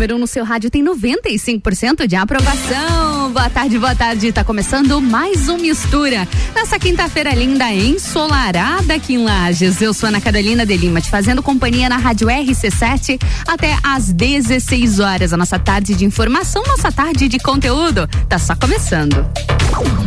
número 0.00 0.14
1 0.14 0.16
um 0.16 0.20
no 0.20 0.26
seu 0.26 0.44
rádio 0.44 0.70
tem 0.70 0.82
95% 0.82 2.06
de 2.06 2.16
aprovação. 2.16 3.32
Boa 3.32 3.50
tarde, 3.50 3.78
boa 3.78 3.94
tarde. 3.94 4.32
Tá 4.32 4.42
começando 4.42 4.98
mais 4.98 5.46
um 5.50 5.58
Mistura. 5.58 6.26
Nessa 6.54 6.78
quinta-feira 6.78 7.34
linda, 7.34 7.70
ensolarada 7.70 8.94
aqui 8.94 9.14
em 9.14 9.24
Lages. 9.24 9.82
Eu 9.82 9.92
sou 9.92 10.08
Ana 10.08 10.18
Carolina 10.18 10.64
de 10.64 10.74
Lima, 10.74 11.02
te 11.02 11.10
fazendo 11.10 11.42
companhia 11.42 11.86
na 11.86 11.98
Rádio 11.98 12.28
RC7 12.28 13.20
até 13.46 13.76
às 13.82 14.10
16 14.10 15.00
horas. 15.00 15.34
A 15.34 15.36
nossa 15.36 15.58
tarde 15.58 15.94
de 15.94 16.06
informação, 16.06 16.62
nossa 16.66 16.90
tarde 16.90 17.28
de 17.28 17.38
conteúdo. 17.38 18.08
Tá 18.26 18.38
só 18.38 18.56
começando. 18.56 19.26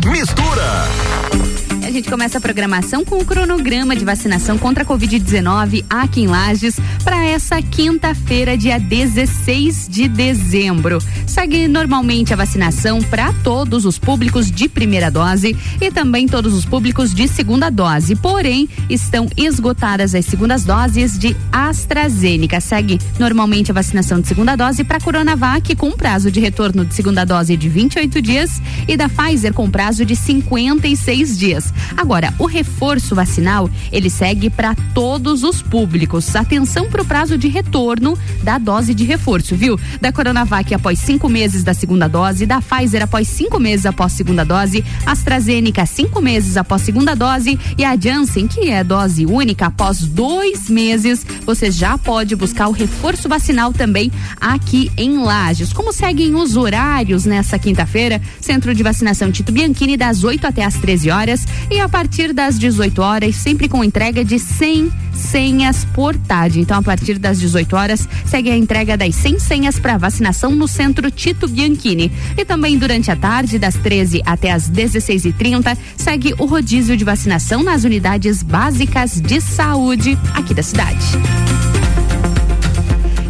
Mistura 0.08 1.63
gente 1.94 2.10
começa 2.10 2.40
a 2.40 2.42
programação 2.42 3.06
com 3.06 3.20
o 3.20 3.26
cronograma 3.26 3.96
de 3.96 4.04
vacinação 4.04 4.58
contra 4.58 4.82
a 4.84 4.86
Covid-19 4.86 5.86
aqui 5.88 6.22
em 6.22 6.28
Lages 6.28 6.76
para 7.04 7.24
essa 7.24 7.62
quinta-feira, 7.62 8.58
dia 8.58 8.80
16 8.80 9.90
de 9.90 10.08
dezembro. 10.08 10.98
Segue 11.28 11.68
normalmente 11.68 12.34
a 12.34 12.36
vacinação 12.36 13.00
para 13.00 13.32
todos 13.44 13.86
os 13.86 14.00
públicos 14.00 14.50
de 14.50 14.68
primeira 14.68 15.12
dose 15.12 15.56
e 15.80 15.92
também 15.92 16.28
todos 16.28 16.56
os 16.56 16.66
públicos 16.66 17.14
de 17.14 17.28
segunda 17.28 17.70
dose. 17.70 18.16
Porém, 18.16 18.68
estão 18.90 19.30
esgotadas 19.38 20.16
as 20.16 20.26
segundas 20.26 20.64
doses 20.64 21.20
de 21.20 21.38
AstraZeneca. 21.52 22.60
Segue 22.60 23.00
normalmente 23.20 23.70
a 23.70 23.74
vacinação 23.76 24.20
de 24.20 24.28
segunda 24.28 24.56
dose 24.56 24.84
para 24.84 25.00
Coronavac 25.00 25.76
com 25.76 25.92
prazo 25.92 26.32
de 26.32 26.40
retorno 26.40 26.84
de 26.84 26.96
segunda 26.96 27.24
dose 27.24 27.56
de 27.56 27.70
28 27.70 28.20
dias 28.20 28.60
e 28.88 28.98
da 28.98 29.08
Pfizer 29.08 29.54
com 29.54 29.70
prazo 29.70 30.04
de 30.04 30.16
56 30.16 31.38
dias. 31.38 31.72
Agora, 31.96 32.34
o 32.40 32.46
reforço 32.46 33.16
vacinal, 33.16 33.70
ele 33.92 34.10
segue 34.10 34.50
para 34.50 34.76
todos 34.94 35.44
os 35.44 35.62
públicos. 35.62 36.36
Atenção 36.36 36.90
para 36.90 37.02
o 37.02 37.06
prazo 37.06 37.38
de 37.38 37.48
retorno 37.48 38.18
da 38.42 38.58
dose 38.58 38.94
de 38.94 39.04
reforço, 39.04 39.56
viu? 39.56 39.80
Da 40.02 40.12
Coronavac 40.12 40.74
após 40.74 41.00
cinco 41.00 41.30
meses 41.30 41.64
da 41.64 41.74
segunda 41.74 42.08
dose, 42.08 42.46
da 42.46 42.62
Pfizer 42.62 43.04
após 43.04 43.28
cinco 43.28 43.60
meses 43.60 43.86
após 43.86 44.14
segunda 44.14 44.44
dose, 44.44 44.84
AstraZeneca 45.06 45.86
cinco 45.86 46.22
meses 46.22 46.58
após 46.58 46.82
segunda 46.82 47.16
dose 47.16 47.60
e 47.78 47.84
a 47.84 47.96
Janssen, 47.96 48.48
que 48.48 48.70
é 48.70 48.84
dose 48.84 49.26
única 49.26 49.68
após 49.68 50.00
dois 50.00 50.70
meses, 50.70 51.26
você 51.46 51.72
já 51.72 51.98
pode 51.98 52.36
buscar 52.36 52.68
o 52.68 52.72
reforço 52.72 53.30
vacinal 53.30 53.74
também 53.74 54.12
aqui 54.40 54.92
em 54.98 55.18
Lages. 55.18 55.74
Como 55.74 55.94
seguem 55.94 56.36
os 56.36 56.56
horários 56.56 57.26
nessa 57.26 57.58
quinta-feira? 57.58 58.22
Centro 58.42 58.74
de 58.74 58.84
vacinação 58.84 59.32
Tito 59.32 59.52
Bianchini 59.52 59.98
das 59.98 60.24
8 60.24 60.46
até 60.46 60.64
as 60.64 60.76
13 60.76 61.10
horas 61.10 61.46
e 61.74 61.80
a 61.80 61.90
partir 61.90 62.34
das 62.34 62.60
18 62.60 63.02
horas, 63.02 63.36
sempre 63.36 63.68
com 63.68 63.84
entrega 63.84 64.24
de 64.24 64.38
100 64.38 64.92
senhas 65.12 65.86
por 65.86 66.16
tarde. 66.16 66.60
Então, 66.60 66.78
a 66.78 66.84
partir 66.84 67.18
das 67.18 67.40
18 67.40 67.76
horas, 67.76 68.08
segue 68.26 68.52
a 68.52 68.56
entrega 68.56 68.96
das 68.96 69.16
100 69.16 69.40
senhas 69.40 69.80
para 69.80 69.98
vacinação 69.98 70.52
no 70.52 70.68
Centro 70.68 71.10
Tito 71.10 71.48
Bianchini. 71.48 72.12
E 72.38 72.46
também 72.46 72.78
durante 72.78 73.10
a 73.10 73.16
tarde, 73.16 73.58
das 73.58 73.74
13 73.76 74.22
até 74.24 74.52
as 74.52 74.70
16h30, 74.70 75.76
segue 75.98 76.36
o 76.38 76.46
rodízio 76.46 76.96
de 76.96 77.04
vacinação 77.04 77.64
nas 77.64 77.84
unidades 77.84 78.44
básicas 78.44 79.20
de 79.20 79.42
saúde 79.42 80.18
aqui 80.36 80.54
da 80.54 80.62
cidade. 80.62 81.73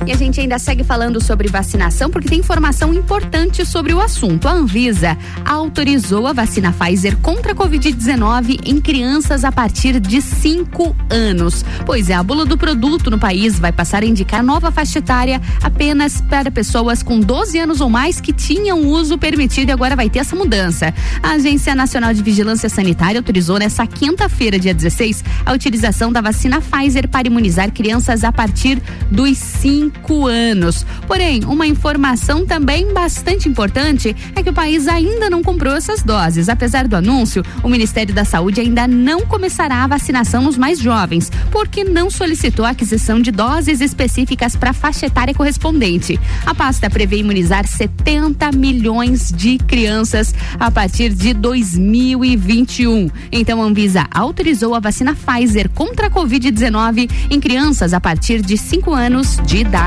E 0.05 0.11
a 0.11 0.17
gente 0.17 0.41
ainda 0.41 0.59
segue 0.59 0.83
falando 0.83 1.23
sobre 1.23 1.47
vacinação 1.47 2.09
porque 2.09 2.27
tem 2.27 2.39
informação 2.39 2.93
importante 2.93 3.65
sobre 3.65 3.93
o 3.93 4.01
assunto. 4.01 4.49
A 4.49 4.51
Anvisa 4.51 5.17
autorizou 5.45 6.27
a 6.27 6.33
vacina 6.33 6.73
Pfizer 6.73 7.17
contra 7.17 7.53
a 7.53 7.55
Covid-19 7.55 8.59
em 8.65 8.81
crianças 8.81 9.45
a 9.45 9.51
partir 9.51 10.01
de 10.01 10.21
5 10.21 10.93
anos. 11.09 11.63
Pois 11.85 12.09
é, 12.09 12.15
a 12.15 12.21
bula 12.21 12.45
do 12.45 12.57
produto 12.57 13.09
no 13.09 13.17
país 13.17 13.57
vai 13.57 13.71
passar 13.71 14.03
a 14.03 14.05
indicar 14.05 14.43
nova 14.43 14.71
faixa 14.71 14.99
etária 14.99 15.41
apenas 15.61 16.19
para 16.19 16.51
pessoas 16.51 17.01
com 17.01 17.19
12 17.19 17.57
anos 17.59 17.79
ou 17.79 17.89
mais 17.89 18.19
que 18.19 18.33
tinham 18.33 18.81
uso 18.81 19.17
permitido 19.17 19.69
e 19.69 19.71
agora 19.71 19.95
vai 19.95 20.09
ter 20.09 20.19
essa 20.19 20.35
mudança. 20.35 20.93
A 21.21 21.31
Agência 21.31 21.73
Nacional 21.73 22.13
de 22.13 22.21
Vigilância 22.21 22.67
Sanitária 22.67 23.19
autorizou 23.19 23.57
nessa 23.57 23.87
quinta-feira, 23.87 24.59
dia 24.59 24.73
16, 24.73 25.23
a 25.45 25.53
utilização 25.53 26.11
da 26.11 26.19
vacina 26.19 26.61
Pfizer 26.61 27.07
para 27.07 27.27
imunizar 27.27 27.71
crianças 27.71 28.25
a 28.25 28.31
partir 28.31 28.81
dos 29.09 29.37
5 29.37 29.92
cinco 29.93 30.27
anos. 30.27 30.85
Porém, 31.07 31.43
uma 31.45 31.65
informação 31.65 32.45
também 32.45 32.93
bastante 32.93 33.47
importante 33.47 34.15
é 34.35 34.43
que 34.43 34.49
o 34.49 34.53
país 34.53 34.87
ainda 34.87 35.29
não 35.29 35.41
comprou 35.41 35.73
essas 35.73 36.03
doses. 36.03 36.49
Apesar 36.49 36.87
do 36.87 36.95
anúncio, 36.95 37.43
o 37.63 37.69
Ministério 37.69 38.13
da 38.13 38.25
Saúde 38.25 38.59
ainda 38.59 38.87
não 38.87 39.21
começará 39.21 39.83
a 39.83 39.87
vacinação 39.87 40.43
nos 40.43 40.57
mais 40.57 40.79
jovens, 40.79 41.31
porque 41.51 41.83
não 41.83 42.09
solicitou 42.09 42.65
a 42.65 42.69
aquisição 42.69 43.19
de 43.19 43.31
doses 43.31 43.79
específicas 43.79 44.55
para 44.55 44.71
a 44.71 44.73
faixa 44.73 45.05
etária 45.05 45.33
correspondente. 45.33 46.19
A 46.45 46.53
pasta 46.53 46.89
prevê 46.89 47.17
imunizar 47.17 47.65
70 47.65 48.51
milhões 48.51 49.31
de 49.31 49.57
crianças 49.57 50.33
a 50.59 50.69
partir 50.69 51.13
de 51.13 51.33
2021. 51.33 53.09
Então, 53.31 53.61
a 53.61 53.65
Anvisa 53.65 54.07
autorizou 54.11 54.75
a 54.75 54.79
vacina 54.79 55.15
Pfizer 55.15 55.69
contra 55.69 56.07
a 56.07 56.09
Covid-19 56.09 57.09
em 57.29 57.39
crianças 57.39 57.93
a 57.93 58.01
partir 58.01 58.41
de 58.41 58.57
5 58.57 58.93
anos 58.93 59.37
de 59.45 59.57
idade. 59.57 59.82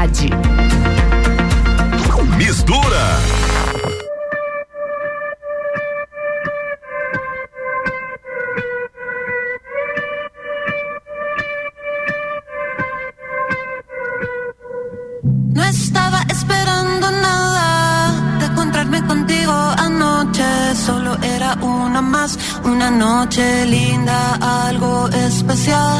Mistura. 2.37 3.19
No 15.55 15.65
estaba 15.65 16.21
esperando 16.29 17.11
nada 17.11 18.39
de 18.39 18.47
encontrarme 18.47 19.03
contigo 19.07 19.53
anoche. 19.79 20.45
Solo 20.75 21.17
era 21.23 21.55
una 21.63 22.03
más, 22.03 22.39
una 22.65 22.91
noche 22.91 23.65
linda, 23.65 24.19
algo 24.69 25.09
especial. 25.09 25.99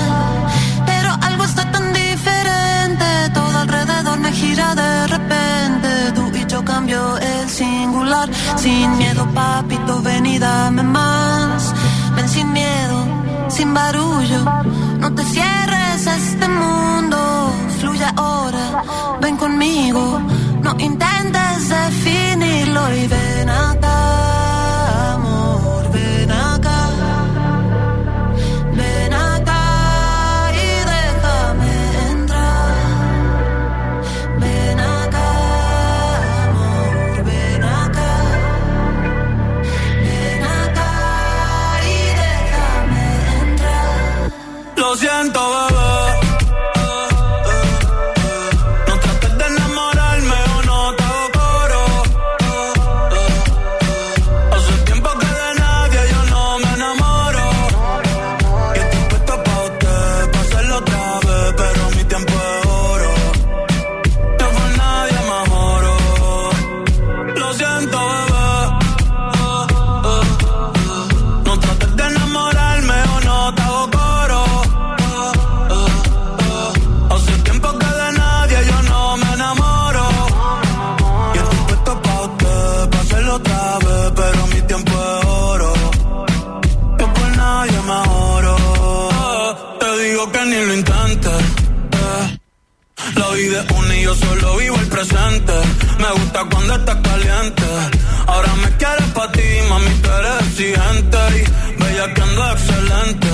Pero 0.85 1.11
algo 1.23 1.45
está 1.45 1.73
tan 1.73 1.87
me 4.27 4.33
gira 4.33 4.75
de 4.75 5.07
repente. 5.07 5.89
Tú 6.15 6.25
y 6.35 6.47
yo 6.47 6.65
cambio 6.65 7.01
el 7.19 7.49
singular. 7.49 8.29
Sin 8.57 8.99
miedo, 8.99 9.25
papito, 9.35 10.03
ven 10.03 10.27
y 10.27 10.39
dame 10.39 10.83
más. 10.83 11.73
Ven 12.17 12.29
sin 12.29 12.53
miedo, 12.53 12.99
sin 13.49 13.73
barullo. 13.75 14.41
No 15.03 15.09
te 15.15 15.23
cierres 15.35 16.07
a 16.13 16.17
este 16.17 16.49
mundo. 16.49 17.19
Fluye 17.81 18.09
ahora, 18.17 18.67
ven 19.21 19.37
conmigo. 19.37 20.21
No 20.65 20.71
intentes 20.79 21.69
definirlo 21.69 22.83
y 22.95 23.07
ven 23.07 23.49
acá. 23.49 24.26
Cuando 96.45 96.75
estás 96.75 96.97
caliente. 96.97 97.63
Ahora 98.27 98.55
me 98.57 98.71
quieres 98.77 99.09
pa' 99.15 99.33
ti, 99.33 99.43
mami, 99.69 99.91
tú 100.03 100.11
eres 100.11 100.41
exigente. 100.49 101.19
Y 101.39 101.83
bella 101.83 102.15
que 102.15 102.23
ando 102.23 102.53
excelente. 102.53 103.29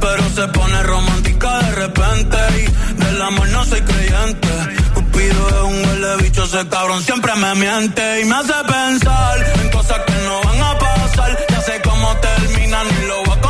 pero 0.00 0.22
se 0.30 0.48
pone 0.48 0.82
romántica 0.82 1.58
de 1.58 1.70
repente. 1.72 2.38
Y 2.58 3.02
del 3.04 3.22
amor 3.22 3.48
no 3.48 3.64
soy 3.64 3.82
creyente. 3.82 4.48
Cupido 4.94 5.48
es 5.48 5.62
un 5.62 5.84
huele 5.84 6.32
ese 6.44 6.68
cabrón 6.68 7.02
siempre 7.02 7.34
me 7.36 7.54
miente 7.54 8.20
y 8.20 8.24
me 8.24 8.34
hace 8.34 8.52
pensar 8.66 9.38
en 9.62 9.70
cosas 9.70 9.98
que 10.06 10.12
no 10.24 10.40
van 10.42 10.62
a 10.62 10.78
pasar. 10.78 11.38
Ya 11.48 11.60
sé 11.60 11.80
cómo 11.82 12.16
terminan 12.16 12.86
y 13.00 13.06
lo 13.06 13.24
voy 13.24 13.36
a 13.36 13.40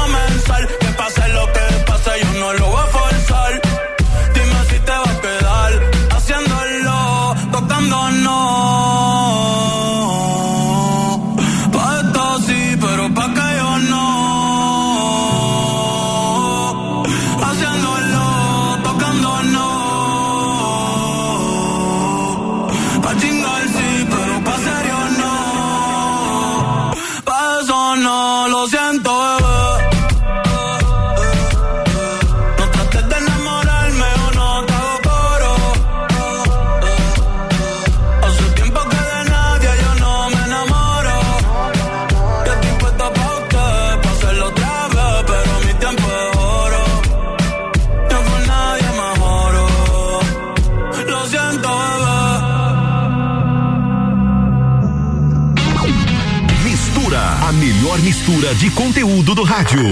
de 58.62 58.70
conteúdo 58.70 59.35
do 59.35 59.43
rádio. 59.43 59.82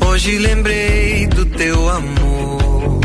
Hoje 0.00 0.38
lembrei 0.38 1.26
do 1.26 1.44
teu 1.44 1.90
amor. 1.90 3.00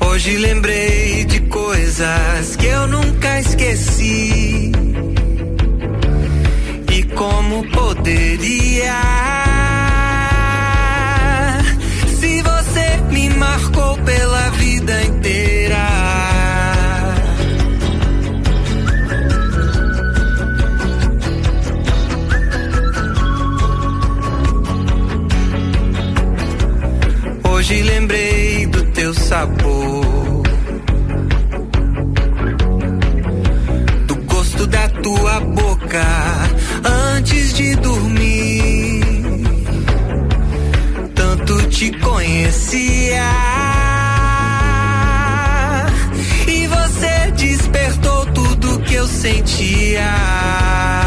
Hoje 0.00 0.36
lembrei 0.36 1.24
de 1.26 1.42
coisas 1.42 2.56
que 2.56 2.66
eu 2.66 2.88
nunca 2.88 3.38
esqueci 3.38 4.81
como 7.52 7.64
poderia. 7.68 9.02
Se 12.18 12.42
você 12.42 12.96
me 13.10 13.28
marcou 13.30 13.96
pela 13.98 14.50
vida 14.52 15.04
inteira. 15.04 15.86
Hoje 27.50 27.82
lembrei 27.82 28.66
do 28.66 28.82
teu 28.92 29.12
sabor. 29.12 30.42
Do 34.06 34.16
gosto 34.24 34.66
da 34.66 34.88
tua 34.88 35.40
boca 35.40 36.21
E 46.48 46.66
você 46.68 47.30
despertou 47.36 48.24
tudo 48.32 48.80
que 48.80 48.94
eu 48.94 49.06
sentia. 49.06 51.01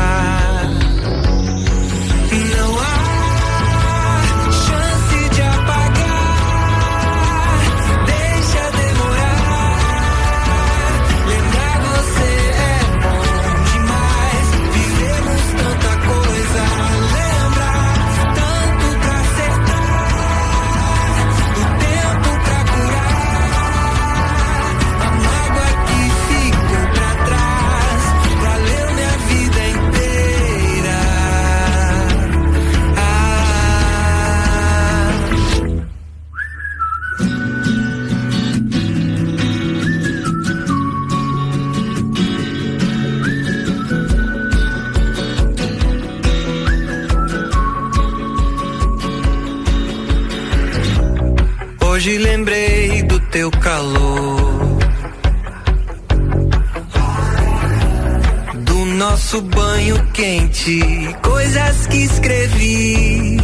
Banho 59.76 59.98
quente, 60.14 60.80
coisas 61.22 61.88
que 61.88 61.98
escrevi. 61.98 63.38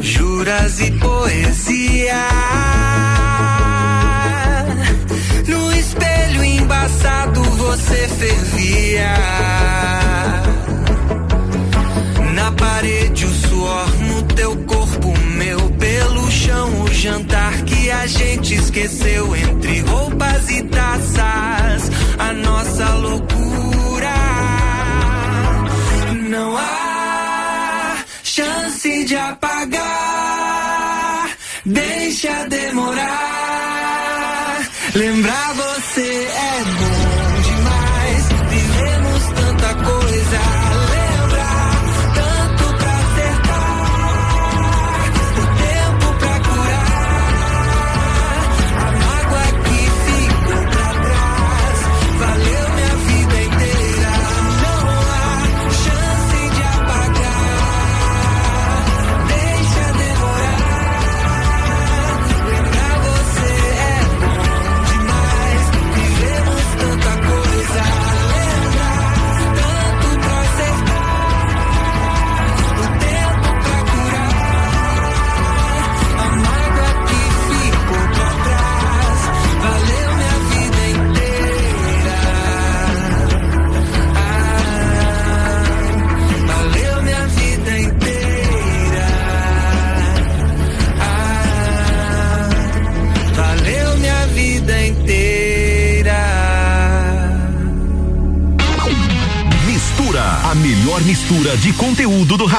Juras 0.00 0.80
e 0.80 0.92
poesia. 0.92 2.28
No 5.48 5.72
espelho 5.72 6.44
embaçado 6.44 7.42
você 7.42 8.08
fervia. 8.08 9.14
Na 12.34 12.52
parede 12.52 13.26
o 13.26 13.34
suor 13.48 13.88
no 14.02 14.22
teu 14.22 14.56
corpo 14.64 15.12
chão 16.30 16.82
o 16.82 16.92
jantar 16.92 17.62
que 17.62 17.90
a 17.90 18.06
gente 18.06 18.54
esqueceu 18.54 19.34
entre 19.34 19.80
roupas 19.80 20.48
e 20.50 20.62
taças. 20.62 21.90
A 22.18 22.32
nossa 22.32 22.94
loucura. 22.94 23.47
De 29.04 29.16
apagar. 29.16 29.78
Deixa 31.64 32.46
demorar. 32.48 33.08
Lembrar 34.94 35.54
você 35.54 36.26
é 36.26 36.64
bom 36.64 36.97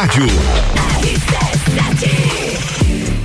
rádio. 0.10 0.60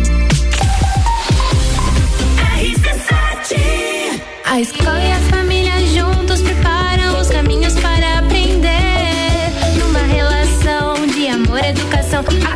A 4.54 4.62
escola 4.62 5.04
e 5.04 5.12
a 5.12 5.20
família 5.32 5.80
juntos 5.88 6.44
preparam 6.44 7.20
os 7.20 7.28
caminhos 7.28 7.74
para 7.80 8.20
aprender. 8.20 8.70
Numa 9.80 9.98
relação 10.02 11.08
de 11.08 11.28
amor 11.28 11.58
educação. 11.66 12.24
Há 12.46 12.56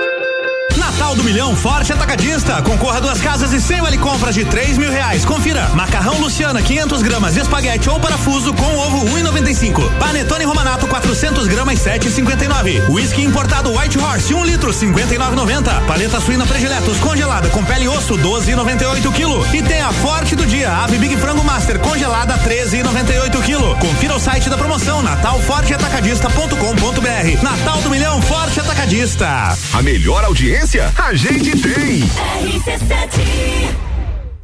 Natal 0.91 1.15
do 1.15 1.23
Milhão 1.23 1.55
Forte 1.55 1.93
Atacadista. 1.93 2.61
Concorra 2.61 2.99
duas 2.99 3.21
casas 3.21 3.53
e 3.53 3.61
cem 3.61 3.79
vale 3.79 3.97
compras 3.97 4.35
de 4.35 4.43
três 4.43 4.77
mil 4.77 4.91
reais. 4.91 5.23
Confira. 5.23 5.69
Macarrão 5.73 6.19
Luciana 6.19 6.61
500 6.61 7.01
gramas, 7.01 7.37
espaguete 7.37 7.89
ou 7.89 7.97
parafuso 7.97 8.53
com 8.53 8.77
ovo 8.77 9.05
1,95. 9.17 9.89
Panetone 9.97 10.43
Romanato 10.43 10.85
400 10.87 11.47
gramas 11.47 11.79
7,59. 11.79 12.89
Whisky 12.89 13.23
importado 13.23 13.71
White 13.71 13.97
Horse 13.97 14.33
1 14.33 14.37
um 14.37 14.43
litro 14.43 14.71
59,90. 14.71 15.85
Paleta 15.85 16.19
suína 16.19 16.45
prediletos 16.45 16.99
congelada 16.99 17.47
com 17.49 17.63
pele 17.63 17.85
e 17.85 17.87
osso 17.87 18.17
12,98 18.17 19.13
quilo. 19.13 19.47
E 19.55 19.63
tem 19.63 19.81
a 19.81 19.93
Forte 19.93 20.35
do 20.35 20.45
dia 20.45 20.75
Ave 20.75 20.97
Big 20.97 21.15
Frango 21.15 21.41
Master 21.43 21.79
congelada 21.79 22.37
13,98 22.39 23.41
quilo. 23.43 23.77
Confira 23.77 24.15
o 24.15 24.19
site 24.19 24.49
da 24.49 24.57
promoção 24.57 25.01
natalforteatacadista.com.br. 25.01 27.41
Natal 27.41 27.81
do 27.81 27.89
Milhão 27.89 28.21
Forte 28.21 28.59
Atacadista. 28.59 29.57
A 29.73 29.81
melhor 29.81 30.25
audiência 30.25 30.90
a 30.97 31.13
gente 31.13 31.51
tem. 31.61 32.03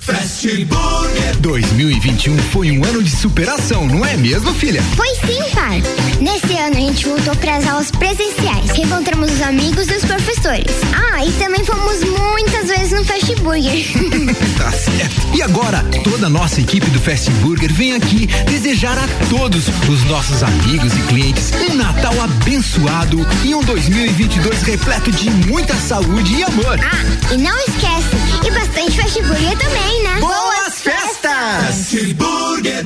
Fast 0.08 0.48
Burger 0.64 1.38
2021 1.42 2.38
foi 2.38 2.72
um 2.72 2.82
ano 2.86 3.04
de 3.04 3.10
superação, 3.10 3.86
não 3.86 4.06
é 4.06 4.16
mesmo, 4.16 4.54
filha? 4.54 4.82
Foi 4.96 5.06
sim, 5.16 5.44
pai. 5.54 5.84
Nesse 6.22 6.58
ano 6.58 6.78
a 6.78 6.80
gente 6.80 7.06
voltou 7.06 7.36
para 7.36 7.58
as 7.58 7.68
aulas 7.68 7.92
presenciais, 7.92 8.72
reencontramos 8.72 9.30
os 9.30 9.42
amigos 9.42 9.90
e 9.90 9.96
os 9.96 10.06
professores. 10.06 10.72
Ah, 10.94 11.26
e 11.26 11.32
também 11.34 11.62
fomos 11.66 12.06
muitas 12.06 12.70
vezes 12.70 12.92
no 12.94 13.04
Fast 13.04 13.36
Burger. 13.42 13.86
tá 14.58 14.72
certo. 14.72 15.28
E 15.36 15.42
agora, 15.42 15.84
toda 16.06 16.28
a 16.28 16.30
nossa 16.30 16.62
equipe 16.62 16.90
do 16.90 17.02
Fast 17.02 17.30
Burger 17.42 17.74
vem 17.74 17.94
aqui 17.94 18.28
desejar 18.50 18.98
a 18.98 19.08
todos 19.30 19.68
os 19.90 20.06
nossos 20.06 20.42
amigos 20.42 20.94
e 20.94 21.02
clientes 21.02 21.52
um 21.70 21.76
Natal 21.76 22.14
abençoado 22.22 23.28
e 23.44 23.54
um 23.54 23.62
2022 23.62 24.62
repleto 24.62 25.12
de 25.12 25.30
muita 25.30 25.76
saúde 25.76 26.34
e 26.34 26.44
amor. 26.44 26.80
Ah, 26.82 27.34
e 27.34 27.38
não 27.38 27.58
esquece, 27.60 27.97
e 28.46 28.52
bastante 28.52 29.02
Fast 29.02 29.22
Burger 29.22 29.58
também, 29.58 30.04
né? 30.04 30.20
Boas 30.20 30.82
festas! 30.82 31.66
Fast 31.66 32.14
Burger. 32.14 32.86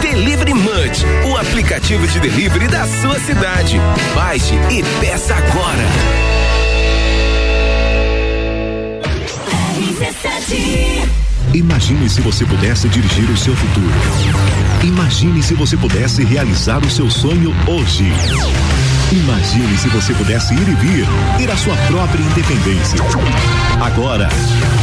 Delivery 0.00 0.54
Munch, 0.54 1.04
o 1.30 1.36
aplicativo 1.36 2.06
de 2.06 2.20
delivery 2.20 2.68
da 2.68 2.86
sua 2.86 3.18
cidade. 3.20 3.80
Baixe 4.14 4.54
e 4.70 4.82
peça 5.00 5.34
agora. 5.34 5.84
Imagine 11.52 12.08
se 12.08 12.20
você 12.20 12.44
pudesse 12.44 12.88
dirigir 12.88 13.30
o 13.30 13.36
seu 13.36 13.54
futuro. 13.54 13.92
Imagine 14.82 15.42
se 15.42 15.54
você 15.54 15.76
pudesse 15.76 16.24
realizar 16.24 16.84
o 16.84 16.90
seu 16.90 17.08
sonho 17.10 17.54
hoje. 17.66 18.04
Imagine 19.12 19.76
se 19.76 19.88
você 19.88 20.12
pudesse 20.14 20.54
ir 20.54 20.68
e 20.68 20.74
vir, 20.74 21.06
ter 21.38 21.50
a 21.50 21.56
sua 21.56 21.76
própria 21.88 22.22
independência. 22.22 22.98
Agora, 23.80 24.28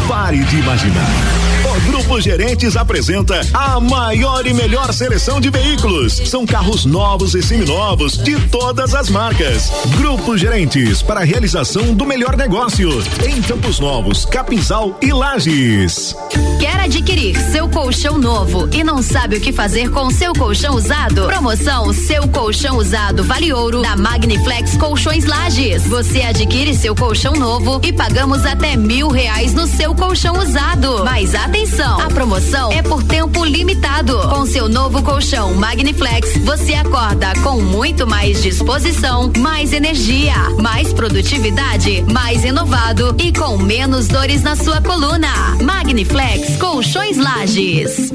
pare 0.07 0.39
de 0.45 0.57
imaginar. 0.57 1.60
Grupo 1.79 2.19
Gerentes 2.19 2.75
apresenta 2.75 3.41
a 3.53 3.79
maior 3.79 4.45
e 4.45 4.53
melhor 4.53 4.93
seleção 4.93 5.39
de 5.39 5.49
veículos. 5.49 6.13
São 6.25 6.45
carros 6.45 6.85
novos 6.85 7.33
e 7.33 7.41
seminovos 7.41 8.17
de 8.17 8.37
todas 8.49 8.93
as 8.93 9.09
marcas. 9.09 9.71
Grupo 9.97 10.37
Gerentes 10.37 11.01
para 11.01 11.21
a 11.21 11.23
realização 11.23 11.93
do 11.93 12.05
melhor 12.05 12.35
negócio 12.35 12.89
em 13.25 13.41
Campos 13.41 13.79
Novos, 13.79 14.25
Capinzal 14.25 14.97
e 15.01 15.13
Lages. 15.13 16.13
Quer 16.59 16.79
adquirir 16.81 17.35
seu 17.51 17.69
colchão 17.69 18.17
novo 18.17 18.69
e 18.73 18.83
não 18.83 19.01
sabe 19.01 19.37
o 19.37 19.41
que 19.41 19.53
fazer 19.53 19.89
com 19.89 20.11
seu 20.11 20.33
colchão 20.33 20.75
usado? 20.75 21.25
Promoção 21.25 21.93
Seu 21.93 22.27
Colchão 22.27 22.77
Usado 22.77 23.23
Vale 23.23 23.53
Ouro 23.53 23.81
da 23.81 23.95
Magniflex 23.95 24.75
Colchões 24.77 25.25
Lages. 25.25 25.83
Você 25.87 26.21
adquire 26.21 26.75
seu 26.75 26.93
colchão 26.95 27.33
novo 27.33 27.79
e 27.83 27.93
pagamos 27.93 28.45
até 28.45 28.75
mil 28.75 29.07
reais 29.07 29.53
no 29.53 29.65
seu 29.65 29.95
colchão 29.95 30.37
usado. 30.37 31.03
Mas 31.03 31.33
atenção, 31.33 31.60
a 31.61 32.07
promoção 32.07 32.71
é 32.71 32.81
por 32.81 33.03
tempo 33.03 33.45
limitado. 33.45 34.17
Com 34.29 34.47
seu 34.47 34.67
novo 34.67 35.03
colchão 35.03 35.53
Magniflex, 35.53 36.37
você 36.39 36.73
acorda 36.73 37.33
com 37.43 37.61
muito 37.61 38.07
mais 38.07 38.41
disposição, 38.41 39.31
mais 39.37 39.71
energia, 39.71 40.33
mais 40.59 40.91
produtividade, 40.91 42.03
mais 42.11 42.43
inovado 42.43 43.15
e 43.19 43.31
com 43.31 43.59
menos 43.59 44.07
dores 44.07 44.41
na 44.41 44.55
sua 44.55 44.81
coluna. 44.81 45.55
Magniflex 45.61 46.57
Colchões 46.57 47.17
Lages. 47.17 48.11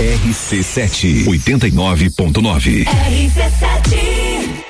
RC7 0.00 1.26
89.9. 1.26 2.86
RC7 2.86 4.69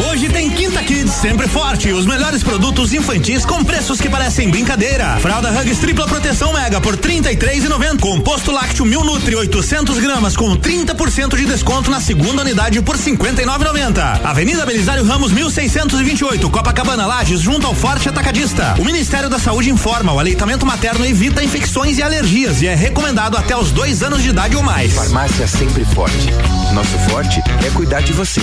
Hoje 0.00 0.28
tem 0.28 0.48
Quinta 0.48 0.82
Kids 0.82 1.12
sempre 1.12 1.46
forte. 1.46 1.92
Os 1.92 2.06
melhores 2.06 2.42
produtos 2.42 2.94
infantis 2.94 3.44
com 3.44 3.62
preços 3.62 4.00
que 4.00 4.08
parecem 4.08 4.48
brincadeira. 4.48 5.18
Fralda 5.20 5.50
Hugs 5.50 5.78
tripla 5.78 6.06
proteção 6.06 6.52
mega 6.52 6.80
por 6.80 6.94
R$ 6.94 7.00
33,90. 7.00 8.00
Composto 8.00 8.50
lácteo 8.52 8.86
Mil 8.86 9.04
Nutri 9.04 9.34
800 9.34 9.98
gramas 9.98 10.34
com 10.34 10.56
30% 10.56 11.36
de 11.36 11.44
desconto 11.44 11.90
na 11.90 12.00
segunda 12.00 12.42
unidade 12.42 12.80
por 12.80 12.96
R$ 12.96 13.02
59,90. 13.02 14.20
Avenida 14.24 14.64
Belisário 14.64 15.04
Ramos 15.04 15.30
1628, 15.30 16.48
Copacabana 16.48 17.06
Lages, 17.06 17.40
junto 17.40 17.66
ao 17.66 17.74
Forte 17.74 18.08
Atacadista. 18.08 18.74
O 18.78 18.84
Ministério 18.84 19.28
da 19.28 19.38
Saúde 19.38 19.70
informa: 19.70 20.12
o 20.12 20.18
aleitamento 20.18 20.64
materno 20.64 21.04
evita 21.04 21.44
infecções 21.44 21.98
e 21.98 22.02
alergias 22.02 22.62
e 22.62 22.66
é 22.66 22.74
recomendado 22.74 23.36
até 23.36 23.56
os 23.56 23.70
dois 23.70 24.02
anos 24.02 24.22
de 24.22 24.30
idade 24.30 24.56
ou 24.56 24.62
mais. 24.62 24.94
Farmácia 24.94 25.46
sempre 25.46 25.84
forte. 25.84 26.28
Nosso 26.72 26.98
forte 27.10 27.42
é 27.66 27.70
cuidar 27.70 28.00
de 28.00 28.12
você. 28.12 28.40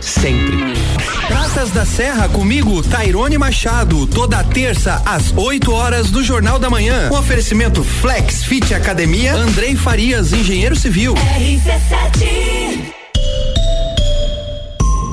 Sempre. 0.00 0.83
Praças 1.28 1.70
da 1.70 1.86
Serra 1.86 2.28
comigo, 2.28 2.82
Tairone 2.82 3.38
Machado, 3.38 4.06
toda 4.06 4.42
terça 4.44 5.00
às 5.06 5.32
8 5.36 5.72
horas 5.72 6.10
do 6.10 6.22
Jornal 6.22 6.58
da 6.58 6.68
Manhã. 6.68 7.08
Com 7.08 7.18
oferecimento 7.18 7.82
Flex 7.82 8.44
Fit 8.44 8.74
Academia, 8.74 9.34
Andrei 9.34 9.74
Farias, 9.76 10.32
engenheiro 10.32 10.76
civil. 10.76 11.14
RC7 11.14 12.94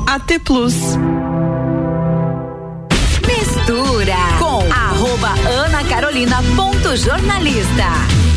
AT 0.07 0.39
Plus. 0.43 0.75
Mistura 3.25 4.17
com 4.39 4.73
arroba 4.73 5.29
Ana 5.49 5.83
Carolina 5.85 6.43
ponto 6.55 6.97
jornalista. 6.97 8.30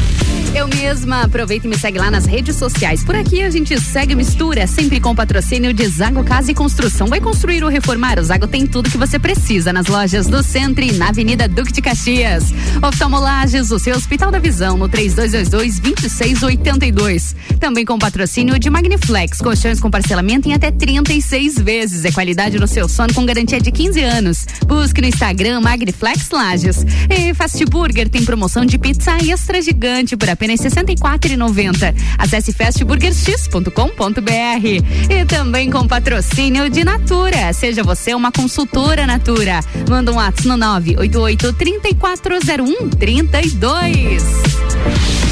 Eu 0.54 0.68
mesma 0.68 1.22
aproveito 1.22 1.64
e 1.64 1.68
me 1.68 1.76
segue 1.76 1.98
lá 1.98 2.12
nas 2.12 2.26
redes 2.26 2.54
sociais. 2.54 3.02
Por 3.02 3.16
aqui 3.16 3.42
a 3.42 3.50
gente 3.50 3.76
segue 3.80 4.14
mistura, 4.14 4.68
sempre 4.68 5.00
com 5.00 5.12
patrocínio 5.12 5.74
de 5.74 5.84
Zago 5.88 6.22
Casa 6.22 6.52
e 6.52 6.54
Construção. 6.54 7.08
Vai 7.08 7.20
construir 7.20 7.64
ou 7.64 7.68
reformar? 7.68 8.20
O 8.20 8.22
Zago 8.22 8.46
tem 8.46 8.64
tudo 8.64 8.88
que 8.88 8.96
você 8.96 9.18
precisa 9.18 9.72
nas 9.72 9.88
lojas 9.88 10.28
do 10.28 10.44
Centro 10.44 10.84
e 10.84 10.92
na 10.92 11.08
Avenida 11.08 11.48
Duque 11.48 11.72
de 11.72 11.82
Caxias. 11.82 12.54
Oftalmolages, 12.80 13.72
o 13.72 13.80
seu 13.80 13.96
Hospital 13.96 14.30
da 14.30 14.38
Visão, 14.38 14.78
no 14.78 14.88
3222-2682. 14.88 17.34
Também 17.58 17.84
com 17.84 17.98
patrocínio 17.98 18.56
de 18.56 18.70
Magniflex, 18.70 19.38
colchões 19.38 19.80
com 19.80 19.90
parcelamento 19.90 20.48
em 20.48 20.54
até 20.54 20.70
36 20.70 21.58
vezes. 21.58 22.04
É 22.04 22.12
qualidade 22.12 22.60
no 22.60 22.68
seu 22.68 22.88
sono 22.88 23.12
com 23.12 23.26
garantia 23.26 23.60
de 23.60 23.72
15 23.72 24.00
anos. 24.04 24.46
Busque 24.64 25.00
no 25.00 25.08
Instagram 25.08 25.60
Magniflex 25.60 26.30
Lages. 26.30 26.86
E 27.10 27.34
Fast 27.34 27.64
Burger 27.64 28.08
tem 28.08 28.24
promoção 28.24 28.64
de 28.64 28.78
pizza 28.78 29.16
extra 29.26 29.60
gigante 29.60 30.16
por 30.16 30.30
apenas 30.30 30.43
apenas 30.44 30.60
R$ 30.60 30.70
64,90. 30.70 31.94
Acesse 32.18 32.52
fastburgerx.com.br. 32.52 35.10
E 35.10 35.24
também 35.24 35.70
com 35.70 35.88
patrocínio 35.88 36.68
de 36.68 36.84
Natura. 36.84 37.52
Seja 37.52 37.82
você 37.82 38.14
uma 38.14 38.30
consultora 38.30 39.06
Natura. 39.06 39.60
Manda 39.88 40.12
um 40.12 40.16
WhatsApp 40.16 40.48
no 40.48 40.56
988 40.56 41.52
3401 41.54 42.90
32. 42.90 45.23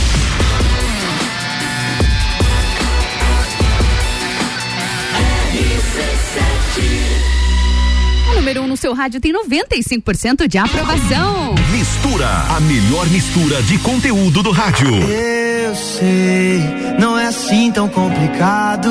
Número 8.43 8.63
1 8.63 8.65
um 8.65 8.69
no 8.69 8.77
seu 8.77 8.93
rádio 8.93 9.21
tem 9.21 9.33
95% 9.33 10.49
de 10.49 10.59
aprovação. 10.59 11.55
Mistura, 11.71 12.27
a 12.27 12.59
melhor 12.59 13.09
mistura 13.09 13.63
de 13.63 13.79
conteúdo 13.79 14.43
do 14.43 14.51
rádio. 14.51 14.89
Eu 14.89 15.77
sei, 15.77 16.61
não 16.99 17.16
é 17.16 17.27
assim 17.27 17.71
tão 17.71 17.88
complicado. 17.88 18.90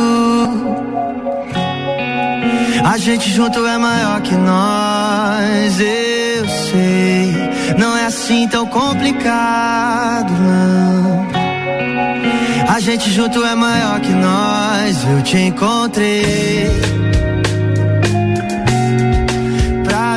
A 2.86 2.97
gente 2.97 3.30
junto 3.30 3.67
é 3.67 3.78
maior 3.78 4.21
que 4.21 4.36
nós. 4.36 5.80
Eu 5.82 6.47
sei, 6.47 7.36
não 7.78 7.97
é 7.97 8.06
assim 8.06 8.47
tão 8.47 8.65
complicado, 8.65 10.32
não. 10.32 11.28
A 12.73 12.80
gente 12.80 13.12
junto 13.12 13.43
é 13.43 13.54
maior 13.54 13.99
que 13.99 14.13
nós. 14.13 15.04
Eu 15.12 15.21
te 15.23 15.38
encontrei 15.38 17.02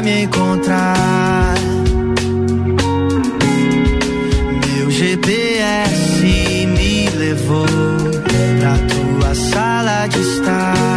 me 0.05 0.25
encontrar. 0.25 1.55
Meu 4.67 4.91
GPS 4.91 6.67
me 6.67 7.09
levou 7.09 7.67
pra 8.61 8.77
tua 8.93 9.35
sala 9.35 10.07
de 10.07 10.21
estar. 10.21 10.94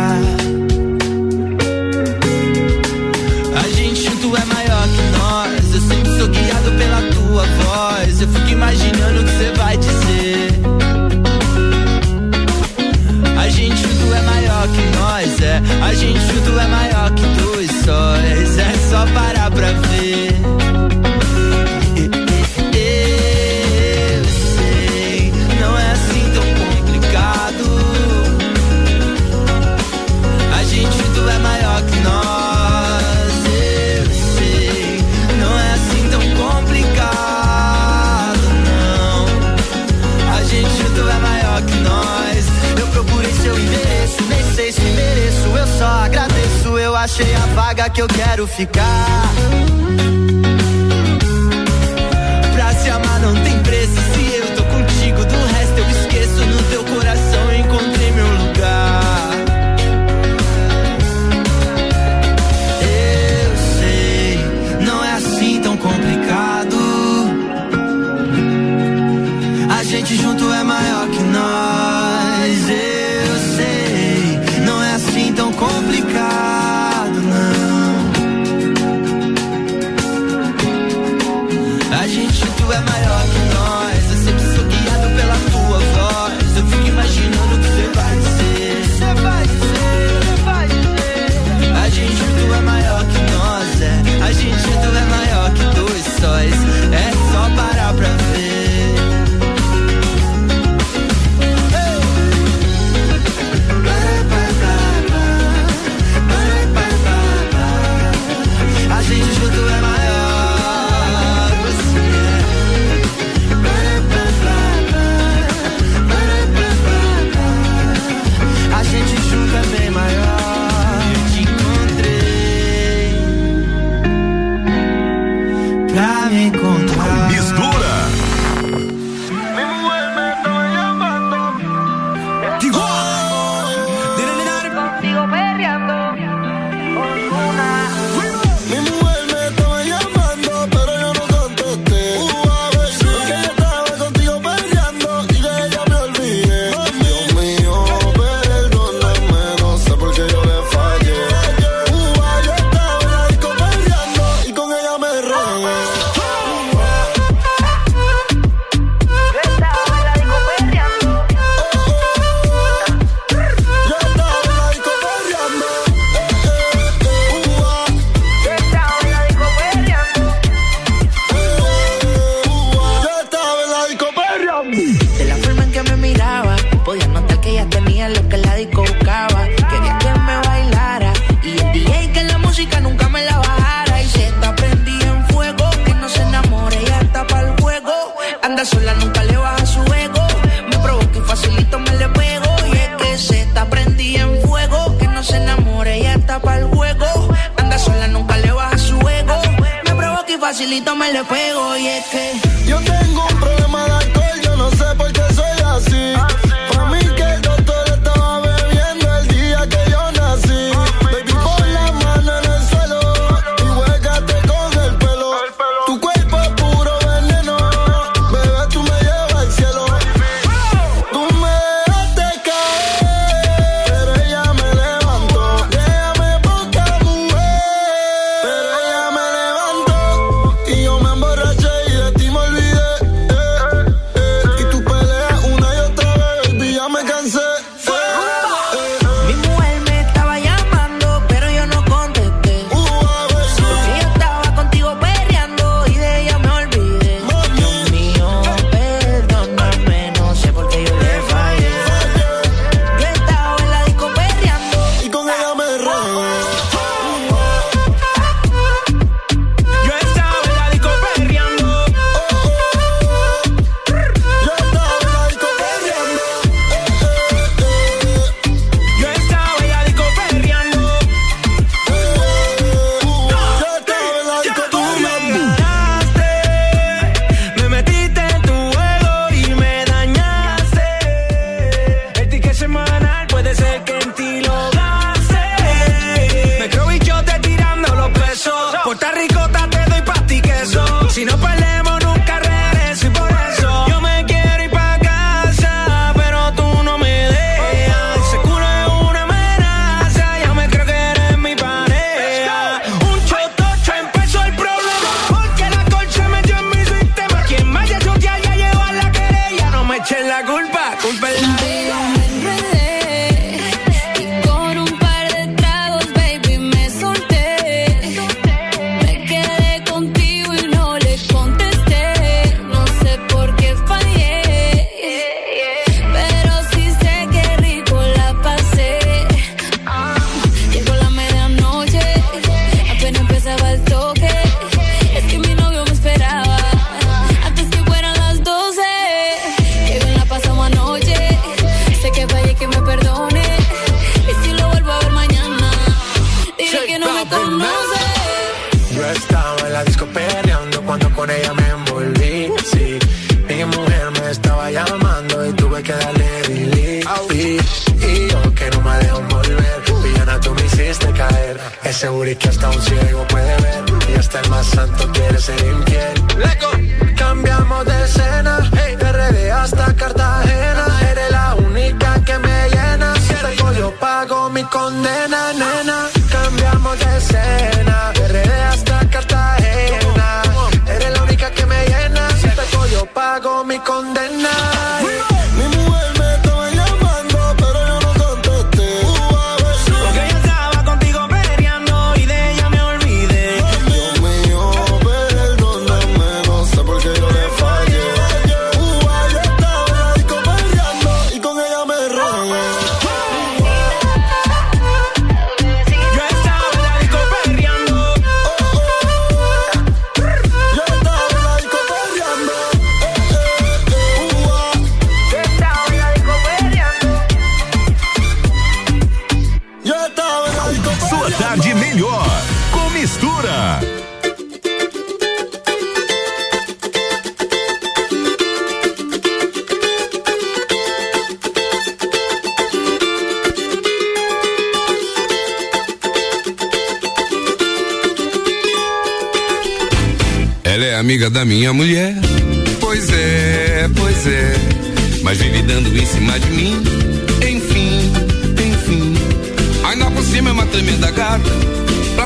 Que 47.77 48.01
eu 48.01 48.07
quero 48.07 48.47
ficar. 48.47 48.87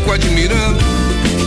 fico 0.00 0.12
admirando. 0.12 0.78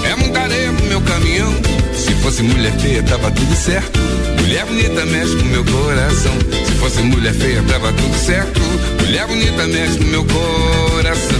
É 0.06 0.16
muita 0.16 0.42
pro 0.78 0.86
meu 0.88 1.02
caminhão. 1.02 1.54
Se 1.94 2.13
fosse 2.16 2.44
mulher 2.44 2.74
feia, 2.80 3.04
tava 3.04 3.32
tudo 3.32 3.56
certo. 3.56 4.00
Mulher 4.39 4.66
bonita 4.66 5.06
mexe 5.06 5.36
com 5.36 5.46
meu 5.46 5.63
coração. 5.66 6.34
Se 6.66 6.72
fosse 6.74 7.02
mulher 7.02 7.34
feia, 7.34 7.63
tava 7.63 7.92
tudo 7.94 8.16
certo. 8.16 8.62
Mulher 9.02 9.28
bonita 9.28 9.68
mexe 9.68 9.98
com 9.98 10.06
meu 10.06 10.26
coração. 10.26 11.39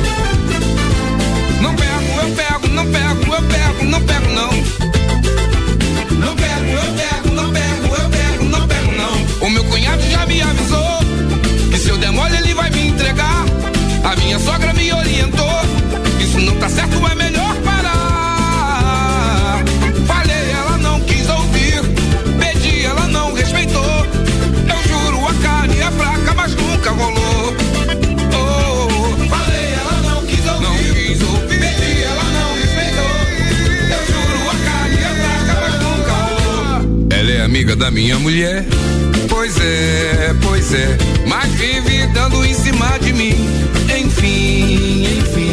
Não 1.62 1.76
pego, 1.76 2.22
eu 2.22 2.36
pego, 2.36 2.68
não 2.70 2.86
pego, 2.86 3.34
eu 3.34 3.42
pego, 3.44 3.86
não 3.86 4.02
pego, 4.02 4.30
não. 4.30 4.52
Não 6.20 6.36
pego, 6.36 6.66
eu 6.72 6.94
pego, 6.94 7.36
não 7.36 7.52
pego, 7.52 7.96
eu 7.96 8.10
pego, 8.10 8.46
não 8.46 8.68
pego, 8.68 8.92
não. 8.92 9.48
O 9.48 9.50
meu 9.50 9.64
cunhado 9.66 10.02
já 10.10 10.26
me 10.26 10.42
avisou 10.42 11.00
que 11.72 11.78
se 11.78 11.90
eu 11.90 11.98
der 11.98 12.12
mole 12.12 12.36
ele 12.38 12.54
vai 12.54 12.70
me 12.70 12.88
entregar. 12.88 13.46
A 14.04 14.16
minha 14.18 14.40
sogra 14.40 14.74
me 14.74 14.92
orientou 14.92 15.63
não 16.40 16.56
tá 16.58 16.68
certo, 16.70 16.96
é 17.08 17.16
melhor 17.16 17.56
parar. 17.64 17.94
Falei, 20.06 20.52
ela 20.52 20.78
não 20.78 21.00
quis 21.02 21.30
ouvir. 21.30 21.82
Pedi, 22.40 22.86
ela 22.86 23.08
não 23.08 23.34
respeitou. 23.34 24.06
Eu 24.68 24.84
juro, 24.88 25.26
a 25.28 25.34
carne 25.42 25.80
é 25.80 25.92
fraca, 25.92 26.34
mas 26.36 26.56
nunca 26.56 26.92
rolou. 26.92 27.54
Oh, 28.36 29.28
falei, 29.30 29.74
ela 29.74 30.02
não 30.10 30.26
quis 30.26 30.46
ouvir. 30.46 30.64
Não 30.64 30.76
quis 30.78 31.22
ouvir. 31.22 31.60
Pedi, 31.60 32.04
ela 32.04 32.24
não 32.24 32.56
respeitou. 32.56 33.14
Eu 33.92 34.02
juro, 34.08 34.50
a 34.50 34.56
carne 34.66 34.98
é 34.98 35.14
fraca, 35.22 35.54
mas 35.62 35.76
nunca 35.82 36.14
rolou. 36.14 37.08
Ela 37.10 37.32
é 37.32 37.42
amiga 37.42 37.76
da 37.76 37.92
minha 37.92 38.18
mulher. 38.20 38.66
Pois 39.30 39.58
é, 39.60 40.34
pois 40.42 40.74
é, 40.74 40.98
mas 41.28 41.52
vive 41.54 42.08
dando 42.08 42.44
em 42.46 42.54
cima 42.54 42.98
de 43.00 43.14
mim. 43.14 43.36
Enfim, 43.98 45.06
enfim. 45.20 45.53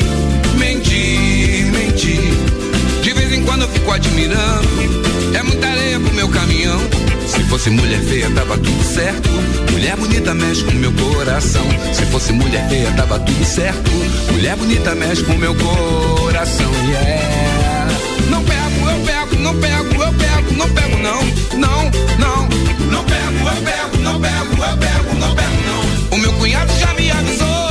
Fico 3.91 3.93
admirando. 3.93 5.35
É 5.35 5.43
muita 5.43 5.67
areia 5.67 5.99
pro 5.99 6.13
meu 6.13 6.29
caminhão. 6.29 6.79
Se 7.27 7.43
fosse 7.43 7.69
mulher 7.69 8.01
feia, 8.01 8.29
tava 8.31 8.57
tudo 8.57 8.83
certo. 8.83 9.29
Mulher 9.71 9.95
bonita 9.97 10.33
mexe 10.33 10.63
com 10.63 10.71
meu 10.73 10.91
coração. 10.93 11.65
Se 11.93 12.05
fosse 12.05 12.31
mulher 12.33 12.67
feia, 12.69 12.91
tava 12.91 13.19
tudo 13.19 13.45
certo. 13.45 13.91
Mulher 14.31 14.55
bonita 14.55 14.95
mexe 14.95 15.23
com 15.23 15.33
meu 15.33 15.55
coração. 15.55 16.71
Yeah. 16.87 17.87
Não 18.29 18.43
pego, 18.43 18.89
eu 18.89 19.05
pego, 19.05 19.35
não 19.41 19.55
pego, 19.55 20.03
eu 20.03 20.13
pego, 20.13 20.53
não 20.57 20.69
pego, 20.69 20.97
não. 20.97 21.23
Não, 21.59 21.91
não. 22.19 22.49
Não 22.91 23.03
pego, 23.03 23.49
eu 23.49 23.61
pego, 23.63 23.97
não 24.03 24.19
pego, 24.19 24.63
eu 24.63 24.77
pego, 24.77 25.19
não 25.19 25.35
pego, 25.35 25.57
não. 25.65 26.17
O 26.17 26.17
meu 26.17 26.33
cunhado 26.33 26.71
já 26.79 26.93
me 26.93 27.11
avisou 27.11 27.67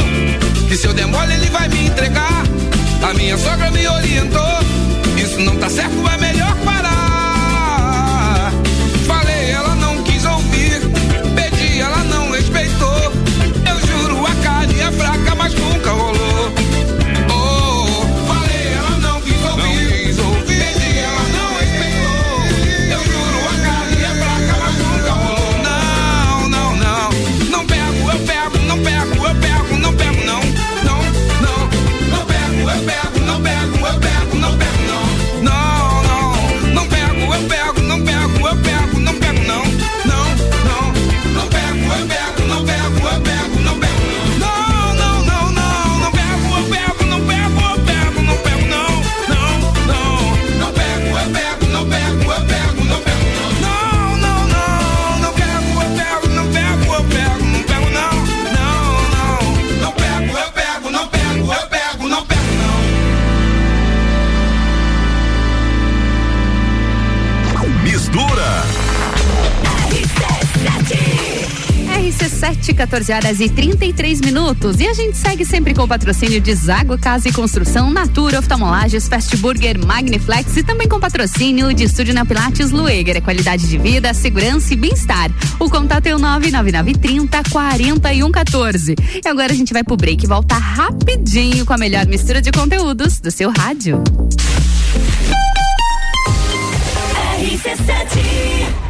que 0.68 0.76
se 0.76 0.87
eu 0.87 0.92
der 0.92 1.06
mole 1.06 1.33
ele 1.35 1.50
vai 1.50 1.68
me 1.68 1.87
entregar. 1.87 2.44
A 3.02 3.14
minha 3.14 3.37
sogra 3.38 3.70
me 3.70 3.87
orientou. 3.87 4.69
Isso 5.20 5.38
não 5.40 5.54
tá 5.56 5.68
certo, 5.68 6.09
é 6.09 6.16
melhor 6.16 6.56
14 72.90 73.12
horas 73.12 73.38
e 73.38 73.48
33 73.48 74.20
minutos. 74.20 74.81
E 74.81 74.88
a 74.88 74.92
gente 74.92 75.16
segue 75.16 75.44
sempre 75.44 75.72
com 75.72 75.83
o 75.83 75.88
patrocínio 75.88 76.40
de 76.40 76.53
Zago 76.53 76.98
Casa 76.98 77.29
e 77.29 77.33
Construção, 77.33 77.88
Natura, 77.88 78.40
Oftalmolages, 78.40 79.07
Fast 79.07 79.37
Burger, 79.37 79.79
Magniflex 79.87 80.57
e 80.57 80.64
também 80.64 80.88
com 80.88 80.98
patrocínio 80.98 81.72
de 81.72 81.85
Estúdio 81.85 82.12
na 82.12 82.24
Pilates 82.24 82.72
Lueger. 82.72 83.16
É 83.16 83.20
qualidade 83.20 83.68
de 83.68 83.79
vida, 83.79 84.12
segurança 84.12 84.74
e 84.74 84.76
bem-estar. 84.76 85.31
O 85.61 85.70
contato 85.70 86.09
é 86.09 86.16
o 86.16 86.18
99930 86.18 87.42
4114. 87.48 88.96
E 89.24 89.29
agora 89.29 89.53
a 89.53 89.57
gente 89.57 89.72
vai 89.72 89.85
pro 89.85 89.96
break 89.96 90.24
e 90.24 90.26
volta 90.26 90.57
rapidinho 90.57 91.64
com 91.64 91.72
a 91.72 91.79
melhor 91.79 92.07
mistura 92.07 92.42
de 92.42 92.50
conteúdos 92.50 93.20
do 93.20 93.31
seu 93.31 93.53
rádio. 93.57 94.03
Quer 97.62 98.89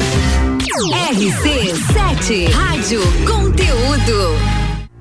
RC7 0.79 2.49
Rádio 2.53 3.01
Conteúdo. 3.25 4.60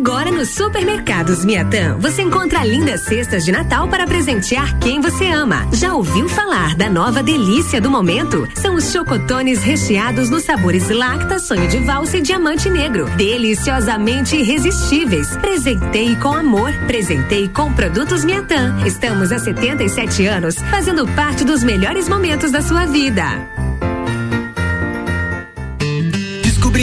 Agora 0.00 0.30
nos 0.30 0.48
supermercados 0.50 1.44
Miatã, 1.44 1.96
você 1.98 2.22
encontra 2.22 2.64
lindas 2.64 3.02
cestas 3.02 3.44
de 3.44 3.52
Natal 3.52 3.86
para 3.86 4.06
presentear 4.06 4.78
quem 4.78 5.00
você 5.00 5.26
ama. 5.26 5.68
Já 5.72 5.94
ouviu 5.94 6.28
falar 6.28 6.74
da 6.74 6.88
nova 6.88 7.22
delícia 7.22 7.80
do 7.80 7.90
momento? 7.90 8.48
São 8.54 8.74
os 8.74 8.90
chocotones 8.90 9.62
recheados 9.62 10.30
nos 10.30 10.44
sabores 10.44 10.88
Lacta, 10.88 11.38
Sonho 11.38 11.68
de 11.68 11.78
Valsa 11.78 12.16
e 12.16 12.22
Diamante 12.22 12.70
Negro. 12.70 13.08
Deliciosamente 13.16 14.36
irresistíveis. 14.36 15.36
Presentei 15.36 16.16
com 16.16 16.32
amor. 16.32 16.72
Presentei 16.86 17.46
com 17.48 17.72
produtos 17.72 18.24
Miatã. 18.24 18.74
Estamos 18.86 19.32
há 19.32 19.38
77 19.38 20.26
anos 20.26 20.56
fazendo 20.70 21.06
parte 21.08 21.44
dos 21.44 21.62
melhores 21.62 22.08
momentos 22.08 22.50
da 22.50 22.62
sua 22.62 22.86
vida. 22.86 23.59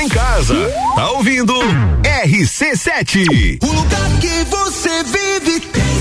Em 0.00 0.08
casa, 0.08 0.54
tá 0.94 1.10
ouvindo? 1.10 1.54
RC7. 2.22 3.58
O 3.60 3.66
lugar 3.66 4.10
que 4.20 4.44
você 4.44 5.02
vive 5.02 5.58
tem 5.58 5.98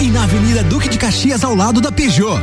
e 0.00 0.10
na 0.10 0.24
Avenida 0.24 0.62
Duque 0.64 0.88
de 0.88 0.98
Caxias, 0.98 1.44
ao 1.44 1.54
lado 1.54 1.80
da 1.80 1.90
Peugeot. 1.90 2.40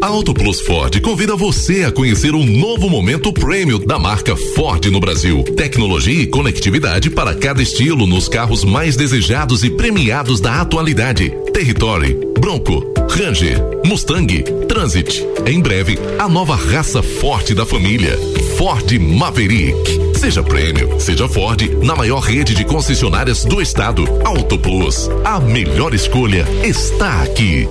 Auto 0.00 0.32
Plus 0.32 0.60
Ford 0.60 0.98
convida 1.00 1.36
você 1.36 1.84
a 1.84 1.92
conhecer 1.92 2.34
um 2.34 2.44
novo 2.44 2.88
momento 2.88 3.32
prêmio 3.32 3.78
da 3.78 3.98
marca 3.98 4.34
Ford 4.34 4.84
no 4.86 4.98
Brasil. 4.98 5.44
Tecnologia 5.56 6.22
e 6.22 6.26
conectividade 6.26 7.10
para 7.10 7.34
cada 7.34 7.62
estilo 7.62 8.06
nos 8.06 8.26
carros 8.26 8.64
mais 8.64 8.96
desejados 8.96 9.62
e 9.62 9.70
premiados 9.70 10.40
da 10.40 10.60
atualidade. 10.60 11.30
Territory, 11.52 12.18
Bronco, 12.40 12.82
Ranger, 13.10 13.58
Mustang, 13.84 14.42
Transit. 14.66 15.24
Em 15.46 15.60
breve, 15.60 15.98
a 16.18 16.28
nova 16.28 16.54
raça 16.54 17.02
forte 17.02 17.54
da 17.54 17.66
família. 17.66 18.16
Ford 18.56 18.90
Maverick. 18.98 20.18
Seja 20.18 20.42
prêmio, 20.42 21.00
seja 21.00 21.28
Ford, 21.28 21.60
na 21.82 21.96
maior 21.96 22.20
rede 22.20 22.54
de 22.54 22.64
concessionárias 22.64 23.44
do 23.44 23.60
estado. 23.60 24.04
Auto 24.24 24.58
Plus. 24.58 25.08
A 25.24 25.40
melhor 25.40 25.92
escolha 25.92 26.46
está 26.62 27.22
aqui. 27.22 27.68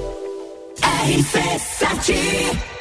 RC7 0.81 2.78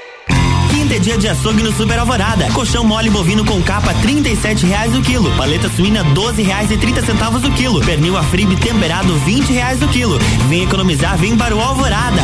Quinta 0.88 0.96
é 0.96 1.04
dia 1.04 1.18
de 1.18 1.28
açougue 1.28 1.62
no 1.62 1.70
Super 1.70 1.98
Alvorada. 1.98 2.50
Colchão 2.54 2.82
mole 2.82 3.10
bovino 3.10 3.44
com 3.44 3.62
capa, 3.62 3.92
e 4.30 4.36
sete 4.36 4.64
reais 4.64 4.96
o 4.96 5.02
quilo. 5.02 5.30
Paleta 5.36 5.68
suína, 5.68 6.02
doze 6.02 6.40
reais 6.40 6.70
e 6.70 6.78
trinta 6.78 7.04
centavos 7.04 7.44
o 7.44 7.50
quilo. 7.50 7.78
Pernil 7.80 8.16
afribe 8.16 8.56
temperado, 8.56 9.14
vinte 9.18 9.52
reais 9.52 9.82
o 9.82 9.88
quilo. 9.88 10.18
Vem 10.48 10.62
economizar, 10.62 11.18
vem 11.18 11.36
para 11.36 11.54
o 11.54 11.60
Alvorada. 11.60 12.22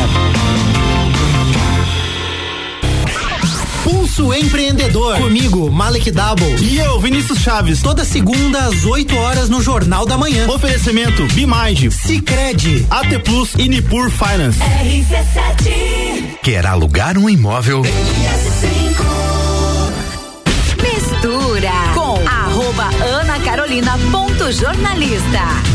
Pulso 3.85 4.33
Empreendedor. 4.33 5.17
Comigo, 5.17 5.71
Malek 5.71 6.09
Double. 6.09 6.55
E 6.59 6.79
eu, 6.79 6.99
Vinícius 6.99 7.37
Chaves. 7.37 7.83
Toda 7.83 8.03
segunda 8.03 8.57
às 8.65 8.83
8 8.83 9.15
horas 9.15 9.47
no 9.47 9.61
Jornal 9.61 10.07
da 10.07 10.17
Manhã. 10.17 10.49
Oferecimento 10.49 11.23
Bimage, 11.33 11.91
Cicred, 11.91 12.87
AT 12.89 13.19
Plus 13.23 13.53
e 13.59 13.69
Nipur 13.69 14.09
Finance. 14.09 14.59
RC7 14.59 16.39
Quer 16.41 16.65
alugar 16.65 17.15
um 17.15 17.29
imóvel? 17.29 17.83
Mistura 20.81 21.71
com 21.93 22.27
arroba 22.27 22.89
Ana 23.05 23.39
Carolina 23.39 23.99
ponto 24.11 24.51
jornalista. 24.51 25.74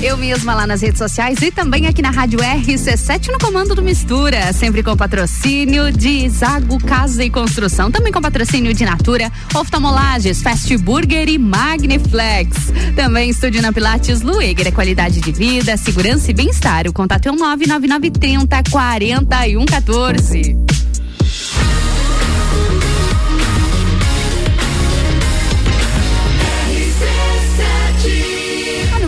Eu 0.00 0.16
mesma 0.16 0.54
lá 0.54 0.64
nas 0.64 0.80
redes 0.80 0.98
sociais 0.98 1.42
e 1.42 1.50
também 1.50 1.88
aqui 1.88 2.00
na 2.00 2.10
Rádio 2.10 2.38
RC7 2.38 3.32
no 3.32 3.38
comando 3.38 3.74
do 3.74 3.82
Mistura, 3.82 4.52
sempre 4.52 4.80
com 4.80 4.96
patrocínio 4.96 5.90
de 5.90 6.28
Zago 6.28 6.78
Casa 6.78 7.24
e 7.24 7.30
Construção, 7.30 7.90
também 7.90 8.12
com 8.12 8.20
patrocínio 8.20 8.72
de 8.72 8.84
Natura, 8.84 9.30
Oftalmolages, 9.52 10.40
Fast 10.40 10.76
Burger 10.76 11.28
e 11.28 11.36
Magniflex. 11.36 12.72
Também 12.94 13.30
Estúdio 13.30 13.60
na 13.60 13.72
Pilates 13.72 14.20
Lueger, 14.20 14.68
é 14.68 14.70
qualidade 14.70 15.20
de 15.20 15.32
vida, 15.32 15.76
segurança 15.76 16.30
e 16.30 16.34
bem-estar. 16.34 16.86
O 16.86 16.92
contato 16.92 17.26
é 17.26 17.32
o 17.32 17.36
99930 17.36 18.70
4114. 18.70 20.77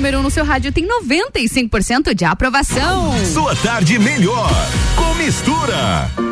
Número 0.01 0.16
1 0.16 0.20
um 0.20 0.22
no 0.22 0.30
seu 0.30 0.46
rádio 0.46 0.72
tem 0.72 0.88
95% 0.88 2.14
de 2.14 2.24
aprovação. 2.24 3.12
Sua 3.26 3.55
tarde 3.57 3.98
melhor 3.98 4.51
com 4.96 5.14
mistura. 5.14 6.30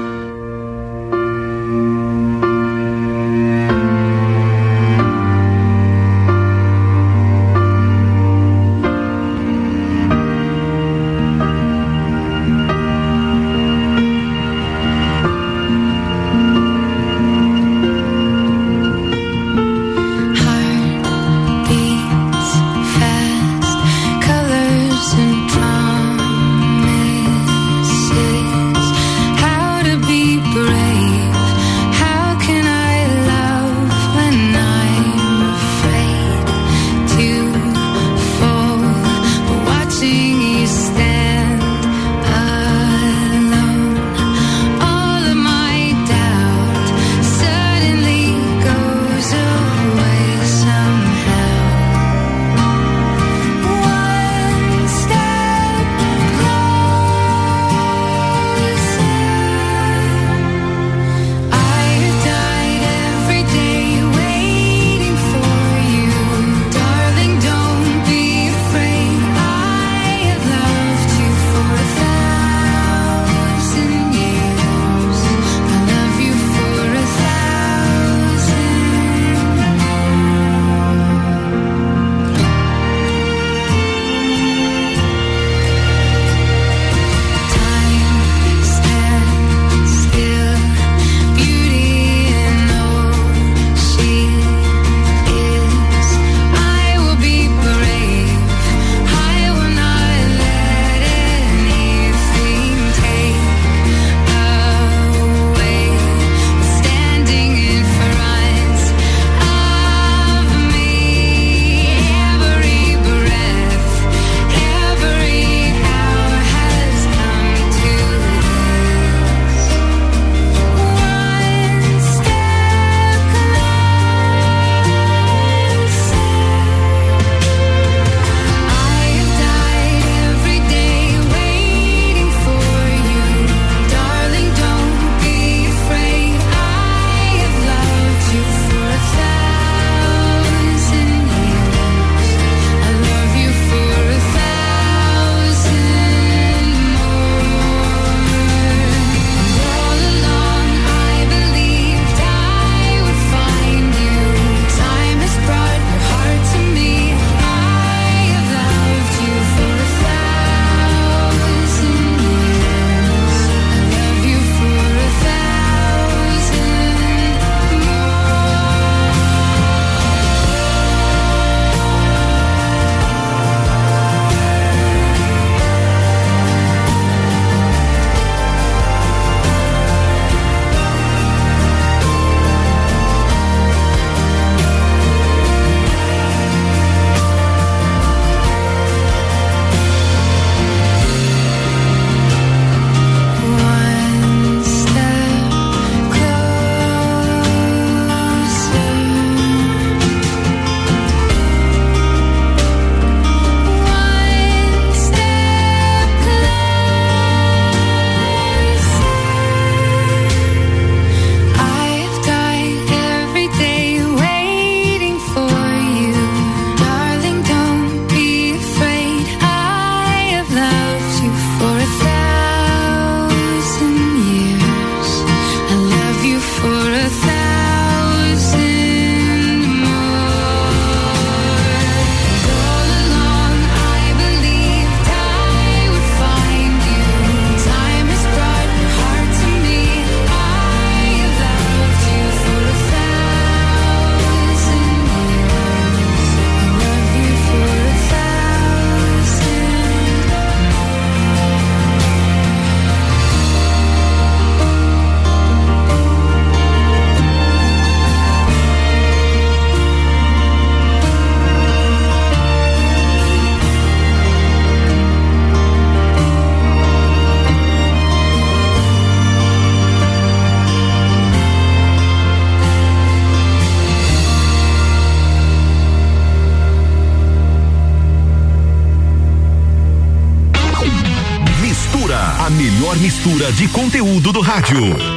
rádio. 284.49 285.08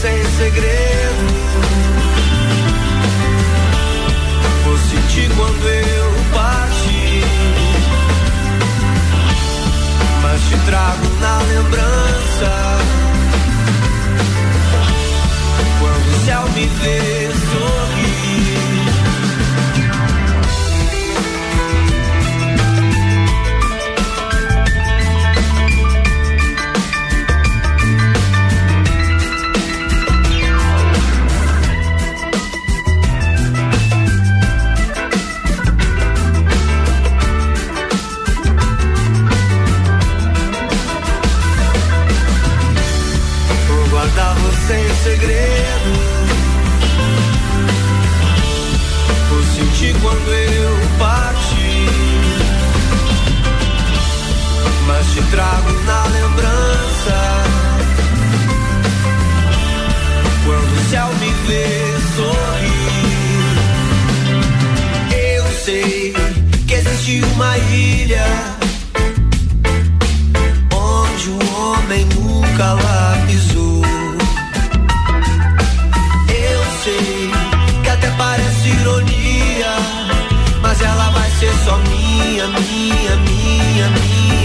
sem 0.00 0.24
segredo. 0.24 0.80
vou 4.64 4.78
sentir 4.78 5.30
quando 5.36 5.68
eu 5.68 6.14
parti, 6.32 7.24
mas 10.22 10.40
te 10.48 10.56
trago 10.64 11.08
na 11.20 11.38
lembrança. 11.42 12.69
trago 55.30 55.70
na 55.86 56.09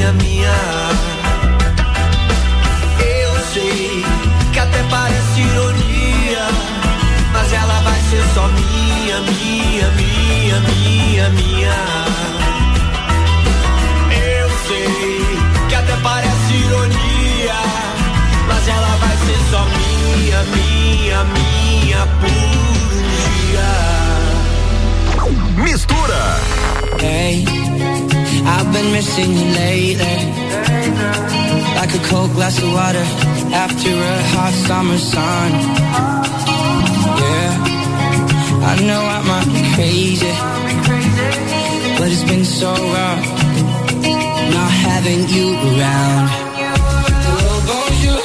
vergonha 0.06 0.14
minha. 0.14 0.54
Eu 3.00 3.36
sei 3.54 4.04
que 4.54 4.60
até 4.60 4.84
parece 4.90 5.42
ironia, 5.42 6.48
mas 7.34 7.54
ela 7.54 7.80
vai 7.82 8.00
ser 8.10 8.24
só 8.34 8.48
minha, 8.48 9.20
minha, 9.22 9.90
minha, 9.92 10.60
minha, 10.60 11.30
minha. 11.30 11.76
Eu 14.12 14.50
sei 14.68 15.40
que 15.70 15.76
até 15.76 15.96
parece 15.98 16.54
ironia, 16.54 17.56
mas 18.48 18.68
ela 18.68 18.98
vai 18.98 19.18
ser 19.26 19.40
só 19.50 19.66
minha, 19.66 20.44
minha, 20.44 21.24
minha 21.24 22.06
por 22.20 22.30
um 22.30 23.02
dia. 23.48 23.70
Mistura. 25.64 26.40
Hey. 27.02 28.15
I've 28.48 28.72
been 28.72 28.92
missing 28.92 29.32
you 29.32 29.46
lately. 29.64 30.18
Like 31.76 31.94
a 31.94 32.04
cold 32.10 32.32
glass 32.34 32.58
of 32.64 32.72
water 32.74 33.06
After 33.54 33.90
a 33.90 34.18
hot 34.34 34.54
summer 34.68 34.98
sun. 34.98 35.52
Yeah 37.30 37.52
I 38.72 38.74
know 38.88 39.02
I 39.18 39.22
might 39.32 39.50
be 39.54 39.62
crazy 39.76 40.34
But 41.98 42.08
it's 42.12 42.24
been 42.24 42.46
so 42.46 42.72
rough 42.74 43.26
Not 44.56 44.72
having 44.88 45.22
you 45.36 45.48
around. 45.54 46.26
Oh, 46.28 46.86
Hello, 47.26 47.54
bonjour, 47.70 48.20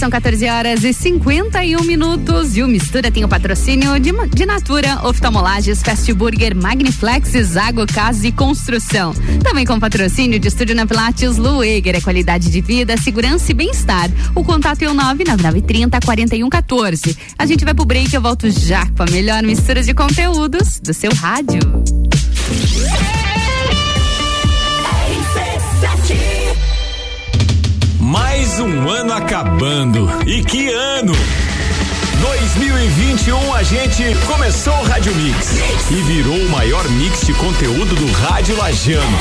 são 0.00 0.08
14 0.08 0.48
horas 0.48 0.82
e 0.82 0.94
51 0.94 1.82
minutos 1.82 2.56
e 2.56 2.62
o 2.62 2.68
Mistura 2.68 3.10
tem 3.10 3.22
o 3.22 3.28
patrocínio 3.28 4.00
de, 4.00 4.10
de 4.28 4.46
Natura, 4.46 5.06
Oftalmolages, 5.06 5.82
Fast 5.82 6.10
Burger, 6.14 6.56
Magniflex, 6.56 7.32
Zago 7.42 7.86
Casa 7.86 8.26
e 8.26 8.32
Construção. 8.32 9.12
Também 9.44 9.66
com 9.66 9.78
patrocínio 9.78 10.38
de 10.38 10.48
Estúdio 10.48 10.74
na 10.74 10.86
Pilates, 10.86 11.36
Lueger, 11.36 11.96
é 11.96 12.00
qualidade 12.00 12.50
de 12.50 12.62
vida, 12.62 12.96
segurança 12.96 13.50
e 13.50 13.54
bem-estar. 13.54 14.08
O 14.34 14.42
contato 14.42 14.80
é 14.80 14.88
o 14.88 14.94
99930 14.94 16.00
4114. 16.00 17.18
A 17.38 17.44
gente 17.44 17.62
vai 17.62 17.74
pro 17.74 17.84
break, 17.84 18.14
eu 18.14 18.22
volto 18.22 18.48
já 18.48 18.86
com 18.96 19.02
a 19.02 19.10
melhor 19.10 19.42
mistura 19.42 19.82
de 19.82 19.92
conteúdos 19.92 20.80
do 20.80 20.94
seu 20.94 21.12
rádio. 21.12 21.60
Um 28.60 28.90
ano 28.90 29.14
acabando. 29.14 30.06
E 30.26 30.44
que 30.44 30.68
ano! 30.68 31.14
2021 32.20 33.54
a 33.54 33.62
gente 33.62 34.02
começou 34.26 34.74
o 34.74 34.82
Rádio 34.82 35.14
Mix 35.14 35.58
e 35.90 36.02
virou 36.02 36.36
o 36.36 36.50
maior 36.50 36.86
mix 36.90 37.26
de 37.26 37.32
conteúdo 37.32 37.94
do 37.94 38.12
Rádio 38.12 38.58
Lajano. 38.58 39.18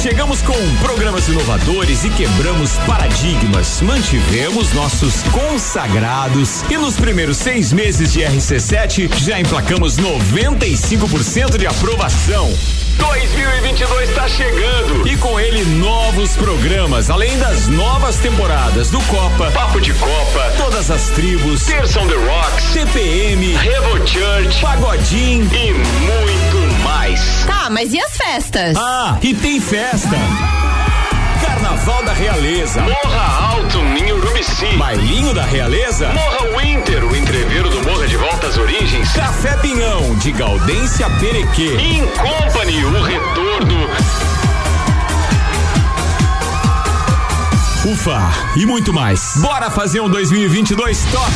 Chegamos 0.00 0.40
com 0.42 0.54
programas 0.80 1.26
inovadores 1.26 2.04
e 2.04 2.10
quebramos 2.10 2.78
paradigmas. 2.86 3.80
Mantivemos 3.80 4.72
nossos 4.72 5.24
consagrados 5.24 6.62
e 6.70 6.78
nos 6.78 6.94
primeiros 6.94 7.38
seis 7.38 7.72
meses 7.72 8.12
de 8.12 8.20
RC7 8.20 9.12
já 9.18 9.40
emplacamos 9.40 9.96
95% 9.96 11.58
de 11.58 11.66
aprovação. 11.66 12.48
2022 12.96 14.08
está 14.08 14.28
chegando 14.28 15.06
e 15.06 15.16
com 15.16 15.38
ele 15.38 15.64
novos 15.76 16.36
programas, 16.36 17.10
além 17.10 17.36
das 17.38 17.68
novas 17.68 18.16
temporadas 18.16 18.90
do 18.90 19.00
Copa, 19.02 19.50
Papo 19.50 19.80
de 19.80 19.92
Copa, 19.94 20.52
Todas 20.56 20.90
as 20.90 21.08
Tribos, 21.10 21.64
Terça 21.64 22.00
on 22.00 22.06
the 22.06 22.14
Rocks, 22.14 22.72
TPM, 22.72 23.54
Revo 23.56 24.06
Church, 24.06 24.60
Pagodim 24.60 25.42
e 25.52 25.72
muito 25.72 26.82
mais. 26.84 27.44
Tá, 27.46 27.68
mas 27.70 27.92
e 27.92 28.00
as 28.00 28.16
festas? 28.16 28.76
Ah, 28.76 29.18
e 29.22 29.34
tem 29.34 29.60
festa. 29.60 30.16
Carnaval 31.44 32.02
da 32.04 32.12
Realeza. 32.12 32.80
Morra 32.82 33.52
Alto, 33.52 33.78
Ninho 33.82 34.20
Urubici. 34.36 34.76
Bailinho 34.76 35.32
da 35.32 35.44
Realeza. 35.44 36.08
Morra 36.12 36.58
Winter, 36.58 37.04
o 37.04 37.16
entreveiro 37.16 37.70
do 37.70 37.82
Morra 37.82 38.06
de 38.06 38.16
Volta 38.18 38.48
às 38.48 38.58
Origens. 38.58 39.10
Café 39.12 39.56
Pinhão, 39.56 40.14
de 40.16 40.30
Gaudência 40.32 41.08
Perequê. 41.18 41.74
In 41.76 42.06
Company, 42.08 42.84
o 42.84 43.02
retorno. 43.02 43.88
Ufa, 47.86 48.30
e 48.56 48.66
muito 48.66 48.92
mais. 48.92 49.36
Bora 49.36 49.70
fazer 49.70 50.00
um 50.00 50.10
2022 50.10 51.04
top. 51.04 51.32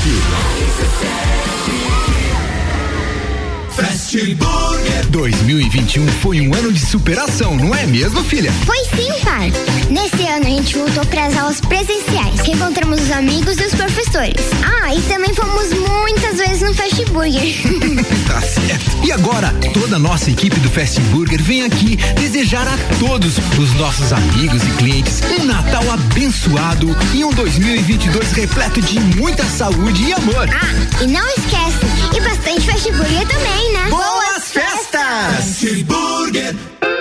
Fast 3.70 4.34
Burger 4.34 5.07
2021 5.11 6.06
foi 6.22 6.40
um 6.40 6.54
ano 6.54 6.72
de 6.72 6.78
superação, 6.78 7.56
não 7.56 7.74
é 7.74 7.84
mesmo, 7.84 8.22
filha? 8.22 8.52
Foi 8.64 8.78
sim, 8.96 9.12
pai. 9.24 9.52
Nesse 9.90 10.24
ano 10.28 10.46
a 10.46 10.50
gente 10.50 10.76
voltou 10.78 11.04
para 11.06 11.26
as 11.26 11.36
aulas 11.36 11.61
presenciais, 11.61 12.38
reencontramos 12.40 13.02
os 13.02 13.11
amigos 13.11 13.58
e 13.58 13.64
os 13.64 13.74
professores. 13.74 14.40
Ah, 14.62 14.94
e 14.94 15.02
também 15.02 15.34
fomos 15.34 15.72
muitas 15.72 16.38
vezes 16.38 16.62
no 16.62 16.72
Fast 16.74 17.04
Burger. 17.06 17.40
Tá 18.30 18.40
certo. 18.40 19.04
E 19.04 19.11
agora, 19.11 19.52
toda 19.74 19.96
a 19.96 19.98
nossa 19.98 20.30
equipe 20.30 20.61
do 20.61 20.70
Fast 20.70 21.00
Burger 21.11 21.42
vem 21.42 21.64
aqui 21.64 21.96
desejar 22.14 22.66
a 22.68 22.78
todos 23.00 23.38
os 23.58 23.74
nossos 23.74 24.12
amigos 24.12 24.62
e 24.62 24.70
clientes 24.78 25.20
um 25.40 25.44
Natal 25.44 25.82
abençoado 25.90 26.96
e 27.12 27.24
um 27.24 27.30
2022 27.30 28.30
repleto 28.30 28.80
de 28.80 29.00
muita 29.00 29.42
saúde 29.44 30.04
e 30.04 30.12
amor. 30.12 30.48
Ah, 30.52 31.02
e 31.02 31.08
não 31.08 31.26
esquece, 31.30 32.16
e 32.16 32.20
bastante 32.20 32.61
Fast 32.70 32.92
Burger 32.92 33.26
também, 33.26 33.72
né? 33.72 33.90
Boas 33.90 34.30
festas! 34.51 35.36
Fast 35.36 35.84
Burger. 35.84 36.99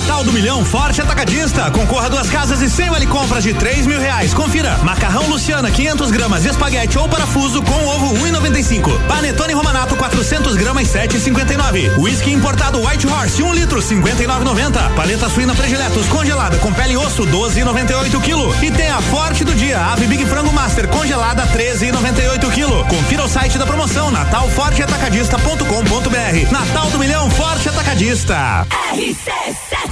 Natal 0.00 0.24
do 0.24 0.32
Milhão 0.32 0.64
Forte 0.64 1.02
Atacadista. 1.02 1.70
Concorra 1.70 2.08
duas 2.08 2.30
casas 2.30 2.62
e 2.62 2.70
100 2.70 2.88
vale 2.88 3.06
compras 3.06 3.44
de 3.44 3.52
3 3.52 3.86
mil 3.86 4.00
reais. 4.00 4.32
Confira. 4.32 4.78
Macarrão 4.78 5.28
Luciana, 5.28 5.70
500 5.70 6.10
gramas, 6.10 6.46
espaguete 6.46 6.98
ou 6.98 7.06
parafuso 7.06 7.60
com 7.62 7.86
ovo 7.86 8.14
1,95. 8.14 8.98
Panetone 9.06 9.52
Romanato, 9.52 9.94
400 9.96 10.56
gramas, 10.56 10.88
7,59. 10.88 11.98
Whisky 11.98 12.32
importado 12.32 12.80
White 12.80 13.06
Horse, 13.06 13.42
1 13.42 13.52
litro, 13.52 13.80
59,90. 13.80 14.94
Paleta 14.94 15.28
suína 15.28 15.54
prediletos 15.54 16.08
congelada 16.08 16.56
com 16.58 16.72
pele 16.72 16.94
e 16.94 16.96
osso, 16.96 17.26
12,98 17.26 18.22
quilo. 18.22 18.56
E 18.62 18.70
tem 18.70 18.88
a 18.88 19.02
Forte 19.02 19.44
do 19.44 19.54
Dia, 19.54 19.84
Ave 19.92 20.06
Big 20.06 20.24
Frango 20.24 20.50
Master 20.50 20.88
congelada, 20.88 21.46
13,98 21.48 22.50
quilo. 22.52 22.86
Confira 22.86 23.24
o 23.24 23.28
site 23.28 23.58
da 23.58 23.66
promoção 23.66 24.10
natalforteatacadista.com.br. 24.10 26.50
Natal 26.50 26.88
do 26.88 26.98
Milhão 26.98 27.28
Forte 27.30 27.68
Atacadista. 27.68 28.66
RC7 28.94 29.89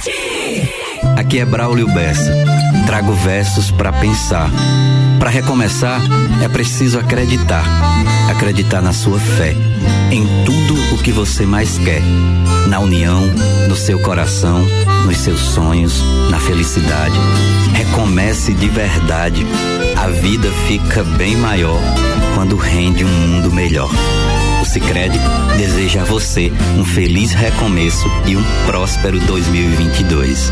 Aqui 1.17 1.39
é 1.39 1.45
Braulio 1.45 1.87
Bessa. 1.87 2.33
Trago 2.85 3.11
versos 3.13 3.69
para 3.69 3.91
pensar. 3.91 4.49
Para 5.19 5.29
recomeçar, 5.29 6.01
é 6.41 6.47
preciso 6.47 6.97
acreditar. 6.97 7.65
Acreditar 8.29 8.81
na 8.81 8.93
sua 8.93 9.19
fé, 9.19 9.53
em 10.11 10.25
tudo 10.45 10.95
o 10.95 10.97
que 10.99 11.11
você 11.11 11.45
mais 11.45 11.77
quer. 11.77 12.01
Na 12.69 12.79
união, 12.79 13.21
no 13.67 13.75
seu 13.75 13.99
coração, 13.99 14.65
nos 15.05 15.17
seus 15.17 15.39
sonhos, 15.39 16.01
na 16.29 16.39
felicidade. 16.39 17.19
Recomece 17.73 18.53
de 18.53 18.69
verdade. 18.69 19.45
A 19.97 20.07
vida 20.07 20.49
fica 20.67 21.03
bem 21.03 21.35
maior 21.35 21.81
quando 22.35 22.55
rende 22.55 23.03
um 23.03 23.09
mundo 23.09 23.51
melhor. 23.51 23.89
O 24.61 24.65
Sicredi 24.65 25.17
deseja 25.57 26.01
a 26.01 26.05
você 26.05 26.51
um 26.77 26.83
feliz 26.83 27.31
recomeço 27.31 28.07
e 28.27 28.35
um 28.35 28.43
próspero 28.65 29.17
2022. 29.21 30.51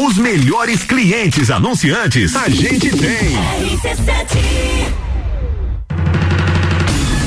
Os 0.00 0.16
melhores 0.16 0.84
clientes 0.84 1.50
anunciantes 1.50 2.36
a 2.36 2.48
gente 2.48 2.88
tem. 2.90 3.36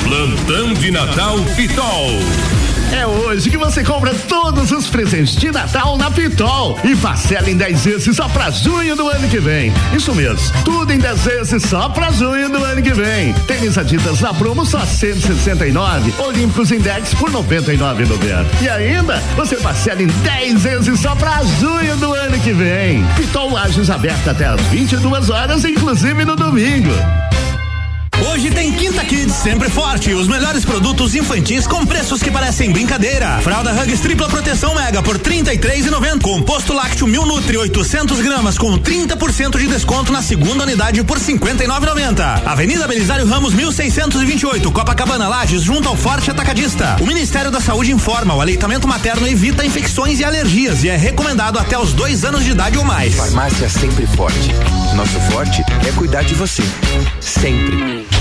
Plantão 0.05 0.73
de 0.75 0.89
Natal 0.89 1.37
Pitol. 1.57 2.60
É 2.93 3.07
hoje 3.07 3.49
que 3.49 3.57
você 3.57 3.83
compra 3.83 4.13
todos 4.27 4.69
os 4.71 4.89
presentes 4.89 5.35
de 5.37 5.49
Natal 5.49 5.97
na 5.97 6.11
Pitol 6.11 6.77
e 6.83 6.93
parcela 6.97 7.49
em 7.49 7.55
10 7.55 7.85
vezes 7.85 8.15
só 8.15 8.27
pra 8.27 8.49
junho 8.49 8.95
do 8.97 9.07
ano 9.07 9.29
que 9.29 9.39
vem. 9.39 9.71
Isso 9.95 10.13
mesmo, 10.13 10.51
tudo 10.65 10.91
em 10.91 10.99
10 10.99 11.23
vezes 11.23 11.63
só 11.63 11.87
pra 11.87 12.11
junho 12.11 12.49
do 12.49 12.61
ano 12.63 12.81
que 12.81 12.93
vem. 12.93 13.33
Tênis 13.47 13.77
Adidas 13.77 14.19
na 14.19 14.33
promo 14.33 14.65
só 14.65 14.85
169, 14.85 16.13
Olímpicos 16.19 16.71
Index 16.71 17.13
por 17.13 17.31
99,90. 17.31 18.45
E 18.61 18.67
ainda, 18.69 19.23
você 19.37 19.55
parcela 19.55 20.01
em 20.03 20.07
10 20.07 20.61
vezes 20.61 20.99
só 20.99 21.15
pra 21.15 21.41
junho 21.59 21.95
do 21.95 22.13
ano 22.13 22.37
que 22.39 22.51
vem. 22.51 23.05
Pitol 23.15 23.53
Lages 23.53 23.89
aberta 23.89 24.31
até 24.31 24.45
às 24.45 24.59
22 24.63 25.29
horas, 25.29 25.63
inclusive 25.63 26.25
no 26.25 26.35
domingo. 26.35 26.91
Hoje 28.29 28.51
tem 28.51 28.71
Quinta 28.71 29.03
Kids 29.03 29.35
sempre 29.35 29.69
forte. 29.69 30.13
Os 30.13 30.27
melhores 30.27 30.63
produtos 30.63 31.15
infantis 31.15 31.65
com 31.65 31.85
preços 31.85 32.21
que 32.21 32.29
parecem 32.29 32.71
brincadeira. 32.71 33.39
Fralda 33.41 33.71
Hugs 33.73 33.99
tripla 33.99 34.29
proteção 34.29 34.75
mega 34.75 35.01
por 35.01 35.15
R$ 35.15 35.23
33,90. 35.23 36.21
Composto 36.21 36.73
lácteo 36.73 37.07
Mil 37.07 37.25
Nutri 37.25 37.57
800 37.57 38.21
gramas 38.21 38.57
com 38.57 38.77
30% 38.77 39.57
de 39.57 39.67
desconto 39.67 40.11
na 40.11 40.21
segunda 40.21 40.63
unidade 40.63 41.03
por 41.03 41.17
R$ 41.17 41.23
59,90. 41.23 42.45
Avenida 42.45 42.87
Belisário 42.87 43.25
Ramos 43.25 43.53
1628, 43.53 44.71
Copacabana 44.71 45.27
Lages, 45.27 45.63
junto 45.63 45.89
ao 45.89 45.95
Forte 45.95 46.29
Atacadista. 46.29 46.97
O 47.01 47.07
Ministério 47.07 47.49
da 47.49 47.59
Saúde 47.59 47.91
informa: 47.91 48.35
o 48.35 48.41
aleitamento 48.41 48.87
materno 48.87 49.27
evita 49.27 49.65
infecções 49.65 50.19
e 50.19 50.23
alergias 50.23 50.83
e 50.83 50.89
é 50.89 50.95
recomendado 50.95 51.57
até 51.57 51.77
os 51.77 51.91
dois 51.93 52.23
anos 52.23 52.43
de 52.43 52.51
idade 52.51 52.77
ou 52.77 52.85
mais. 52.85 53.15
Farmácia 53.15 53.67
sempre 53.67 54.05
forte. 54.05 54.51
Nosso 54.95 55.19
forte 55.31 55.63
é 55.87 55.91
cuidar 55.93 56.23
de 56.23 56.35
você. 56.35 56.63
Sempre. 57.19 58.20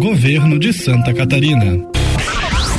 Governo 0.00 0.58
de 0.58 0.72
Santa 0.72 1.12
Catarina. 1.12 1.78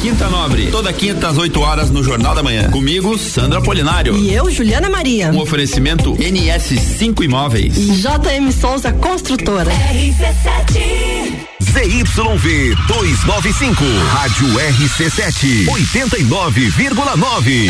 Quinta 0.01 0.27
Nobre, 0.27 0.71
toda 0.71 0.91
quinta 0.91 1.27
às 1.27 1.37
8 1.37 1.59
horas 1.59 1.91
no 1.91 2.03
Jornal 2.03 2.33
da 2.33 2.41
Manhã. 2.41 2.71
Comigo, 2.71 3.15
Sandra 3.15 3.61
Polinário. 3.61 4.17
E 4.17 4.33
eu, 4.33 4.49
Juliana 4.49 4.89
Maria. 4.89 5.31
Um 5.31 5.37
oferecimento 5.37 6.15
NS5 6.15 7.23
Imóveis. 7.23 7.75
JM 7.75 8.51
Souza 8.51 8.91
Construtora. 8.93 9.71
RC7 9.71 11.45
ZYV 11.61 12.75
295, 12.87 13.83
Rádio 14.11 14.47
RC7, 14.47 15.67
89,9. 15.67 17.69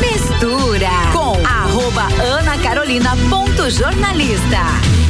Mistura 0.00 0.90
com 1.12 1.40
arroba 1.46 2.08
Ana 2.40 2.58
Carolina 2.58 3.16
ponto 3.30 3.70
jornalista. 3.70 5.03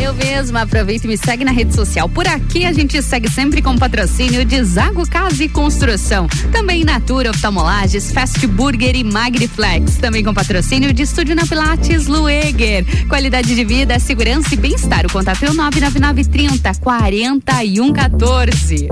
Eu 0.00 0.14
mesma 0.14 0.62
aproveito 0.62 1.04
e 1.04 1.08
me 1.08 1.16
segue 1.16 1.44
na 1.44 1.50
rede 1.50 1.74
social. 1.74 2.08
Por 2.08 2.26
aqui 2.26 2.64
a 2.64 2.72
gente 2.72 3.00
segue 3.02 3.30
sempre 3.30 3.60
com 3.60 3.76
patrocínio 3.76 4.44
de 4.44 4.62
Zago 4.62 5.08
Casa 5.08 5.42
e 5.42 5.48
Construção. 5.48 6.28
Também 6.52 6.84
Natura 6.84 7.30
Oftalmolages, 7.30 8.12
Fast 8.12 8.46
Burger 8.46 8.94
e 8.94 9.02
Magniflex. 9.02 9.96
Também 9.96 10.22
com 10.22 10.32
patrocínio 10.32 10.92
de 10.92 11.02
Estúdio 11.02 11.34
na 11.34 11.46
Pilates 11.46 12.06
Lueger. 12.06 12.84
Qualidade 13.08 13.54
de 13.54 13.64
vida, 13.64 13.98
segurança 13.98 14.54
e 14.54 14.56
bem-estar. 14.56 15.04
O 15.04 15.12
contato 15.12 15.44
é 15.44 15.50
o 15.50 15.54
99930 15.54 16.74
4114. 16.80 18.88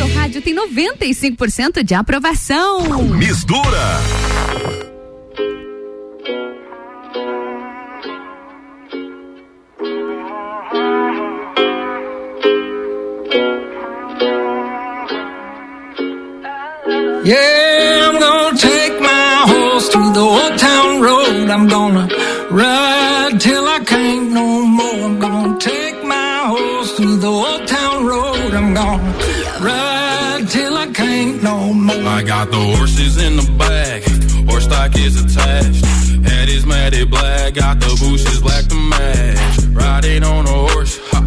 Seu 0.00 0.08
rádio 0.14 0.40
tem 0.40 0.54
95% 0.54 1.82
de 1.82 1.94
aprovação. 1.94 2.80
Mistura. 3.18 4.00
Yeah, 17.22 18.08
I'm 18.08 18.18
gonna 18.18 18.56
take 18.56 18.98
my 19.02 19.44
horse 19.44 19.90
to 19.90 20.12
the 20.14 20.20
old 20.20 20.58
town 20.58 21.02
road. 21.02 21.50
I'm 21.50 21.68
gonna 21.68 22.08
ride 22.50 23.38
till 23.38 23.68
I 23.68 23.80
can't 23.84 24.32
no 24.32 24.64
more. 24.64 25.04
I'm 25.04 25.18
gonna 25.18 25.58
take 25.58 26.02
my 26.02 26.46
horse 26.46 26.96
to 26.96 27.18
the 27.18 27.26
old 27.26 27.66
town 27.66 28.06
road. 28.06 28.54
I'm 28.54 28.72
gonna 28.72 29.39
ride 29.60 30.46
till 30.48 30.76
I 30.76 30.86
can't 30.88 31.42
no 31.42 31.72
more. 31.72 31.94
I 31.96 32.22
got 32.22 32.50
the 32.50 32.60
horses 32.76 33.22
in 33.22 33.36
the 33.36 33.46
back, 33.58 34.02
horse 34.48 34.64
stock 34.64 34.96
is 34.96 35.22
attached. 35.22 35.84
Head 36.24 36.48
is 36.48 36.66
matted 36.66 37.10
black, 37.10 37.54
got 37.54 37.80
the 37.80 37.96
bushes 38.00 38.40
black 38.40 38.64
to 38.66 38.74
match. 38.74 39.64
Riding 39.72 40.24
on 40.24 40.46
a 40.46 40.72
horse, 40.72 40.98
ha, 41.10 41.20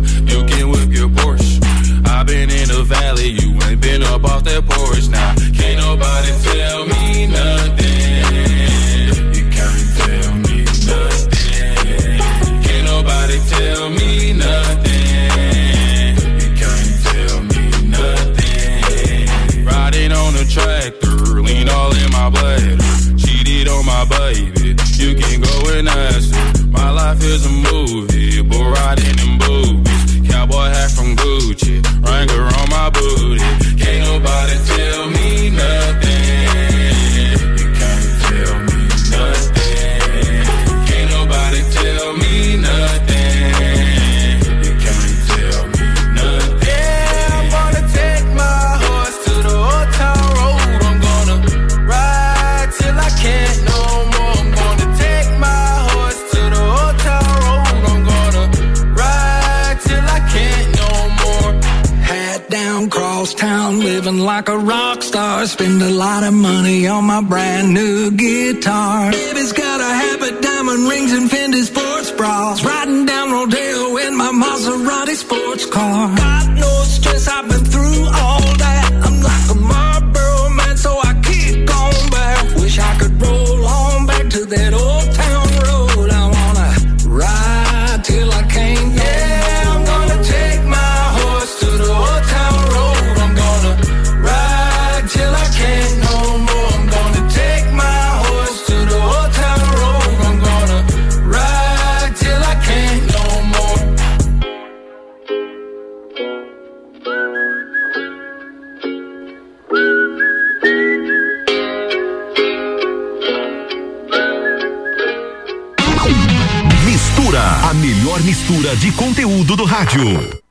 rádio. 119.84 120.44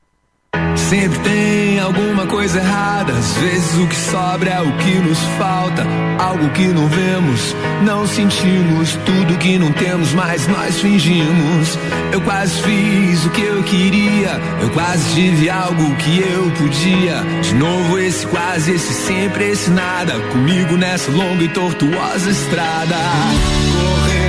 Sempre 0.75 1.19
tem 1.19 1.79
alguma 1.79 2.27
coisa 2.27 2.59
errada. 2.59 3.13
Às 3.13 3.37
vezes 3.37 3.77
o 3.79 3.87
que 3.87 3.95
sobra 3.95 4.49
é 4.49 4.61
o 4.61 4.77
que 4.77 4.95
nos 4.99 5.19
falta. 5.37 5.83
Algo 6.19 6.49
que 6.51 6.67
não 6.67 6.87
vemos, 6.87 7.55
não 7.83 8.07
sentimos. 8.07 8.93
Tudo 9.05 9.37
que 9.39 9.57
não 9.57 9.71
temos, 9.73 10.13
mas 10.13 10.47
nós 10.47 10.79
fingimos. 10.79 11.77
Eu 12.11 12.21
quase 12.21 12.61
fiz 12.61 13.25
o 13.25 13.29
que 13.31 13.41
eu 13.41 13.63
queria. 13.63 14.39
Eu 14.61 14.69
quase 14.71 15.13
tive 15.15 15.49
algo 15.49 15.95
que 15.95 16.19
eu 16.19 16.51
podia. 16.51 17.23
De 17.41 17.55
novo, 17.55 17.97
esse 17.97 18.27
quase, 18.27 18.73
esse 18.73 18.93
sempre, 18.93 19.49
esse 19.49 19.69
nada. 19.71 20.19
Comigo 20.31 20.77
nessa 20.77 21.11
longa 21.11 21.43
e 21.43 21.49
tortuosa 21.49 22.29
estrada. 22.29 22.95
Correndo 22.95 24.22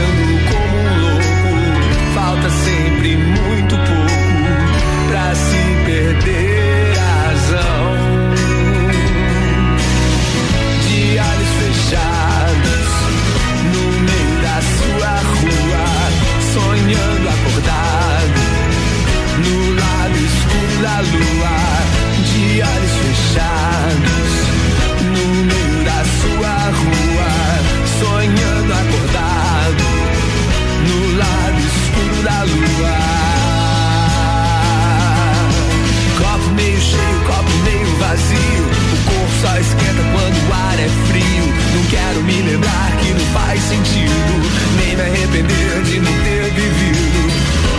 quero 41.95 42.23
me 42.25 42.43
lembrar 42.43 42.91
que 42.99 43.11
não 43.15 43.27
faz 43.33 43.61
sentido. 43.63 44.33
Nem 44.77 44.97
me 44.97 45.03
arrepender 45.03 45.83
de 45.83 46.01
não 46.01 46.13
ter 46.25 46.51
vivido. 46.51 47.21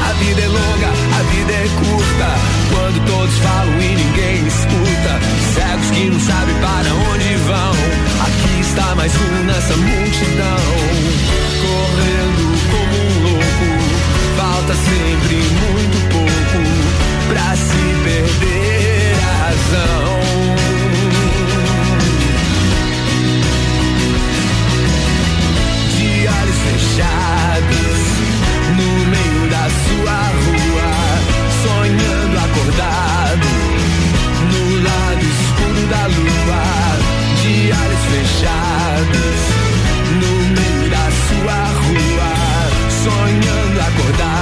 A 0.08 0.14
vida 0.14 0.42
é 0.42 0.48
longa, 0.48 0.90
a 1.20 1.22
vida 1.32 1.52
é 1.52 1.68
curta. 1.82 2.30
Quando 2.72 3.06
todos 3.06 3.36
falam 3.40 3.76
e 3.82 3.96
ninguém 3.96 4.48
escuta. 4.48 5.14
Cegos 5.54 5.90
que 5.92 6.10
não 6.10 6.20
sabem 6.20 6.56
para 6.56 6.90
onde 7.12 7.36
vão. 7.50 7.74
Aqui 8.28 8.62
está 8.62 8.96
mais 8.96 9.14
um 9.16 9.44
nessa 9.44 9.76
multidão. 9.76 10.64
Correndo 11.66 12.46
como 12.72 12.96
um 13.04 13.24
louco. 13.24 13.68
Falta 14.38 14.74
sempre 14.74 15.45
fechados, 26.66 28.02
no 28.78 28.90
meio 29.14 29.44
da 29.50 29.66
sua 29.86 30.20
rua, 30.46 30.92
sonhando 31.64 32.38
acordado, 32.48 33.48
no 34.52 34.64
lado 34.84 35.26
escuro 35.34 35.84
da 35.90 36.04
lua. 36.08 36.66
De 37.46 37.72
fechados, 38.12 39.40
no 40.20 40.34
meio 40.56 40.90
da 40.90 41.06
sua 41.28 41.60
rua, 41.84 42.34
sonhando 43.04 43.80
acordado 43.82 44.35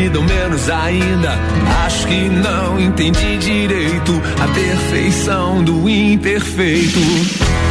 me 0.00 0.08
dão 0.08 0.22
menos 0.22 0.70
ainda. 0.70 1.38
Acho 1.84 2.06
que 2.06 2.28
não 2.28 2.80
entendi 2.80 3.36
direito 3.36 4.12
a 4.40 4.48
perfeição 4.48 5.62
do 5.62 5.88
imperfeito. 5.88 6.98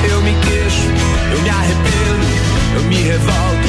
Eu 0.10 0.22
me 0.22 0.32
queixo, 0.32 0.88
eu 1.32 1.42
me 1.42 1.50
arrependo, 1.50 2.28
eu 2.76 2.84
me 2.84 2.96
revolto, 2.96 3.68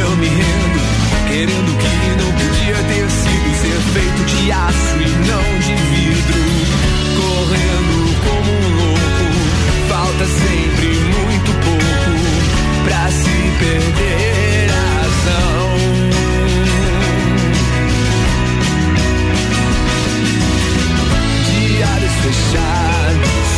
eu 0.00 0.16
me 0.16 0.28
rendo. 0.28 0.80
Querendo 1.28 1.78
que 1.78 2.22
não 2.22 2.32
podia 2.32 2.76
ter 2.76 3.10
sido 3.10 3.48
ser 3.62 3.80
feito 3.92 4.24
de 4.26 4.52
aço 4.52 4.96
e 4.96 5.08
não 5.26 5.46
de 5.58 5.74
vidro. 5.90 6.40
Correndo 7.16 7.98
como 8.24 8.50
um 8.52 8.66
louco, 8.76 9.26
falta 9.88 10.24
sempre 10.24 10.88
muito 11.26 11.50
pouco 11.64 12.84
pra 12.84 13.08
se 13.10 13.36
perder 13.58 14.47
Fechados, 22.28 23.48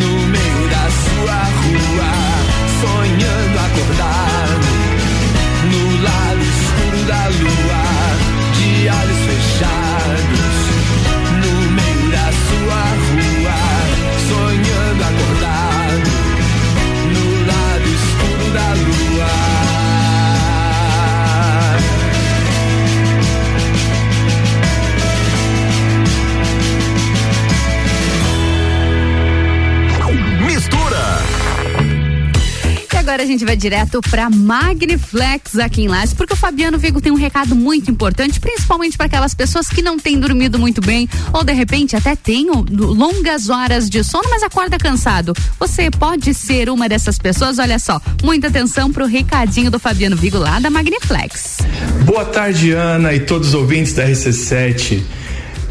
no 0.00 0.12
meio 0.26 0.68
da 0.68 0.84
sua 1.04 1.40
rua, 1.62 2.12
sonhando 2.82 3.58
acordado, 3.66 4.66
no 5.70 5.82
lado 6.02 6.42
escuro 6.42 7.00
da 7.06 7.22
lua. 7.28 7.84
De 8.58 8.90
olhos 8.90 9.20
fechados, 9.28 10.56
no 11.40 11.54
meio 11.70 12.06
da 12.10 12.28
sua 12.48 12.82
rua, 13.14 13.58
sonhando 14.28 15.02
acordado, 15.04 16.10
no 17.14 17.24
lado 17.46 17.86
escuro 17.94 18.46
da 18.54 18.68
lua. 18.74 19.63
Agora 33.14 33.22
a 33.22 33.26
gente 33.26 33.44
vai 33.44 33.56
direto 33.56 34.00
pra 34.10 34.28
Magniflex 34.28 35.56
aqui 35.60 35.82
em 35.82 35.88
Lages, 35.88 36.12
porque 36.12 36.32
o 36.32 36.36
Fabiano 36.36 36.76
Vigo 36.76 37.00
tem 37.00 37.12
um 37.12 37.16
recado 37.16 37.54
muito 37.54 37.88
importante, 37.88 38.40
principalmente 38.40 38.96
para 38.96 39.06
aquelas 39.06 39.32
pessoas 39.36 39.68
que 39.68 39.80
não 39.80 39.96
têm 39.96 40.18
dormido 40.18 40.58
muito 40.58 40.80
bem 40.80 41.08
ou 41.32 41.44
de 41.44 41.52
repente 41.52 41.94
até 41.94 42.16
têm 42.16 42.48
longas 42.50 43.48
horas 43.48 43.88
de 43.88 44.02
sono, 44.02 44.28
mas 44.28 44.42
acorda 44.42 44.78
cansado. 44.78 45.32
Você 45.60 45.92
pode 45.92 46.34
ser 46.34 46.68
uma 46.68 46.88
dessas 46.88 47.16
pessoas, 47.16 47.60
olha 47.60 47.78
só. 47.78 48.00
Muita 48.20 48.48
atenção 48.48 48.92
pro 48.92 49.06
recadinho 49.06 49.70
do 49.70 49.78
Fabiano 49.78 50.16
Vigo 50.16 50.38
lá 50.38 50.58
da 50.58 50.68
Magniflex. 50.68 51.58
Boa 52.04 52.24
tarde, 52.24 52.72
Ana 52.72 53.14
e 53.14 53.20
todos 53.20 53.48
os 53.48 53.54
ouvintes 53.54 53.92
da 53.92 54.08
RC7. 54.08 55.04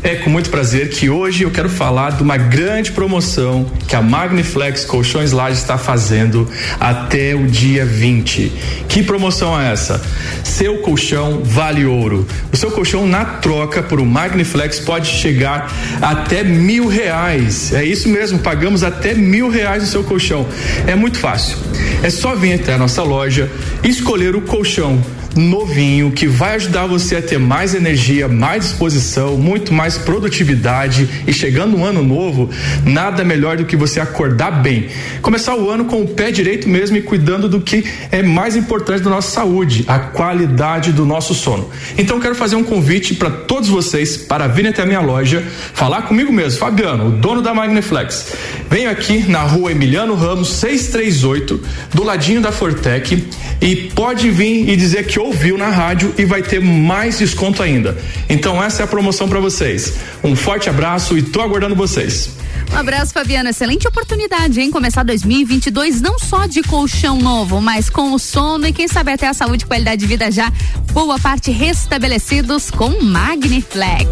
É 0.03 0.15
com 0.15 0.29
muito 0.29 0.49
prazer 0.49 0.89
que 0.89 1.09
hoje 1.09 1.43
eu 1.43 1.49
quero 1.49 1.69
falar 1.69 2.11
de 2.11 2.23
uma 2.23 2.35
grande 2.35 2.91
promoção 2.91 3.65
que 3.87 3.95
a 3.95 4.01
Magniflex 4.01 4.83
Colchões 4.83 5.31
Lages 5.31 5.59
está 5.59 5.77
fazendo 5.77 6.45
até 6.77 7.33
o 7.33 7.47
dia 7.47 7.85
20. 7.85 8.51
Que 8.89 9.01
promoção 9.01 9.57
é 9.57 9.71
essa? 9.71 10.01
Seu 10.43 10.79
colchão 10.79 11.41
vale 11.41 11.85
ouro. 11.85 12.27
O 12.51 12.57
seu 12.57 12.69
colchão 12.69 13.07
na 13.07 13.23
troca 13.23 13.81
por 13.81 14.01
um 14.01 14.05
Magniflex 14.05 14.77
pode 14.81 15.07
chegar 15.07 15.71
até 16.01 16.43
mil 16.43 16.89
reais. 16.89 17.71
É 17.71 17.85
isso 17.85 18.09
mesmo, 18.09 18.39
pagamos 18.39 18.83
até 18.83 19.13
mil 19.13 19.47
reais 19.47 19.83
no 19.83 19.89
seu 19.89 20.03
colchão. 20.03 20.45
É 20.85 20.95
muito 20.95 21.17
fácil. 21.17 21.57
É 22.03 22.09
só 22.09 22.35
vir 22.35 22.55
até 22.55 22.73
a 22.73 22.77
nossa 22.77 23.01
loja 23.03 23.49
e 23.81 23.87
escolher 23.87 24.35
o 24.35 24.41
colchão 24.41 25.01
novinho 25.35 26.11
que 26.11 26.27
vai 26.27 26.55
ajudar 26.55 26.85
você 26.85 27.15
a 27.15 27.21
ter 27.21 27.37
mais 27.37 27.73
energia, 27.73 28.27
mais 28.27 28.63
disposição, 28.63 29.37
muito 29.37 29.73
mais 29.73 29.97
produtividade 29.97 31.09
e 31.27 31.33
chegando 31.33 31.77
um 31.77 31.85
ano 31.85 32.03
novo, 32.03 32.49
nada 32.85 33.23
melhor 33.23 33.57
do 33.57 33.65
que 33.65 33.75
você 33.75 33.99
acordar 33.99 34.51
bem. 34.61 34.87
Começar 35.21 35.55
o 35.55 35.69
ano 35.69 35.85
com 35.85 36.01
o 36.01 36.07
pé 36.07 36.31
direito 36.31 36.69
mesmo 36.69 36.97
e 36.97 37.01
cuidando 37.01 37.49
do 37.49 37.61
que 37.61 37.83
é 38.11 38.21
mais 38.21 38.55
importante 38.55 39.03
da 39.03 39.09
nossa 39.09 39.31
saúde, 39.31 39.83
a 39.87 39.99
qualidade 39.99 40.91
do 40.91 41.05
nosso 41.05 41.33
sono. 41.33 41.69
Então 41.97 42.19
quero 42.19 42.35
fazer 42.35 42.55
um 42.55 42.63
convite 42.63 43.15
para 43.15 43.29
todos 43.29 43.69
vocês 43.69 44.17
para 44.17 44.47
virem 44.47 44.71
até 44.71 44.83
a 44.83 44.85
minha 44.85 45.01
loja, 45.01 45.43
falar 45.73 46.03
comigo 46.03 46.31
mesmo, 46.31 46.59
Fabiano, 46.59 47.07
o 47.07 47.11
dono 47.11 47.41
da 47.41 47.53
Magniflex. 47.53 48.33
Venho 48.69 48.89
aqui 48.89 49.29
na 49.29 49.41
rua 49.41 49.71
Emiliano 49.71 50.15
Ramos 50.15 50.53
638, 50.53 51.61
do 51.93 52.03
ladinho 52.03 52.41
da 52.41 52.51
Fortec 52.51 53.27
e 53.61 53.75
pode 53.75 54.29
vir 54.29 54.69
e 54.69 54.75
dizer 54.75 55.05
que 55.05 55.19
ouviu 55.23 55.57
na 55.57 55.69
rádio 55.69 56.13
e 56.17 56.25
vai 56.25 56.41
ter 56.41 56.59
mais 56.59 57.17
desconto 57.17 57.63
ainda. 57.63 57.97
Então 58.29 58.61
essa 58.61 58.83
é 58.83 58.85
a 58.85 58.87
promoção 58.87 59.27
para 59.27 59.39
vocês. 59.39 59.93
Um 60.23 60.35
forte 60.35 60.69
abraço 60.69 61.17
e 61.17 61.21
tô 61.21 61.41
aguardando 61.41 61.75
vocês. 61.75 62.29
Um 62.71 62.77
abraço, 62.77 63.13
Fabiano. 63.13 63.49
Excelente 63.49 63.87
oportunidade, 63.87 64.59
hein? 64.59 64.71
Começar 64.71 65.03
2022 65.03 66.01
não 66.01 66.17
só 66.17 66.47
de 66.47 66.63
colchão 66.63 67.17
novo, 67.17 67.61
mas 67.61 67.89
com 67.89 68.13
o 68.13 68.19
sono 68.19 68.67
e 68.67 68.73
quem 68.73 68.87
sabe 68.87 69.11
até 69.11 69.27
a 69.27 69.33
saúde 69.33 69.63
e 69.63 69.67
qualidade 69.67 70.01
de 70.01 70.07
vida 70.07 70.31
já 70.31 70.51
boa 70.91 71.19
parte 71.19 71.51
restabelecidos 71.51 72.71
com 72.71 73.01
Magniflex. 73.01 74.09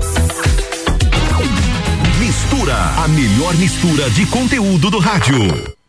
Mistura, 2.19 2.75
a 3.03 3.07
melhor 3.07 3.55
mistura 3.55 4.09
de 4.11 4.25
conteúdo 4.27 4.91
do 4.91 4.99
rádio. 4.99 5.80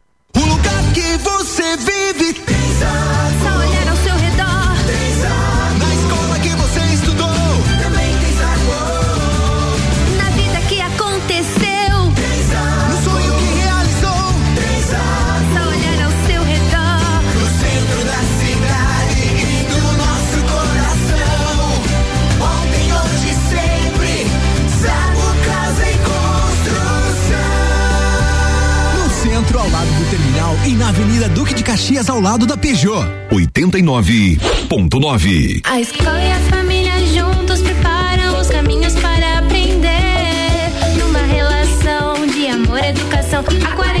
Na 30.81 30.89
Avenida 30.89 31.29
Duque 31.29 31.53
de 31.53 31.63
Caxias, 31.63 32.09
ao 32.09 32.19
lado 32.19 32.47
da 32.47 32.57
Peugeot. 32.57 33.05
89.9. 33.31 35.61
A 35.63 35.79
escola 35.79 36.19
e 36.19 36.31
a 36.31 36.39
família 36.49 36.93
juntos 37.05 37.61
preparam 37.61 38.39
os 38.39 38.47
caminhos 38.47 38.95
para 38.95 39.37
aprender. 39.37 40.71
Numa 40.97 41.19
relação 41.19 42.25
de 42.25 42.47
amor 42.47 42.79
e 42.79 42.87
educação. 42.87 43.43
Há 43.63 43.75
48 43.75 44.00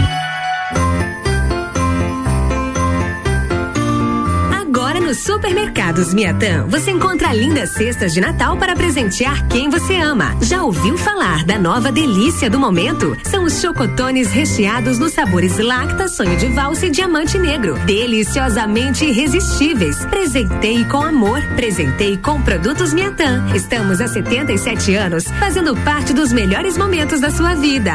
Nos 5.01 5.19
supermercados 5.19 6.13
Miatã, 6.13 6.65
você 6.67 6.91
encontra 6.91 7.33
lindas 7.33 7.71
cestas 7.71 8.13
de 8.13 8.21
Natal 8.21 8.55
para 8.57 8.75
presentear 8.75 9.47
quem 9.47 9.69
você 9.69 9.95
ama. 9.95 10.37
Já 10.41 10.63
ouviu 10.63 10.97
falar 10.97 11.43
da 11.43 11.57
nova 11.57 11.91
delícia 11.91 12.49
do 12.49 12.59
momento? 12.59 13.17
São 13.23 13.43
os 13.43 13.59
chocotones 13.59 14.31
recheados 14.31 14.99
nos 14.99 15.13
sabores 15.13 15.57
Lacta, 15.57 16.07
Sonho 16.07 16.37
de 16.37 16.47
Valsa 16.47 16.87
e 16.87 16.89
Diamante 16.89 17.37
Negro. 17.37 17.77
Deliciosamente 17.85 19.05
irresistíveis. 19.05 20.05
Presentei 20.05 20.85
com 20.85 21.01
amor, 21.01 21.41
presentei 21.55 22.17
com 22.17 22.41
produtos 22.41 22.93
Miatã. 22.93 23.45
Estamos 23.53 23.99
há 23.99 24.07
77 24.07 24.95
anos 24.95 25.25
fazendo 25.39 25.75
parte 25.77 26.13
dos 26.13 26.31
melhores 26.31 26.77
momentos 26.77 27.19
da 27.19 27.29
sua 27.29 27.55
vida. 27.55 27.91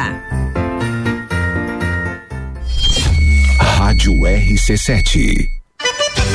Rádio 3.59 4.13
RC7. 4.13 5.56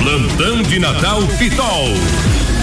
Plantão 0.00 0.62
de 0.62 0.78
Natal 0.78 1.20
Pitol. 1.38 1.92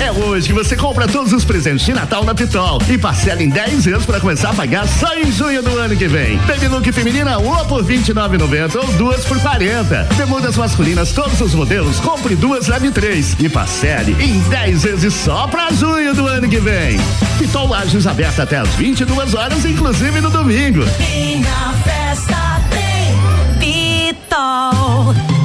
É 0.02 0.12
hoje 0.12 0.48
que 0.48 0.54
você 0.54 0.76
compra 0.76 1.08
todos 1.08 1.32
os 1.34 1.46
presentes 1.46 1.86
de 1.86 1.94
Natal 1.94 2.24
na 2.24 2.34
Pitol 2.34 2.82
e 2.90 2.98
parcela 2.98 3.44
em 3.44 3.48
10 3.48 3.86
vezes 3.86 4.06
para 4.08 4.20
começar 4.20 4.50
a 4.50 4.54
pagar 4.54 4.88
só 4.88 5.14
em 5.16 5.32
junho 5.32 5.62
do 5.62 5.78
ano 5.78 5.96
que 5.96 6.08
vem. 6.08 6.40
Baby 6.40 6.68
look 6.68 6.92
feminina 6.92 7.38
uma 7.38 7.64
por 7.66 7.84
29,90 7.86 8.76
ou 8.78 8.92
duas 8.94 9.24
por 9.24 9.40
40. 9.40 10.08
Bermudas 10.16 10.58
masculinas 10.58 11.12
todos 11.12 11.40
os 11.40 11.54
modelos, 11.54 12.00
compre 12.00 12.36
duas 12.36 12.68
leve 12.68 12.90
três 12.90 13.36
e 13.40 13.48
parcele 13.48 14.16
em 14.20 14.40
10 14.50 14.84
vezes 14.84 15.14
só 15.14 15.46
para 15.46 15.72
junho 15.72 16.16
do 16.16 16.26
ano 16.26 16.50
que 16.50 16.60
vem. 16.60 16.98
Pitol 17.38 17.68
Lages 17.68 18.08
aberta 18.08 18.44
até 18.44 18.58
às 18.58 18.70
22 18.70 19.36
horas, 19.36 19.64
inclusive 19.64 20.22
no 20.22 20.32
domingo. 20.32 20.82
E 21.00 21.36
na 21.38 21.74
festa 21.84 22.62
tem 22.72 23.14
Pitol. 23.60 25.37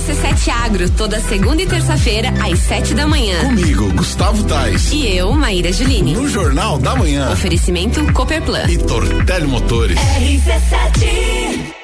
RC7 0.00 0.48
Agro, 0.48 0.90
toda 0.90 1.20
segunda 1.20 1.60
e 1.60 1.66
terça-feira, 1.66 2.32
às 2.42 2.58
sete 2.60 2.94
da 2.94 3.06
manhã. 3.06 3.38
Comigo, 3.44 3.92
Gustavo 3.92 4.42
Tais. 4.44 4.90
E 4.90 5.06
eu, 5.14 5.30
Maíra 5.34 5.70
Juline. 5.70 6.14
No 6.14 6.26
Jornal 6.26 6.78
da 6.78 6.96
Manhã. 6.96 7.30
Oferecimento 7.30 8.10
Cooperplan. 8.14 8.64
E 8.66 8.78
Tortelli 8.78 9.46
Motores. 9.46 9.98
RC7 9.98 11.74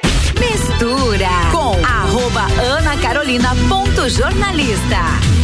Mistura 0.41 1.29
com 1.53 1.85
arroba 1.85 2.47
Ana 2.63 2.97
Carolina 2.97 3.55
ponto 3.69 4.09
jornalista. 4.09 5.36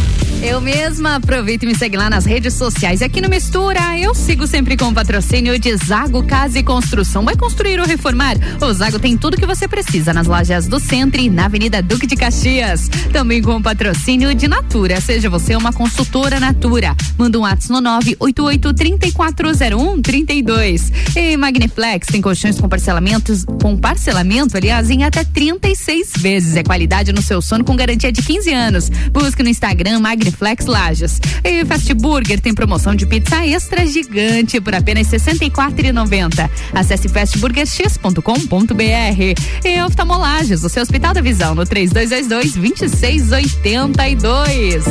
Eu 0.45 0.59
mesma 0.59 1.15
aproveito 1.15 1.63
e 1.63 1.65
me 1.65 1.73
segue 1.73 1.95
lá 1.95 2.09
nas 2.09 2.25
redes 2.25 2.53
sociais. 2.55 3.01
Aqui 3.01 3.21
no 3.21 3.29
Mistura, 3.29 3.97
eu 3.97 4.13
sigo 4.13 4.45
sempre 4.45 4.75
com 4.75 4.89
o 4.89 4.93
patrocínio 4.93 5.57
de 5.57 5.73
Zago 5.77 6.21
Casa 6.23 6.59
e 6.59 6.63
Construção. 6.63 7.23
Vai 7.23 7.37
construir 7.37 7.79
ou 7.79 7.85
reformar? 7.85 8.35
O 8.61 8.73
Zago 8.73 8.99
tem 8.99 9.17
tudo 9.17 9.37
que 9.37 9.45
você 9.45 9.69
precisa 9.69 10.11
nas 10.11 10.27
lojas 10.27 10.67
do 10.67 10.81
Centro 10.81 11.21
e 11.21 11.29
na 11.29 11.45
Avenida 11.45 11.81
Duque 11.81 12.05
de 12.05 12.17
Caxias. 12.17 12.89
Também 13.13 13.41
com 13.41 13.55
o 13.55 13.63
patrocínio 13.63 14.35
de 14.35 14.49
Natura. 14.49 14.99
Seja 14.99 15.29
você 15.29 15.55
uma 15.55 15.71
consultora 15.71 16.41
Natura. 16.41 16.93
Manda 17.17 17.39
um 17.39 17.43
WhatsApp 17.43 17.71
no 17.71 17.79
988 17.79 18.73
3401 18.73 20.01
32. 20.01 20.91
E 21.15 21.37
Magniflex 21.37 22.07
tem 22.07 22.21
colchões 22.21 22.59
com 22.59 22.67
parcelamentos, 22.67 23.45
com 23.61 23.77
parcelamento, 23.77 24.57
aliás, 24.57 24.89
em 24.89 25.05
até 25.05 25.23
36 25.23 26.11
vezes. 26.17 26.57
É 26.57 26.63
qualidade 26.63 27.13
no 27.13 27.21
seu 27.21 27.41
sono 27.41 27.63
com 27.63 27.77
garantia 27.77 28.11
de 28.11 28.21
15 28.21 28.53
anos. 28.53 28.89
Busque 29.13 29.41
no 29.41 29.47
Instagram 29.47 30.01
Magniflex 30.01 30.32
Lages. 30.65 31.19
E 31.43 31.65
Fast 31.65 31.93
Burger 31.93 32.39
tem 32.39 32.53
promoção 32.53 32.95
de 32.95 33.05
pizza 33.05 33.45
extra 33.45 33.85
gigante 33.85 34.61
por 34.61 34.73
apenas 34.75 35.11
R$ 35.11 35.17
64,90. 35.17 36.49
Acesse 36.73 37.09
fastburgerx.com.br. 37.09 39.65
E 39.65 39.83
Oftalmolages, 39.83 40.63
o 40.63 40.69
seu 40.69 40.83
Hospital 40.83 41.13
da 41.13 41.19
Visão, 41.21 41.53
no 41.55 41.65
3222 41.65 42.53
2682. 42.55 44.83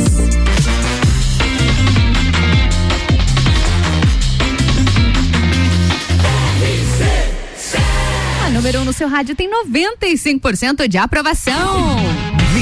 A 8.45 8.49
número 8.49 8.79
1 8.79 8.81
um 8.81 8.85
no 8.85 8.93
seu 8.93 9.07
rádio 9.07 9.35
tem 9.35 9.49
95% 9.49 10.87
de 10.87 10.97
aprovação. 10.97 12.32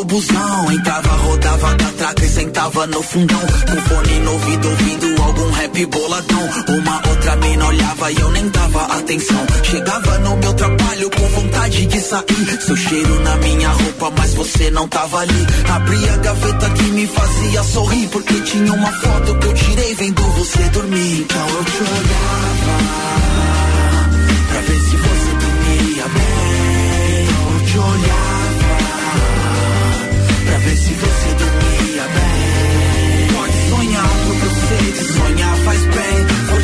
Entrava, 0.00 1.08
rodava 1.08 1.74
da 1.74 1.86
traca 1.86 2.24
e 2.24 2.28
sentava 2.28 2.86
no 2.86 3.02
fundão. 3.02 3.40
Com 3.40 3.80
fone 3.88 4.20
no 4.20 4.32
ouvido, 4.32 4.68
ouvindo 4.68 5.22
algum 5.22 5.50
rap 5.50 5.86
boladão. 5.86 6.48
Uma 6.68 7.08
outra 7.08 7.34
mina 7.36 7.66
olhava 7.66 8.12
e 8.12 8.20
eu 8.20 8.30
nem 8.30 8.48
dava 8.48 8.84
atenção. 8.96 9.44
Chegava 9.64 10.18
no 10.18 10.36
meu 10.36 10.54
trabalho 10.54 11.10
com 11.10 11.28
vontade 11.28 11.86
de 11.86 12.00
sair. 12.00 12.60
Seu 12.64 12.76
cheiro 12.76 13.20
na 13.22 13.36
minha 13.38 13.70
roupa, 13.70 14.12
mas 14.16 14.34
você 14.34 14.70
não 14.70 14.86
tava 14.86 15.18
ali. 15.18 15.46
Abri 15.68 16.08
a 16.08 16.16
gaveta 16.18 16.70
que 16.70 16.82
me 16.84 17.06
fazia 17.08 17.62
sorrir. 17.64 18.08
Porque 18.08 18.40
tinha 18.42 18.72
uma 18.72 18.92
foto 18.92 19.34
que 19.34 19.46
eu 19.46 19.54
tirei 19.54 19.94
vendo 19.96 20.22
você 20.22 20.62
dormir. 20.68 21.22
Então 21.22 21.48
eu 21.48 21.64
te 21.64 21.82
olhava 21.82 22.78
pra 24.48 24.60
ver 24.60 24.80
se 24.80 24.96
você 24.96 25.30
dormia 25.40 26.04
bem. 26.08 27.26
Eu 27.26 27.66
te 27.66 27.78
olhava 27.78 28.27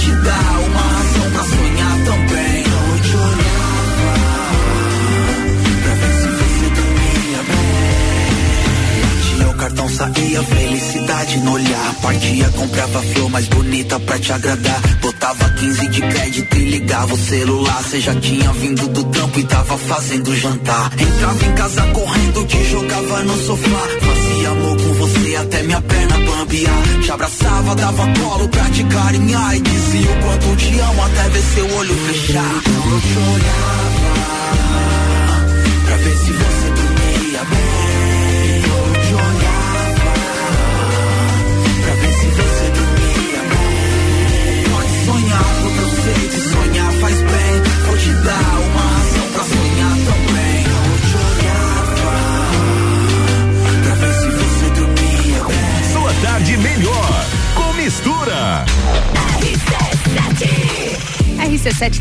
te 0.05 0.11
dar 0.11 0.61
uma 0.67 0.83
razão 0.83 1.31
pra 1.33 1.45
sonhar 1.45 1.97
também. 2.05 2.65
Eu 2.65 3.01
te 3.01 3.17
olhava 3.17 4.15
pra 5.83 5.95
ver 5.95 6.15
se 6.21 6.29
você 6.29 6.67
dormia 6.79 7.41
bem. 7.49 7.67
Tinha 9.23 9.49
o 9.49 9.55
cartão, 9.55 9.89
saía 9.89 10.43
felicidade 10.43 11.39
no 11.39 11.53
olhar. 11.53 11.95
Partia, 12.03 12.49
comprava 12.51 13.03
flor 13.03 13.31
mais 13.31 13.49
bonita 13.49 13.99
pra 14.01 14.19
te 14.19 14.33
agradar. 14.33 14.81
Botava 15.01 15.49
15 15.51 15.89
de 15.89 16.01
crédito 16.03 16.57
e 16.57 16.65
ligava 16.71 17.15
o 17.15 17.19
celular. 17.19 17.83
Cê 17.85 18.01
já 18.01 18.15
tinha 18.17 18.53
vindo 18.53 18.87
do 18.89 19.05
trampo 19.05 19.41
e 19.41 19.45
tava 19.45 19.79
fazendo 19.79 20.37
jantar. 20.37 20.93
Entrava 20.99 21.47
em 21.47 21.55
casa 21.55 21.83
correndo, 21.93 22.47
te 22.47 22.65
jogava 22.65 23.23
no 23.23 23.37
sofá. 23.47 23.89
Fazia 24.01 24.51
amor 24.51 24.77
com 24.77 24.93
você 24.95 25.37
até 25.37 25.63
minha 25.63 25.81
perna 25.81 26.24
Te 26.47 27.11
abraçava, 27.11 27.75
dava 27.75 28.07
colo 28.21 28.49
pra 28.49 28.65
te 28.71 28.85
carinhar. 28.85 29.57
E 29.57 29.61
dizia 29.61 30.11
o 30.11 30.23
quanto 30.23 30.57
te 30.57 30.79
amo 30.79 31.03
até 31.03 31.29
ver 31.31 31.43
seu 31.43 31.77
olho 31.77 31.95
fechar. 32.07 32.55
Então 32.59 32.91
eu 32.93 33.01
te 33.01 33.19
olhava 33.19 34.15
pra 35.87 35.97
ver 35.97 36.17
se 36.17 36.33
você 36.33 36.69
dormia 36.69 37.45
bem. 37.45 38.63
Eu 38.63 38.93
te 39.03 39.15
olhava 39.15 40.13
pra 41.83 41.95
ver 41.95 42.13
se 42.13 42.27
você 42.27 42.71
dormia 42.75 43.43
bem. 43.51 44.65
Pode 44.71 44.93
sonhar, 45.07 45.45
porque 45.63 45.81
eu 45.81 45.91
sei 46.03 46.41
sonhar 46.41 46.93
faz 46.93 47.17
bem. 47.17 47.63
Vou 47.87 47.97
te 47.97 48.13
dar 48.23 48.61
uma 48.61 48.83
razão 48.83 49.27
pra 49.33 49.45
sonhar 49.45 49.97
também. 50.07 50.54
Melhor 56.65 57.27
com 57.55 57.75
mistura. 57.75 58.65
RC7, 59.39 60.84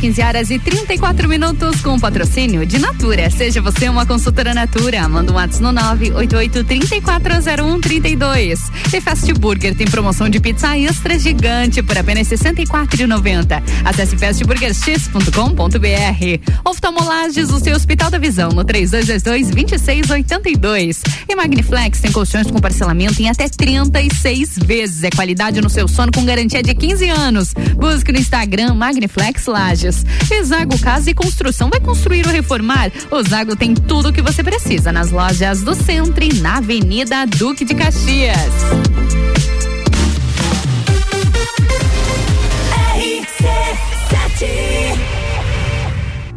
15 0.03 0.22
horas 0.22 0.52
e 0.52 0.57
34 0.57 1.28
minutos 1.28 1.82
com 1.82 1.99
patrocínio 1.99 2.65
de 2.65 2.80
Natura. 2.80 3.30
Seja 3.30 3.61
você 3.61 3.90
uma 3.90 4.06
consultora 4.06 4.53
Natura. 4.53 5.06
Manda 5.10 5.34
um 5.34 5.36
WhatsApp 5.36 5.64
no 5.64 5.74
988-340132. 5.74 8.60
E 8.94 9.02
Fast 9.02 9.34
Burger 9.34 9.76
tem 9.76 9.86
promoção 9.86 10.30
de 10.30 10.40
pizza 10.40 10.78
extra 10.78 11.20
gigante 11.20 11.84
por 11.84 11.98
apenas 11.98 12.30
R$ 12.30 12.38
64,90. 12.38 13.61
Acesse 13.84 14.18
fastburgerx.com.br. 14.18 16.61
Oftalmolages, 16.64 17.49
o 17.49 17.60
seu 17.60 17.76
Hospital 17.76 18.10
da 18.10 18.18
Visão, 18.18 18.48
no 18.49 18.64
3222-2682. 18.64 21.02
E 21.28 21.36
Magniflex 21.36 21.99
tem 21.99 22.11
colchões 22.11 22.49
com 22.49 22.60
parcelamento 22.60 23.22
em 23.22 23.30
até 23.30 23.49
36 23.49 24.60
vezes. 24.65 25.03
É 25.03 25.10
qualidade 25.10 25.60
no 25.60 25.70
seu 25.70 25.86
sono 25.88 26.14
com 26.14 26.24
garantia 26.24 26.64
de 26.64 26.74
15 26.74 27.10
anos. 27.10 27.53
Busque 27.76 28.11
no 28.11 28.20
Instagram 28.20 28.74
Magniflex 28.74 29.32
Lages. 29.45 30.05
E 30.30 30.43
Zago 30.43 30.77
Casa 30.80 31.10
e 31.10 31.14
Construção 31.14 31.69
vai 31.69 31.80
construir 31.80 32.26
ou 32.26 32.31
reformar? 32.31 32.91
O 33.11 33.22
Zago 33.23 33.55
tem 33.55 33.73
tudo 33.73 34.10
o 34.10 34.14
que 34.14 34.22
você 34.22 34.43
precisa 34.43 34.91
nas 34.91 35.11
lojas 35.11 35.61
do 35.61 35.76
Centro 35.76 36.23
e 36.23 36.34
na 36.41 36.57
Avenida 36.57 37.26
Duque 37.26 37.65
de 37.65 37.76
Caxias. 37.76 38.38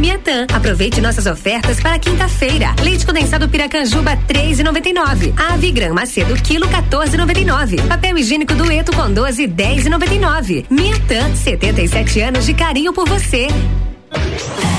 Miatã. 0.00 0.46
Aproveite 0.52 1.00
nossas 1.00 1.26
ofertas 1.26 1.80
para 1.80 1.98
quinta-feira. 1.98 2.74
Leite 2.82 3.04
condensado 3.04 3.48
Piracanjuba 3.48 4.16
3,99. 4.28 5.32
Ave 5.36 5.70
Gran 5.70 5.92
Macedo 5.92 6.34
quilo 6.34 6.66
14,99. 6.68 7.86
Papel 7.86 8.18
higiênico 8.18 8.54
Dueto 8.54 8.92
com 8.92 9.12
12 9.12 9.48
10,99. 9.48 10.66
Miatã, 10.70 11.34
77 11.34 12.20
anos 12.20 12.46
de 12.46 12.54
carinho 12.54 12.92
por 12.92 13.08
você. 13.08 13.48
Descobri 14.10 14.78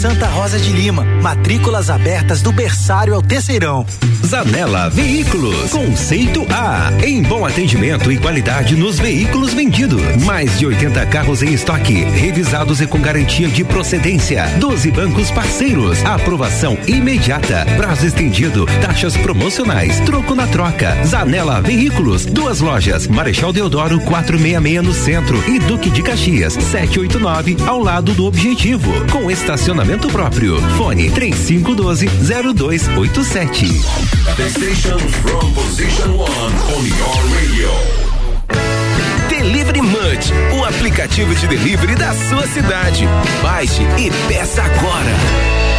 Santa 0.00 0.26
Rosa 0.28 0.58
de 0.58 0.72
Lima. 0.72 1.04
Matrículas 1.20 1.90
abertas 1.90 2.40
do 2.40 2.50
berçário 2.50 3.14
ao 3.14 3.20
terceirão. 3.20 3.84
Zanela 4.24 4.88
Veículos. 4.88 5.70
Conceito 5.70 6.46
A. 6.50 6.90
Em 7.04 7.22
bom 7.22 7.44
atendimento 7.44 8.10
e 8.10 8.16
qualidade 8.16 8.76
nos 8.76 8.98
veículos 8.98 9.52
vendidos. 9.52 10.00
Mais 10.24 10.58
de 10.58 10.64
80 10.64 11.04
carros 11.06 11.42
em 11.42 11.52
estoque, 11.52 12.02
revisados 12.04 12.80
e 12.80 12.86
com 12.86 12.98
garantia 12.98 13.48
de 13.48 13.62
procedência. 13.62 14.46
12 14.58 14.90
bancos 14.90 15.30
parceiros. 15.30 16.02
Aprovação 16.02 16.78
imediata. 16.86 17.66
Prazo 17.76 18.06
estendido. 18.06 18.64
Taxas 18.80 19.18
promocionais. 19.18 20.00
Troco 20.00 20.34
na 20.34 20.46
troca. 20.46 20.96
Zanela 21.04 21.60
Veículos. 21.60 22.24
Duas 22.24 22.60
lojas. 22.60 23.06
Marechal 23.06 23.52
Deodoro 23.52 24.00
466 24.00 24.82
no 24.82 24.94
centro 24.94 25.44
e 25.46 25.58
Duque 25.58 25.90
de 25.90 26.02
Caxias 26.02 26.54
789 26.54 27.58
ao 27.66 27.78
lado 27.78 28.14
do 28.14 28.24
Objetivo. 28.24 28.90
Com 29.10 29.30
estacionamento 29.30 29.89
próprio. 29.98 30.60
Fone 30.76 31.10
3512 31.10 32.06
0287. 32.54 33.82
The 34.36 34.48
station 34.50 34.98
from 34.98 35.52
position 35.54 36.16
one 36.16 36.54
on 36.74 36.86
your 36.86 37.16
radio. 37.34 37.70
Delivery 39.28 39.82
Munch, 39.82 40.32
o 40.58 40.64
aplicativo 40.64 41.34
de 41.34 41.46
delivery 41.46 41.94
da 41.94 42.12
sua 42.14 42.46
cidade. 42.46 43.06
Baixe 43.42 43.82
e 43.98 44.10
peça 44.28 44.62
agora. 44.62 45.69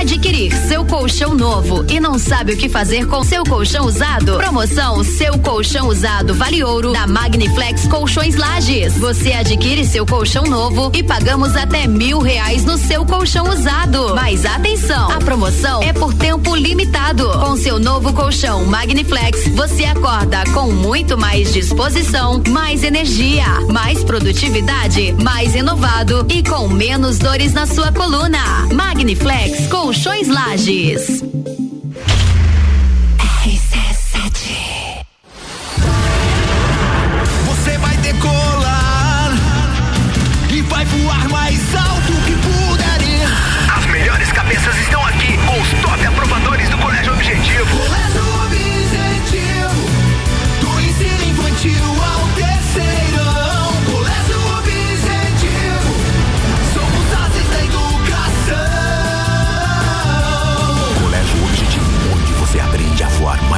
Adquirir 0.00 0.50
seu 0.66 0.82
colchão 0.86 1.34
novo 1.34 1.84
e 1.86 2.00
não 2.00 2.18
sabe 2.18 2.54
o 2.54 2.56
que 2.56 2.70
fazer 2.70 3.06
com 3.06 3.22
seu 3.22 3.44
colchão 3.44 3.84
usado? 3.84 4.38
Promoção 4.38 5.04
Seu 5.04 5.38
Colchão 5.38 5.88
Usado 5.88 6.32
Vale 6.32 6.64
Ouro 6.64 6.94
da 6.94 7.06
Magniflex 7.06 7.86
Colchões 7.86 8.34
Lages. 8.34 8.96
Você 8.96 9.32
adquire 9.32 9.84
seu 9.84 10.06
colchão 10.06 10.44
novo 10.44 10.90
e 10.94 11.02
pagamos 11.02 11.54
até 11.54 11.86
mil 11.86 12.18
reais 12.18 12.64
no 12.64 12.78
seu 12.78 13.04
colchão 13.04 13.44
usado. 13.50 14.14
Mas 14.14 14.46
atenção, 14.46 15.10
a 15.10 15.18
promoção 15.18 15.82
é 15.82 15.92
por 15.92 16.14
tempo 16.14 16.56
limitado. 16.56 17.30
Com 17.38 17.54
seu 17.58 17.78
novo 17.78 18.14
colchão 18.14 18.64
Magniflex, 18.64 19.48
você 19.48 19.84
acorda 19.84 20.44
com 20.54 20.72
muito 20.72 21.18
mais 21.18 21.52
disposição, 21.52 22.42
mais 22.48 22.82
energia, 22.82 23.44
mais 23.70 24.02
produtividade, 24.02 25.12
mais 25.22 25.54
inovado 25.54 26.26
e 26.30 26.42
com 26.42 26.68
menos 26.68 27.18
dores 27.18 27.52
na 27.52 27.66
sua 27.66 27.92
coluna. 27.92 28.66
Magniflex 28.72 29.66
Colchões 29.66 29.89
Lages. 30.28 31.59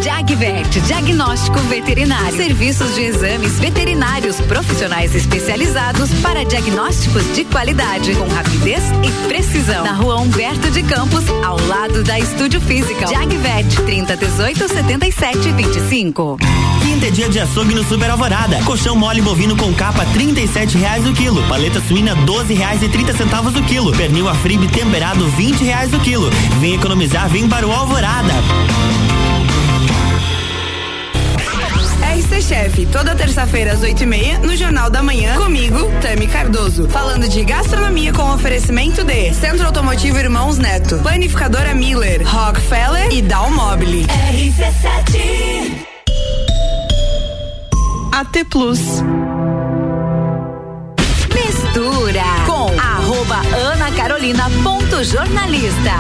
Jagvet, 0.03 0.81
diagnóstico 0.81 1.59
veterinário. 1.61 2.37
Serviços 2.37 2.95
de 2.95 3.03
exames 3.03 3.59
veterinários 3.59 4.41
profissionais 4.43 5.15
especializados 5.15 6.11
para 6.21 6.45
diagnósticos 6.45 7.23
de 7.35 7.45
qualidade, 7.45 8.15
com 8.15 8.27
rapidez 8.29 8.83
e 9.03 9.29
precisão. 9.29 9.85
Na 9.85 9.93
rua 9.93 10.21
Humberto 10.21 10.71
de 10.71 10.83
Campos, 10.83 11.25
ao 11.45 11.59
lado 11.67 12.03
da 12.03 12.19
Estúdio 12.19 12.61
Física. 12.61 13.07
Jagvet, 13.07 13.83
30 13.85 14.17
18 14.17 14.69
77 14.69 15.53
25. 15.53 16.39
Quinta 16.81 17.07
é 17.07 17.11
dia 17.11 17.29
de 17.29 17.41
açougue 17.41 17.75
no 17.75 17.85
Super 17.85 18.11
Alvorada. 18.11 18.63
Colchão 18.65 18.97
mole 18.97 19.21
bovino 19.21 19.57
com 19.57 19.73
capa, 19.75 20.05
trinta 20.13 20.41
e 20.41 20.49
sete 20.49 20.79
reais 20.79 21.07
o 21.07 21.13
quilo. 21.13 21.43
Paleta 21.49 21.81
suína, 21.87 22.15
doze 22.15 22.55
reais 22.55 22.83
e 22.83 22.89
trinta 22.89 23.13
centavos 23.15 23.55
o 23.57 23.63
quilo. 23.63 23.93
Pernil 23.93 24.29
afribe 24.29 24.69
temperado, 24.69 25.27
vinte 25.31 25.63
reais 25.65 25.93
o 25.93 26.01
quilo. 26.01 26.31
Vem 26.61 26.75
economizar, 26.75 27.29
vem 27.29 27.49
para 27.49 27.67
o 27.67 27.73
Alvorada. 27.73 28.33
RC 32.25 32.43
Chef, 32.43 32.87
toda 32.87 33.15
terça-feira 33.15 33.75
às 33.75 33.83
8 33.83 34.03
e 34.03 34.07
meia, 34.07 34.39
no 34.39 34.57
Jornal 34.57 34.89
da 34.89 35.03
Manhã, 35.03 35.37
comigo, 35.37 35.91
Tami 36.01 36.27
Cardoso. 36.27 36.89
Falando 36.89 37.29
de 37.29 37.45
gastronomia 37.45 38.13
com 38.15 38.33
oferecimento 38.33 39.05
de 39.05 39.33
Centro 39.35 39.67
Automotivo 39.67 40.19
Irmãos 40.19 40.57
Neto, 40.57 40.97
Planificadora 40.99 41.75
Miller, 41.75 42.27
Rockefeller 42.27 43.13
e 43.13 43.21
Dalmobile. 43.21 44.07
RC7 44.07 45.87
AT 48.13 48.45
Plus. 48.49 48.81
Mistura 51.35 52.23
com 52.47 52.81
arroba 52.81 53.43
Ana 53.55 53.91
Carolina 53.93 54.51
ponto 54.63 55.05
jornalista. 55.05 55.93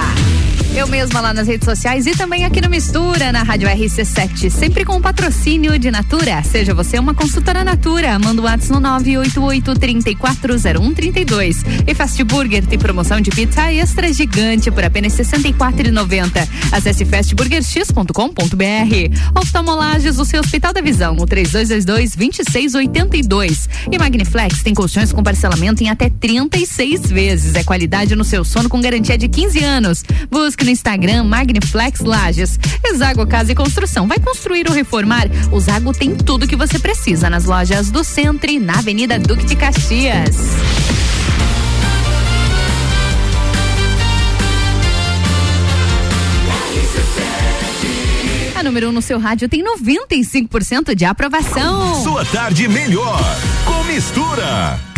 Eu 0.76 0.88
mesma 0.88 1.20
lá 1.20 1.32
nas 1.32 1.46
redes 1.46 1.64
sociais 1.64 2.04
e 2.04 2.16
também 2.16 2.44
aqui 2.44 2.60
no 2.60 2.68
Mistura, 2.68 3.30
na 3.30 3.44
Rádio 3.44 3.68
RC7, 3.68 4.50
sempre 4.50 4.84
com 4.84 5.00
patrocínio 5.00 5.78
de 5.78 5.88
Natura. 5.88 6.42
Seja 6.42 6.74
você 6.74 6.98
uma 6.98 7.14
consultora 7.14 7.62
Natura, 7.62 8.18
manda 8.18 8.42
o 8.42 8.44
WhatsApp 8.44 8.72
no 8.72 8.80
988-340132. 8.80 11.58
E 11.86 11.94
Fast 11.94 12.24
Burger 12.24 12.66
tem 12.66 12.76
promoção 12.76 13.20
de 13.20 13.30
pizza 13.30 13.72
extra 13.72 14.12
gigante 14.12 14.68
por 14.68 14.82
apenas 14.82 15.16
R$ 15.16 15.24
64,90. 15.24 16.48
Acesse 16.72 17.04
fastburgerx.com.br. 17.04 19.40
Oftalmolages, 19.40 20.18
o 20.18 20.24
seu 20.24 20.40
Hospital 20.40 20.72
da 20.72 20.80
Visão, 20.80 21.14
no 21.14 21.24
3222-2682. 21.24 23.68
E 23.92 23.98
Magniflex 23.98 24.64
tem 24.64 24.74
colchões 24.74 25.12
com 25.12 25.22
parcelamento 25.22 25.84
em 25.84 25.88
até 25.88 26.10
36 26.10 27.12
vezes. 27.12 27.54
É 27.54 27.62
qualidade 27.62 28.16
no 28.16 28.24
seu 28.24 28.44
sono 28.44 28.68
com 28.68 28.80
garantia 28.80 29.16
de 29.16 29.28
15 29.28 29.62
anos. 29.62 30.02
Busque 30.28 30.63
no 30.64 30.70
Instagram 30.70 31.24
Magniflex 31.24 32.00
Lages. 32.00 32.58
Exago 32.82 33.26
Casa 33.26 33.52
e 33.52 33.54
Construção. 33.54 34.08
Vai 34.08 34.18
construir 34.18 34.66
ou 34.68 34.74
reformar? 34.74 35.26
O 35.52 35.60
Zago 35.60 35.92
tem 35.92 36.14
tudo 36.16 36.46
que 36.46 36.56
você 36.56 36.78
precisa 36.78 37.28
nas 37.28 37.44
lojas 37.44 37.90
do 37.90 38.02
Centro 38.02 38.50
e 38.50 38.58
na 38.58 38.78
Avenida 38.78 39.18
Duque 39.18 39.44
de 39.44 39.54
Caxias. 39.54 40.36
A 48.54 48.62
número 48.62 48.86
1 48.86 48.90
um 48.90 48.92
no 48.92 49.02
seu 49.02 49.18
rádio 49.18 49.48
tem 49.48 49.62
95% 49.62 50.94
de 50.94 51.04
aprovação. 51.04 52.02
Sua 52.02 52.24
tarde 52.24 52.66
melhor 52.68 53.20
com 53.66 53.84
mistura. 53.84 54.93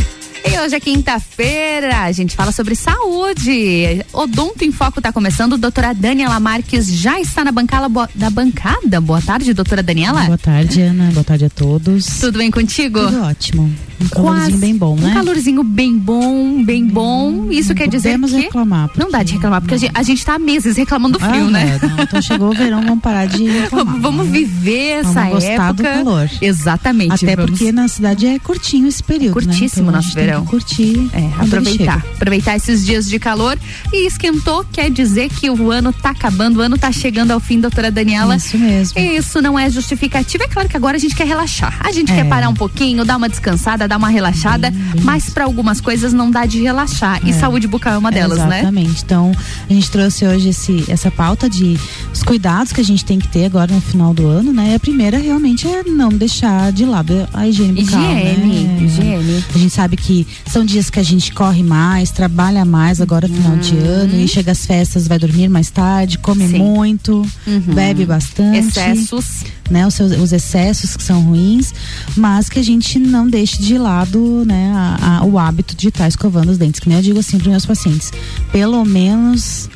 E 0.49 0.59
hoje 0.61 0.75
é 0.77 0.81
quinta-feira, 0.81 1.99
a 2.03 2.13
gente 2.13 2.37
fala 2.37 2.53
sobre 2.53 2.75
saúde. 2.75 4.05
Odonto 4.13 4.65
em 4.65 4.71
Foco 4.73 5.01
está 5.01 5.13
começando. 5.13 5.57
Doutora 5.59 5.93
Daniela 5.93 6.39
Marques 6.41 6.87
já 6.93 7.21
está 7.21 7.45
na 7.45 7.51
bancada, 7.53 7.89
da 8.15 8.31
bancada. 8.31 9.01
Boa 9.01 9.21
tarde, 9.21 9.53
doutora 9.53 9.83
Daniela. 9.83 10.23
Boa 10.25 10.39
tarde, 10.39 10.81
Ana. 10.83 11.11
Boa 11.13 11.25
tarde 11.25 11.45
a 11.47 11.51
todos. 11.51 12.07
Tudo 12.21 12.39
bem 12.39 12.51
contigo? 12.51 13.01
Tudo 13.01 13.23
ótimo. 13.23 13.73
Um 13.99 14.09
calorzinho 14.09 14.59
bem 14.59 14.77
bom, 14.77 14.95
né? 14.95 15.09
Um 15.09 15.15
calorzinho 15.15 15.63
bem 15.65 15.97
bom, 15.99 16.63
bem 16.63 16.85
bom. 16.87 17.51
Isso 17.51 17.75
quer 17.75 17.89
dizer 17.89 18.11
podemos 18.11 18.31
que 18.31 18.41
reclamar. 18.43 18.91
não 18.97 19.11
dá 19.11 19.23
de 19.23 19.33
reclamar, 19.33 19.63
porque 19.63 19.75
a 19.75 19.79
gente, 19.79 19.93
a 19.95 20.03
gente 20.03 20.25
tá 20.25 20.35
há 20.35 20.39
meses 20.39 20.77
reclamando 20.77 21.19
do 21.19 21.25
frio, 21.25 21.47
Ah, 21.47 21.51
né? 21.51 21.81
é, 21.83 21.87
não, 21.87 22.03
então 22.03 22.21
chegou 22.21 22.51
o 22.51 22.55
verão, 22.55 22.83
vamos 22.83 23.01
parar 23.01 23.27
de 23.27 23.45
reclamar. 23.49 23.99
Vamos 23.99 24.29
viver 24.29 24.99
essa 25.01 25.13
Vamos 25.13 25.31
gostar 25.45 25.73
do 25.73 25.83
época. 25.87 26.05
calor. 26.05 26.31
Exatamente. 26.43 27.25
Até 27.25 27.37
vamos- 27.37 27.51
porque 27.53 27.73
na 27.73 27.89
cidade 27.89 28.27
é 28.27 28.39
curtinho 28.39 28.87
esse 28.87 29.03
período, 29.03 29.33
Curtíssimo 29.33 29.91
né? 29.91 29.99
Então, 29.99 30.03
nosso 30.03 30.09
que 30.11 30.15
verão. 30.41 30.47
curtir. 30.47 31.09
É, 31.13 31.31
aproveitar. 31.43 32.05
Aproveitar 32.15 32.57
esses 32.57 32.85
dias 32.85 33.07
de 33.07 33.19
calor. 33.19 33.59
E 33.93 34.07
esquentou 34.07 34.65
quer 34.73 34.91
dizer 34.91 35.29
que 35.29 35.51
o 35.51 35.71
ano 35.71 35.93
tá 35.93 36.11
acabando, 36.11 36.59
o 36.59 36.63
ano 36.63 36.77
tá 36.79 36.91
chegando 36.93 37.31
ao 37.31 37.41
fim, 37.41 37.61
doutora 37.61 37.91
Daniela. 37.91 38.37
Isso 38.37 38.59
mesmo. 38.59 38.99
Isso 38.99 39.41
não 39.43 39.59
é 39.59 39.69
justificativa. 39.71 40.45
É 40.45 40.49
claro 40.49 40.69
que 40.69 40.77
agora 40.77 40.97
a 40.97 41.01
gente 41.01 41.15
quer 41.15 41.27
relaxar. 41.27 41.79
A 41.81 41.93
gente 41.93 42.13
É. 42.13 42.17
quer 42.17 42.25
parar 42.29 42.49
um 42.49 42.55
pouquinho, 42.55 43.05
dar 43.05 43.17
uma 43.17 43.29
descansada, 43.29 43.87
dar 43.89 43.97
uma 43.97 44.09
relaxada. 44.09 44.73
mas 45.03 45.31
para 45.31 45.45
algumas 45.45 45.81
coisas 45.81 46.13
não 46.13 46.31
dá 46.31 46.47
de 46.47 46.61
relaxar. 46.63 47.21
E 47.25 47.31
É. 47.31 47.33
saúde 47.33 47.67
bucal 47.69 47.95
é 47.95 47.99
uma 47.99 48.11
delas, 48.11 48.39
né? 48.39 48.59
Exatamente. 48.61 49.03
Então, 49.05 49.33
a 49.69 49.73
gente 49.73 49.91
trouxe 49.91 50.27
hoje 50.27 50.49
esse, 50.49 50.85
essa 50.89 51.11
pauta 51.11 51.49
de 51.49 51.79
os 52.13 52.23
cuidados 52.23 52.73
que 52.73 52.81
a 52.81 52.85
gente 52.85 53.05
tem 53.05 53.19
que 53.19 53.29
ter 53.29 53.45
agora 53.47 53.73
no 53.73 53.81
final 53.81 54.13
do 54.15 54.27
ano, 54.27 54.53
né? 54.53 54.73
E 54.73 54.75
a 54.75 54.81
primeira 54.81 55.19
realmente 55.19 55.67
é 55.67 55.83
não 55.85 56.09
deixar 56.09 56.73
de 56.73 56.85
lado 56.85 57.29
a 57.33 57.47
higiene 57.47 57.83
bucal. 57.85 58.01
Higiene, 58.01 58.65
né? 58.65 58.85
higiene. 58.85 59.45
A 59.55 59.59
gente 59.59 59.73
sabe 59.73 59.97
que 59.97 60.26
são 60.47 60.65
dias 60.65 60.91
que 60.91 60.99
a 60.99 61.03
gente 61.03 61.33
corre 61.33 61.63
mais, 61.63 62.11
trabalha 62.11 62.65
mais 62.65 63.01
agora 63.01 63.29
final 63.29 63.57
de 63.57 63.77
ano 63.79 64.15
e 64.21 64.27
chega 64.29 64.53
às 64.53 64.65
festas, 64.67 65.07
vai 65.09 65.19
dormir 65.19 65.49
mais 65.49 65.71
tarde, 65.71 66.19
come 66.19 66.45
Uhum. 66.45 66.51
Sim. 66.51 66.59
muito, 66.59 67.27
Uhum. 67.47 67.61
bebe 67.75 68.05
bastante. 68.07 68.59
Excessos. 68.69 69.45
Né, 69.71 69.87
os, 69.87 69.95
seus, 69.95 70.13
os 70.13 70.33
excessos 70.33 70.97
que 70.97 71.03
são 71.03 71.21
ruins, 71.23 71.75
mas 72.17 72.49
que 72.49 72.59
a 72.59 72.63
gente 72.63 72.99
não 72.99 73.29
deixe 73.29 73.61
de 73.61 73.77
lado 73.77 74.45
né, 74.47 74.73
a- 74.75 75.19
a- 75.19 75.25
o 75.25 75.39
hábito 75.39 75.75
de 75.77 75.89
estar 75.89 76.07
escovando 76.07 76.51
os 76.51 76.59
dentes. 76.59 76.79
Que 76.79 76.89
nem 76.89 76.99
eu 76.99 77.03
digo 77.03 77.19
assim 77.19 77.37
para 77.39 77.51
meus 77.51 77.67
pacientes: 77.67 78.13
pelo 78.53 78.85
menos 78.85 79.69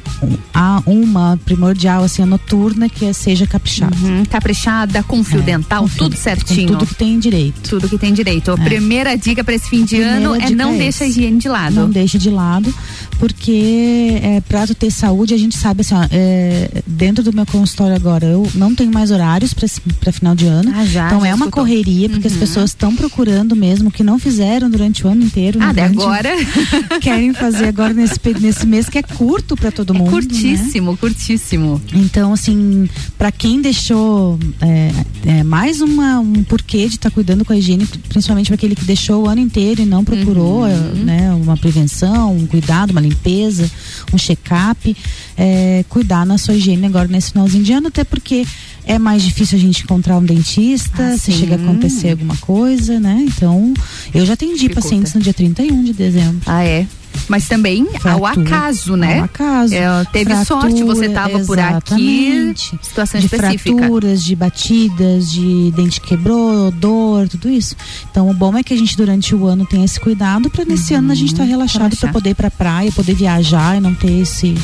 há 0.55 0.83
uma 0.87 1.39
primordial, 1.45 2.05
assim, 2.05 2.23
a 2.23 2.27
noturna, 2.27 2.89
que 2.89 3.07
é- 3.07 3.13
seja 3.13 3.47
caprichada. 3.47 3.97
Uhum, 4.03 4.25
caprichada, 4.27 5.03
com 5.03 5.25
fio 5.25 5.43
dental, 5.43 5.89
tudo 5.97 6.15
certinho. 6.17 6.69
Com 6.69 6.75
tudo 6.79 6.87
que 6.89 6.95
tem 6.95 7.19
direito. 7.19 7.69
Tudo 7.71 7.89
que 7.89 7.99
tem 7.99 8.13
direito. 8.13 8.51
A 8.51 8.55
É. 8.55 8.57
primeira 8.65 9.17
dica 9.17 9.43
para 9.43 9.55
esse 9.55 9.69
fim 9.69 9.85
de 9.85 9.97
Primeira 9.97 10.17
ano 10.19 10.35
é 10.37 10.51
não 10.51 10.75
é 10.75 10.79
deixa 10.79 11.05
a 11.05 11.07
higiene 11.09 11.39
de 11.39 11.49
lado. 11.49 11.75
Não 11.75 11.91
deixe 11.91 12.19
de 12.19 12.31
lado, 12.31 12.73
porque 13.19 14.21
é, 14.23 14.41
para 14.43 14.67
tu 14.67 14.75
ter 14.75 14.91
saúde, 14.91 15.35
a 15.35 15.39
gente 15.39 15.57
sabe 15.59 15.81
assim, 15.83 15.95
ó, 15.95 16.07
é, 16.11 16.83
dentro 16.87 17.25
do 17.25 17.33
meu 17.33 17.47
consultório 17.47 17.95
agora, 17.97 18.27
eu 18.27 18.49
não 18.55 18.75
tenho 18.75 18.93
mais 18.93 19.11
horários 19.11 19.53
para 19.55 19.67
final 20.13 20.35
de 20.35 20.47
ano. 20.47 20.73
Ah, 20.75 20.85
já, 20.85 21.07
então 21.07 21.21
já 21.21 21.29
é 21.29 21.35
uma 21.35 21.47
escutou. 21.47 21.63
correria, 21.65 22.09
porque 22.09 22.27
as 22.27 22.33
Uhum. 22.35 22.39
pessoas 22.41 22.71
estão 22.71 22.95
procurando 22.95 23.55
mesmo, 23.57 23.91
que 23.91 24.03
não 24.03 24.19
fizeram 24.19 24.69
durante 24.71 25.07
o 25.07 25.09
ano 25.11 25.23
inteiro. 25.23 25.59
Ah, 25.63 25.73
né, 25.73 25.89
durante- 25.89 26.03
agora. 26.03 26.31
Querem 27.01 27.33
fazer 27.33 27.67
agora 27.67 27.93
nesse, 27.93 28.19
nesse 28.41 28.67
mês 28.67 28.89
que 28.89 28.99
é 28.99 29.03
curto 29.03 29.57
para 29.57 29.71
todo 29.71 29.95
mundo. 29.95 30.07
né? 30.07 30.11
Curtíssimo, 30.13 30.97
curtíssimo. 30.97 31.81
Então, 31.95 32.33
assim, 32.33 32.89
para 33.19 33.31
quem 33.33 33.61
deixou 33.61 34.39
é, 34.61 34.91
é, 35.27 35.43
mais 35.43 35.81
uma, 35.81 36.21
um 36.21 36.43
porquê 36.45 36.87
de 36.89 36.95
estar 36.97 37.11
cuidando 37.11 37.45
com 37.45 37.53
a 37.53 37.57
higiene, 37.57 37.87
principalmente 38.09 38.47
para 38.47 38.55
aquele 38.57 38.75
que 38.75 38.85
deixou 38.85 39.25
o 39.25 39.29
ano 39.29 39.41
inteiro 39.41 39.83
e 39.83 39.85
não 39.87 40.05
procurou 40.05 40.67
é, 40.67 40.75
né, 40.77 41.33
uma 41.33 41.57
prevenção, 41.57 42.37
um 42.37 42.47
cuidado, 42.47 42.91
uma 42.91 43.01
limpeza, 43.01 43.71
um 44.13 44.19
check-up, 44.19 44.97
é, 45.43 45.83
cuidar 45.89 46.27
na 46.27 46.37
sua 46.37 46.55
higiene 46.55 46.85
agora 46.87 47.09
nesse 47.09 47.33
finalzinho 47.33 47.65
de 47.65 47.73
ano, 47.73 47.89
até 47.89 48.05
porque 48.05 48.47
é 48.85 48.99
mais 48.99 49.23
difícil 49.23 49.57
a 49.57 49.61
gente 49.61 49.83
encontrar 49.85 50.19
um 50.19 50.23
dentista 50.23 51.03
Ah, 51.15 51.17
se 51.17 51.33
sim. 51.33 51.39
chega 51.39 51.55
a 51.55 51.59
acontecer 51.59 52.11
alguma 52.11 52.37
coisa, 52.37 53.01
né? 53.01 53.25
Então, 53.27 53.73
eu 54.13 54.27
já 54.27 54.35
atendi 54.35 54.55
Dificulta. 54.55 54.83
pacientes 54.83 55.15
no 55.15 55.21
dia 55.23 55.33
31 55.33 55.83
de 55.83 55.95
dezembro. 55.95 56.41
Ah, 56.45 56.63
é. 56.63 56.87
Mas 57.27 57.49
também 57.49 57.87
ao 57.95 58.01
Fratura. 58.01 58.47
acaso, 58.47 58.97
né? 58.97 59.19
Ao 59.19 59.25
acaso. 59.25 59.75
É, 59.75 60.05
teve 60.13 60.45
sorte, 60.45 60.83
você 60.85 61.09
tava 61.09 61.41
por 61.41 61.59
aqui. 61.59 62.53
Situação 62.83 63.19
de 63.21 63.27
específica. 63.27 63.77
fraturas, 63.79 64.23
de 64.25 64.37
batidas, 64.37 65.31
de 65.31 65.73
dente 65.75 66.01
quebrou, 66.01 66.71
dor, 66.71 67.29
tudo 67.29 67.49
isso. 67.49 67.75
Então, 68.11 68.29
o 68.31 68.35
bom 68.35 68.57
é 68.57 68.63
que 68.63 68.73
a 68.73 68.77
gente 68.77 68.97
durante 68.97 69.35
o 69.35 69.47
ano 69.47 69.65
tem 69.67 69.83
esse 69.85 69.99
cuidado 69.99 70.51
para 70.51 70.65
nesse 70.65 70.95
ano 70.95 71.11
a 71.13 71.15
gente 71.15 71.33
estar 71.33 71.45
relaxado 71.45 71.97
para 71.97 72.13
poder 72.13 72.31
ir 72.31 72.35
pra 72.35 72.51
praia, 72.51 72.93
poder 72.93 73.15
viajar 73.15 73.77
e 73.77 73.81
não 73.81 73.95
ter 73.95 74.21
esse 74.21 74.55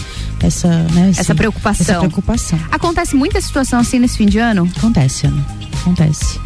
essa, 0.40 0.68
né, 0.92 1.10
esse- 1.10 1.20
Essa 1.20 1.34
preocupação. 1.34 1.82
Essa 1.84 1.98
preocupação. 1.98 2.58
Acontece 2.70 3.14
muita 3.16 3.40
situação 3.40 3.78
assim 3.80 3.98
nesse 3.98 4.16
fim 4.18 4.26
de 4.26 4.38
ano? 4.38 4.68
Acontece, 4.76 5.26
Ana. 5.26 5.44
Acontece. 5.80 6.38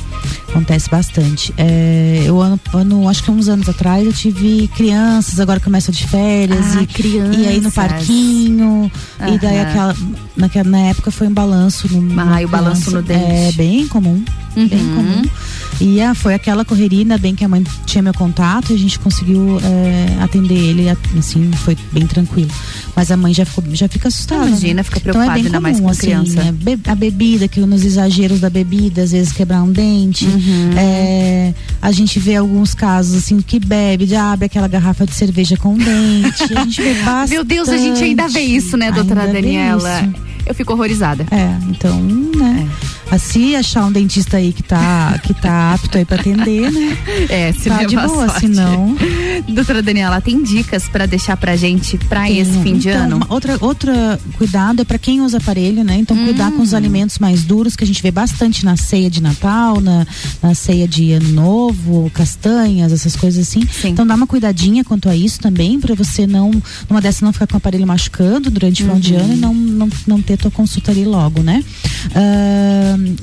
Acontece 0.48 0.90
bastante. 0.90 1.54
É, 1.56 2.24
eu 2.26 2.40
ano, 2.42 2.60
ano, 2.74 3.08
acho 3.08 3.22
que 3.22 3.30
uns 3.30 3.48
anos 3.48 3.68
atrás 3.68 4.04
eu 4.04 4.12
tive 4.12 4.68
crianças, 4.76 5.40
agora 5.40 5.58
começam 5.60 5.92
de 5.92 6.06
férias 6.06 6.76
Ah, 6.76 6.82
e, 6.82 6.86
crianças. 6.86 7.36
e 7.42 7.46
aí 7.46 7.60
no 7.60 7.70
parquinho. 7.72 8.92
E 9.32 9.38
daí 9.38 9.60
aquela, 9.60 9.96
naquela, 10.36 10.68
na 10.68 10.78
época 10.80 11.10
foi 11.10 11.26
um 11.28 11.32
balanço 11.32 11.88
no, 11.90 12.20
Ah, 12.20 12.42
e 12.42 12.44
o 12.44 12.48
balanço 12.48 12.90
no 12.90 13.00
dente. 13.00 13.22
É 13.24 13.52
bem 13.52 13.86
comum. 13.88 14.22
Bem 14.54 14.68
Uhum. 14.80 14.94
comum. 14.96 15.22
E 15.80 16.00
ah, 16.02 16.14
foi 16.14 16.34
aquela 16.34 16.62
correria, 16.62 16.98
ainda 17.00 17.16
bem 17.16 17.34
que 17.34 17.42
a 17.42 17.48
mãe 17.48 17.64
tinha 17.86 18.02
meu 18.02 18.12
contato 18.12 18.70
e 18.70 18.74
a 18.74 18.78
gente 18.78 18.98
conseguiu 18.98 19.58
é, 19.62 20.22
atender 20.22 20.54
ele, 20.54 20.86
assim, 21.18 21.50
foi 21.64 21.74
bem 21.90 22.06
tranquilo. 22.06 22.50
Mas 22.94 23.10
a 23.10 23.16
mãe 23.16 23.32
já, 23.32 23.46
ficou, 23.46 23.64
já 23.72 23.88
fica 23.88 24.08
assustada. 24.08 24.46
Imagina, 24.48 24.74
né? 24.74 24.82
fica 24.82 24.98
então 24.98 25.10
é 25.10 25.12
preocupada, 25.14 25.34
bem 25.34 25.44
ainda 25.46 25.56
comum, 25.58 25.62
mais 25.62 25.80
com 25.80 25.88
assim, 25.88 26.00
criança. 26.00 26.40
é, 26.42 26.52
be- 26.52 26.78
a 26.86 26.94
bebida, 26.94 27.48
que 27.48 27.60
nos 27.60 27.82
exageros 27.84 28.40
da 28.40 28.50
bebida, 28.50 29.02
às 29.02 29.12
vezes 29.12 29.32
quebrar 29.32 29.62
um 29.62 29.72
dente. 29.72 30.26
Uhum. 30.26 30.72
É, 30.76 31.54
a 31.80 31.90
gente 31.92 32.18
vê 32.18 32.36
alguns 32.36 32.74
casos 32.74 33.16
assim 33.16 33.40
que 33.40 33.58
bebe, 33.58 34.04
já 34.04 34.32
abre 34.32 34.46
aquela 34.46 34.68
garrafa 34.68 35.06
de 35.06 35.14
cerveja 35.14 35.56
com 35.56 35.78
dente. 35.78 36.44
A 36.56 36.64
gente 36.64 36.82
vê 36.82 36.94
bastante. 37.02 37.30
Meu 37.30 37.44
Deus, 37.44 37.68
a 37.70 37.78
gente 37.78 38.02
ainda 38.02 38.28
vê 38.28 38.40
isso, 38.40 38.76
né, 38.76 38.92
doutora 38.92 39.22
Ainda 39.22 39.32
Daniela? 39.32 40.12
Eu 40.46 40.54
fico 40.54 40.72
horrorizada. 40.72 41.26
É, 41.30 41.56
então, 41.68 42.00
né? 42.02 42.68
Assim, 43.10 43.56
achar 43.56 43.84
um 43.86 43.92
dentista 43.92 44.36
aí 44.36 44.52
que 44.52 44.62
tá, 44.62 45.18
que 45.22 45.34
tá 45.34 45.74
apto 45.74 45.98
aí 45.98 46.04
pra 46.04 46.16
atender, 46.20 46.70
né? 46.70 46.96
É, 47.28 47.52
se 47.52 47.68
Tá 47.68 47.76
leva 47.78 47.88
de 47.88 47.96
boa, 47.96 48.08
sorte. 48.28 48.40
senão- 48.40 48.96
Doutora 49.48 49.82
Daniela, 49.82 50.20
tem 50.20 50.42
dicas 50.42 50.84
pra 50.88 51.06
deixar 51.06 51.36
pra 51.36 51.56
gente 51.56 51.98
pra 51.98 52.22
Tem, 52.24 52.38
esse 52.38 52.58
fim 52.62 52.76
de 52.78 52.88
então, 52.88 53.02
ano? 53.02 53.26
outra, 53.28 53.56
outra 53.60 54.18
cuidado 54.38 54.82
é 54.82 54.84
para 54.84 54.98
quem 54.98 55.20
usa 55.20 55.38
aparelho, 55.38 55.82
né? 55.84 55.96
Então, 55.98 56.16
cuidar 56.16 56.48
Hum. 56.50 56.56
com 56.58 56.62
os 56.62 56.72
alimentos 56.74 57.18
mais 57.18 57.42
duros, 57.44 57.74
que 57.76 57.82
a 57.84 57.86
gente 57.86 58.02
vê 58.02 58.10
bastante 58.10 58.64
na 58.64 58.76
ceia 58.76 59.10
de 59.10 59.20
Natal, 59.22 59.80
na, 59.80 60.06
na 60.42 60.54
ceia 60.54 60.86
de 60.86 61.12
Ano 61.12 61.30
Novo, 61.30 62.10
castanhas, 62.14 62.92
essas 62.92 63.16
coisas 63.16 63.46
assim. 63.48 63.62
Então, 63.84 64.06
dá 64.06 64.14
uma 64.14 64.26
cuidadinha 64.26 64.84
quanto 64.84 65.08
a 65.08 65.16
isso 65.16 65.40
também, 65.40 65.80
para 65.80 65.94
você 65.94 66.26
não, 66.26 66.50
numa 66.88 67.00
dessa, 67.00 67.24
não 67.24 67.32
ficar 67.32 67.46
com 67.46 67.54
o 67.54 67.58
aparelho 67.58 67.86
machucando 67.86 68.50
durante 68.50 68.82
o 68.82 68.86
final 68.86 69.00
de 69.00 69.14
Uhum. 69.14 69.20
ano 69.20 69.32
e 69.34 69.36
não, 69.36 69.54
não, 69.54 69.88
não 70.06 70.22
ter 70.30 70.36
tua 70.38 70.50
consulta 70.50 70.90
ali 70.92 71.04
logo, 71.04 71.42
né? 71.42 71.64
Ahn, 72.14 73.16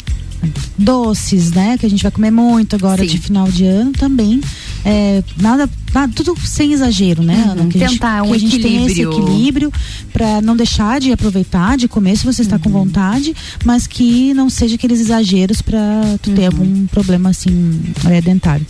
doces, 0.77 1.51
né? 1.51 1.77
Que 1.77 1.85
a 1.85 1.89
gente 1.89 2.03
vai 2.03 2.11
comer 2.11 2.31
muito 2.31 2.75
agora 2.75 3.01
Sim. 3.01 3.09
de 3.09 3.17
final 3.17 3.49
de 3.49 3.65
ano 3.65 3.91
também. 3.91 4.41
É, 4.85 5.23
nada, 5.38 5.69
nada, 5.93 6.13
tudo 6.15 6.35
sem 6.45 6.71
exagero, 6.73 7.21
né, 7.23 7.43
Uhum, 7.45 7.51
Ana? 7.51 7.65
Que 7.67 7.77
a 7.77 7.88
gente- 7.88 7.99
tentar 7.99 8.23
um 8.23 8.29
que 8.29 8.35
a 8.35 8.39
gente 8.39 8.59
tenha 8.59 8.85
esse 8.89 9.01
equilíbrio. 9.01 9.71
para 10.13 10.41
não 10.41 10.55
deixar 10.55 10.99
de 10.99 11.11
aproveitar, 11.11 11.77
de 11.77 11.88
comer 11.88 12.15
se 12.17 12.25
você 12.25 12.41
está 12.41 12.55
Uhum. 12.55 12.61
com 12.63 12.69
vontade, 12.71 13.35
mas 13.63 13.85
que 13.85 14.34
não 14.34 14.49
seja 14.49 14.75
aqueles 14.75 14.99
exageros 14.99 15.61
para 15.61 15.81
tu 16.21 16.31
ter 16.31 16.41
Uhum. 16.41 16.47
algum 16.47 16.88
problema 16.88 17.29
assim 17.29 17.81
é, 18.05 18.19
dentário. 18.21 18.65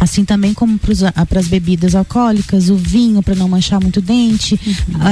Assim 0.00 0.24
também 0.24 0.54
como 0.54 0.78
para 1.28 1.38
as 1.38 1.46
bebidas 1.46 1.94
alcoólicas, 1.94 2.70
o 2.70 2.74
vinho 2.76 3.22
para 3.22 3.34
não 3.34 3.46
manchar 3.48 3.78
muito 3.80 3.98
o 3.98 4.02
dente, 4.02 4.58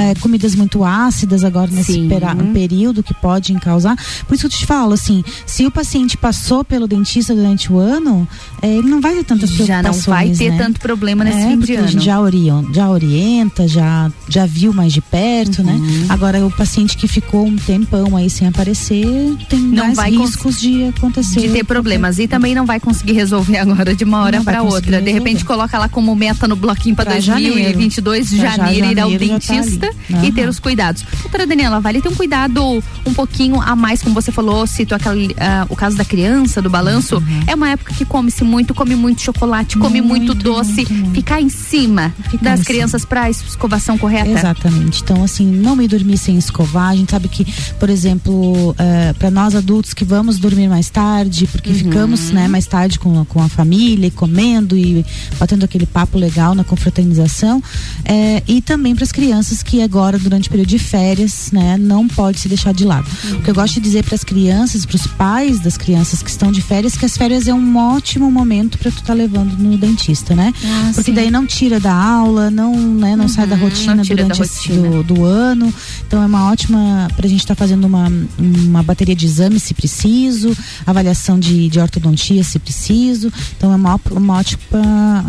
é, 0.01 0.15
comidas 0.19 0.55
muito 0.55 0.83
ácidas 0.83 1.43
agora 1.43 1.69
nesse 1.71 1.99
Uhum. 1.99 2.09
Sim. 2.09 2.53
período 2.53 3.03
que 3.03 3.13
podem 3.13 3.57
causar. 3.59 3.95
Por 4.27 4.33
isso 4.33 4.41
que 4.49 4.55
eu 4.55 4.59
te 4.59 4.65
falo, 4.65 4.93
assim, 4.93 5.23
se 5.45 5.65
o 5.65 5.71
paciente 5.71 6.17
passou 6.17 6.63
pelo 6.63 6.87
dentista 6.87 7.35
durante 7.35 7.71
o 7.71 7.77
ano, 7.77 8.27
é, 8.61 8.67
ele 8.77 8.89
não 8.89 8.99
vai 8.99 9.13
ter 9.15 9.23
tantas 9.25 9.49
Já 9.51 9.81
não 9.81 9.91
preocupações. 9.91 10.05
vai 10.07 10.29
ter 10.37 10.51
né? 10.51 10.57
tanto 10.57 10.79
problema 10.79 11.23
nesse 11.23 11.37
É, 11.37 11.41
fim 11.43 11.49
de 11.51 11.57
porque 11.57 11.73
a 11.73 11.81
gente 11.81 11.93
ano. 11.95 12.01
já 12.01 12.19
orienta, 12.19 12.73
já 12.73 12.89
orienta, 12.89 13.67
já, 13.67 14.11
já 14.27 14.45
viu 14.45 14.73
mais 14.73 14.91
de 14.91 15.01
perto, 15.01 15.61
né? 15.63 15.73
Uhum. 15.73 16.05
Agora 16.09 16.43
o 16.45 16.51
paciente 16.51 16.97
que 16.97 17.07
ficou 17.07 17.45
um 17.45 17.55
tempão 17.57 18.17
aí 18.17 18.29
sem 18.29 18.47
aparecer 18.47 19.05
tem 19.47 19.59
Não 19.59 19.93
mais 19.93 20.15
riscos 20.15 20.59
de 20.59 20.85
acontecer. 20.85 21.41
de 21.41 21.49
ter 21.49 21.63
problemas 21.63 22.17
e 22.19 22.27
também 22.27 22.55
não 22.55 22.65
vai 22.65 22.79
conseguir 22.79 23.13
resolver 23.13 23.57
agora 23.59 23.95
de 23.95 24.03
uma 24.03 24.21
hora 24.21 24.37
Não 24.37 24.43
para 24.45 24.63
outra. 24.63 24.78
Outra. 24.79 25.01
De 25.01 25.11
repente 25.11 25.45
coloca 25.45 25.77
lá 25.77 25.87
como 25.89 26.15
meta 26.15 26.47
no 26.47 26.55
bloquinho 26.55 26.95
para 26.95 27.05
Pra 27.11 27.13
2022, 27.15 28.29
janeiro. 28.29 28.55
Pra 28.55 28.65
janeiro, 28.65 28.85
ir 28.91 28.99
ao 28.99 29.11
janeiro 29.11 29.39
tá 29.39 29.53
dentista 29.53 29.89
ali. 30.13 30.27
e 30.27 30.31
ter 30.31 30.47
os 30.49 30.59
cuidados. 30.59 31.03
Doutora 31.21 31.45
Daniela, 31.47 31.79
vale 31.79 32.01
ter 32.01 32.09
um 32.09 32.15
cuidado 32.15 32.63
um 33.05 33.13
pouquinho 33.13 33.61
a 33.61 33.75
mais, 33.75 34.01
como 34.01 34.13
você 34.13 34.31
falou, 34.31 34.65
cito 34.67 34.93
aquele, 34.95 35.35
ah, 35.39 35.65
o 35.69 35.75
caso 35.75 35.95
da 35.97 36.05
criança, 36.05 36.61
do 36.61 36.69
balanço. 36.69 37.17
Uhum. 37.17 37.43
É 37.47 37.55
uma 37.55 37.69
época 37.69 37.93
que 37.93 38.05
come-se 38.05 38.43
muito, 38.43 38.73
come 38.73 38.95
muito 38.95 39.21
chocolate, 39.21 39.77
come 39.77 40.01
muito, 40.01 40.33
doce. 40.33 40.85
Ficar 41.13 41.41
em 41.41 41.49
cima 41.49 42.13
das 42.41 42.61
em 42.61 42.63
crianças 42.63 43.05
para 43.05 43.29
escovação 43.29 43.97
correta. 43.97 44.29
Exatamente. 44.29 45.01
Então, 45.01 45.23
assim, 45.23 45.45
não 45.45 45.75
me 45.75 45.87
dormir 45.87 46.17
sem 46.17 46.37
escovar. 46.37 46.89
A 46.89 46.95
gente 46.95 47.11
sabe 47.11 47.27
que, 47.27 47.45
por 47.79 47.89
exemplo, 47.89 48.75
para 49.17 49.31
nós 49.31 49.55
adultos 49.55 49.93
que 49.93 50.03
vamos 50.05 50.37
dormir 50.37 50.67
mais 50.67 50.89
tarde, 50.89 51.47
porque 51.47 51.69
Uhum. 51.69 51.75
ficamos 51.75 52.31
né, 52.31 52.47
mais 52.47 52.65
tarde 52.65 52.97
com, 52.99 53.23
com 53.25 53.41
a 53.41 53.47
família, 53.49 54.07
e 54.07 54.11
comendo 54.11 54.68
e 54.77 55.05
batendo 55.39 55.63
aquele 55.65 55.85
papo 55.85 56.17
legal 56.17 56.53
na 56.55 56.63
confraternização. 56.63 57.61
é, 58.05 58.41
e 58.47 58.61
também 58.61 58.95
para 58.95 59.03
as 59.03 59.11
crianças 59.11 59.61
que 59.63 59.81
agora, 59.81 60.17
durante 60.17 60.47
o 60.47 60.51
período 60.51 60.69
de 60.69 60.79
férias, 60.79 61.49
né, 61.51 61.77
não 61.77 62.07
pode 62.07 62.39
se 62.39 62.47
deixar 62.47 62.73
de 62.73 62.83
lado. 62.85 63.07
O 63.33 63.41
que 63.41 63.49
eu 63.49 63.53
gosto 63.55 63.75
de 63.75 63.79
dizer 63.81 64.03
para 64.03 64.15
as 64.15 64.23
crianças, 64.23 64.85
para 64.85 64.95
os 64.95 65.07
pais 65.07 65.59
das 65.59 65.77
crianças 65.77 66.21
que 66.23 66.29
estão 66.29 66.51
de 66.51 66.61
férias, 66.61 66.95
que 66.97 67.05
as 67.05 67.15
férias 67.17 67.47
é 67.47 67.53
um 67.53 67.77
ótimo 67.77 68.31
momento 68.31 68.77
para 68.77 68.91
tu 68.91 68.97
estar 68.99 69.13
levando 69.13 69.53
no 69.57 69.77
dentista, 69.77 70.35
né? 70.35 70.53
Ah, 70.63 70.91
porque 70.95 71.11
sim. 71.11 71.15
daí 71.15 71.29
não 71.31 71.45
tira 71.45 71.79
da 71.79 71.93
aula, 71.93 72.49
não, 72.49 72.75
né, 72.75 73.15
não 73.15 73.27
sai 73.27 73.45
da 73.47 73.55
Uhum, 73.55 73.61
rotina 73.63 73.95
da 73.97 74.03
durante 74.03 74.41
esse- 74.41 74.69
rotina. 74.69 74.89
do, 74.89 75.03
do 75.03 75.23
ano. 75.23 75.73
Então 76.07 76.21
é 76.23 76.25
uma 76.25 76.49
ótima 76.51 77.07
para 77.15 77.25
a 77.25 77.29
gente 77.29 77.39
estar 77.41 77.55
fazendo 77.55 77.85
uma, 77.85 78.11
uma 78.37 78.81
bateria 78.83 79.15
de 79.15 79.25
exames 79.25 79.63
se 79.63 79.73
preciso, 79.73 80.55
avaliação 80.85 81.37
de, 81.39 81.69
de 81.69 81.79
ortodontia 81.79 82.43
se 82.43 82.57
preciso. 82.59 83.31
Então 83.57 83.71
é 83.71 83.75
uma, 83.75 83.99
uma 84.11 84.37
ótima 84.37 84.58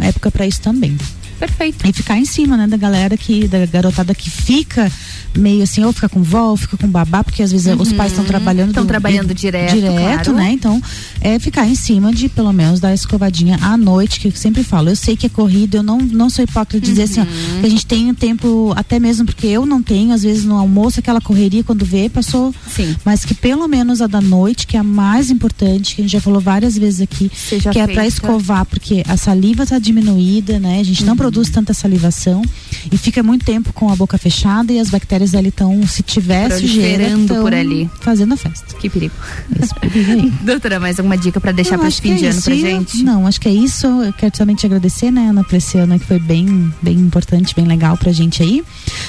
época 0.03 0.31
para 0.31 0.47
isso 0.47 0.61
também. 0.61 0.97
Perfeito. 1.41 1.89
E 1.89 1.93
ficar 1.93 2.17
em 2.19 2.25
cima, 2.25 2.57
né, 2.57 2.67
da 2.67 2.77
galera 2.77 3.17
que, 3.17 3.49
da 3.49 3.65
garotada 3.67 4.15
que 4.15 4.31
fica 4.31 4.91
meio 5.37 5.63
assim, 5.63 5.83
ou 5.85 5.93
fica 5.93 6.09
com 6.09 6.23
vó, 6.23 6.51
ou 6.51 6.57
fica 6.57 6.77
com 6.77 6.89
babá, 6.89 7.23
porque 7.25 7.43
às 7.43 7.51
vezes 7.53 7.67
os 7.79 7.93
pais 7.93 8.13
estão 8.13 8.25
trabalhando. 8.25 8.69
Estão 8.71 8.85
do- 8.85 8.89
trabalhando 8.89 9.33
direto, 9.33 9.75
Direto, 9.75 10.25
claro. 10.25 10.33
né? 10.35 10.53
Então, 10.53 10.83
é 11.21 11.39
ficar 11.39 11.67
em 11.69 11.75
cima 11.77 12.13
de 12.13 12.29
pelo 12.29 12.53
menos 12.53 12.79
dar 12.81 12.89
a 12.89 12.95
escovadinha 12.95 13.57
à 13.63 13.77
noite, 13.77 14.19
que 14.21 14.29
eu 14.29 14.33
sempre 14.33 14.63
falo. 14.65 14.91
Eu 14.91 14.97
sei 14.97 15.17
que 15.17 15.27
é 15.27 15.29
corrida, 15.29 15.79
eu 15.79 15.83
não, 15.83 15.99
não 15.99 16.29
sou 16.29 16.43
hipócrita 16.45 16.81
de 16.81 16.87
dizer 16.91 17.05
assim, 17.05 17.21
Uhum. 17.21 17.27
ó, 17.59 17.61
que 17.61 17.67
a 17.67 17.71
gente 17.71 17.87
tem 17.87 18.11
um 18.11 18.15
tempo, 18.15 18.73
até 18.77 18.99
mesmo 18.99 19.25
porque 19.25 19.47
eu 19.47 19.65
não 19.65 19.81
tenho, 19.83 20.13
às 20.13 20.23
vezes 20.25 20.45
no 20.45 20.57
almoço, 20.57 20.99
aquela 21.01 21.21
correria, 21.21 21.63
quando 21.65 21.85
vê, 21.85 22.09
passou. 22.09 22.53
Sim. 22.69 22.95
Mas 23.05 23.25
que 23.25 23.33
pelo 23.35 23.67
menos 23.69 24.03
a 24.03 24.07
da 24.09 24.21
noite, 24.21 24.67
que 24.67 24.77
é 24.77 24.81
a 24.81 24.85
mais 24.85 25.31
importante, 25.31 25.95
que 25.95 26.03
a 26.03 26.05
gente 26.05 26.13
já 26.13 26.21
falou 26.21 26.41
várias 26.41 26.77
vezes 26.77 27.01
aqui, 27.01 27.31
Seja 27.33 27.71
que 27.71 27.79
é 27.79 27.85
para 27.87 27.95
feita. 28.03 28.09
escovar, 28.09 28.67
porque 28.67 29.05
a 29.07 29.17
saliva 29.17 29.63
está 29.63 29.79
diminuída, 29.79 30.59
né? 30.59 30.81
A 30.81 30.85
gente 30.85 31.03
Uhum. 31.03 31.07
não 31.09 31.17
produz 31.31 31.49
tanta 31.49 31.73
salivação 31.73 32.43
e 32.91 32.99
fica 32.99 33.23
muito 33.23 33.45
tempo 33.45 33.73
com 33.73 33.89
a 33.93 33.95
boca 33.95 34.19
fechada 34.19 34.73
e 34.73 34.81
as 34.81 34.91
bactérias 34.91 35.33
ali 35.35 35.49
estão, 35.51 35.87
se 35.87 36.03
Proliferando 36.03 37.27
tão 37.35 37.43
por 37.43 37.55
ali. 37.55 37.89
fazendo 38.01 38.35
a 38.35 38.37
festa. 38.37 38.75
Que 38.77 38.91
perigo. 38.91 39.15
Esse 39.63 39.73
perigo. 39.77 40.33
Doutora, 40.43 40.81
mais 40.81 40.99
alguma 40.99 41.17
dica 41.17 41.41
para 41.41 41.53
deixar 41.53 41.79
para 41.79 41.89
fim 41.91 42.17
de 42.17 42.25
é 42.25 42.29
ano 42.31 42.39
isso. 42.39 42.45
pra 42.45 42.55
gente? 42.57 43.03
Não, 43.05 43.27
acho 43.29 43.41
que 43.41 43.49
é 43.49 43.53
isso. 43.53 43.87
Eu 43.87 44.13
quero 44.13 44.33
também 44.33 44.57
te 44.57 44.67
agradecer, 44.67 45.13
né, 45.13 45.29
Ana, 45.29 45.47
esse 45.53 45.79
ano 45.79 45.99
que 46.01 46.07
foi 46.07 46.19
bem, 46.19 46.73
bem 46.83 46.97
importante, 46.99 47.55
bem 47.55 47.67
legal 47.67 47.97
pra 47.97 48.11
gente 48.11 48.43
aí. 48.43 48.65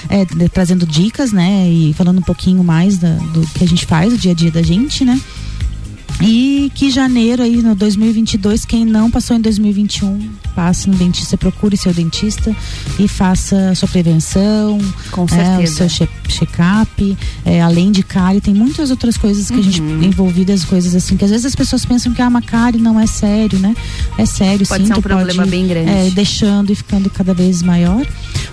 É, 0.09 0.23
de- 0.25 0.47
trazendo 0.49 0.85
dicas, 0.85 1.31
né, 1.31 1.67
e 1.67 1.93
falando 1.93 2.19
um 2.19 2.23
pouquinho 2.23 2.63
mais 2.63 2.97
da- 2.99 3.15
do 3.33 3.41
que 3.55 3.63
a 3.63 3.67
gente 3.67 3.85
faz, 3.87 4.13
o 4.13 4.17
dia 4.17 4.31
a 4.31 4.35
dia 4.35 4.51
da 4.51 4.61
gente, 4.61 5.03
né. 5.03 5.19
E 6.23 6.71
que 6.75 6.91
janeiro 6.91 7.41
aí, 7.41 7.57
no 7.63 7.73
2022, 7.73 8.63
quem 8.65 8.85
não 8.85 9.09
passou 9.09 9.35
em 9.35 9.41
2021, 9.41 10.29
passe 10.55 10.87
no 10.89 10.95
dentista, 10.95 11.35
procure 11.35 11.75
seu 11.75 11.91
dentista 11.93 12.55
e 12.99 13.07
faça 13.07 13.71
a 13.71 13.75
sua 13.75 13.87
prevenção, 13.87 14.77
Com 15.09 15.25
é, 15.35 15.63
o 15.63 15.67
seu 15.67 15.89
che- 15.89 16.07
check-up, 16.27 17.17
é, 17.43 17.61
além 17.61 17.91
de 17.91 18.03
cárie, 18.03 18.39
tem 18.39 18.53
muitas 18.53 18.91
outras 18.91 19.17
coisas 19.17 19.49
que 19.49 19.59
a 19.59 19.63
gente 19.63 19.81
Uhum. 19.81 20.03
envolvidas, 20.03 20.63
coisas 20.63 20.93
assim, 20.93 21.17
que 21.17 21.25
às 21.25 21.31
vezes 21.31 21.45
as 21.47 21.55
pessoas 21.55 21.85
pensam 21.85 22.13
que 22.13 22.21
ah, 22.21 22.27
uma 22.27 22.41
cárie 22.41 22.79
não 22.79 22.99
é 22.99 23.07
sério, 23.07 23.57
né? 23.57 23.75
É 24.17 24.25
sério, 24.25 24.67
Pode 24.67 24.83
sim. 24.83 24.93
ser 24.93 24.99
um 24.99 25.01
problema 25.01 25.45
bem 25.47 25.67
grande. 25.67 25.89
É, 25.89 26.09
deixando 26.11 26.71
e 26.71 26.75
ficando 26.75 27.09
cada 27.09 27.33
vez 27.33 27.63
maior. 27.63 28.05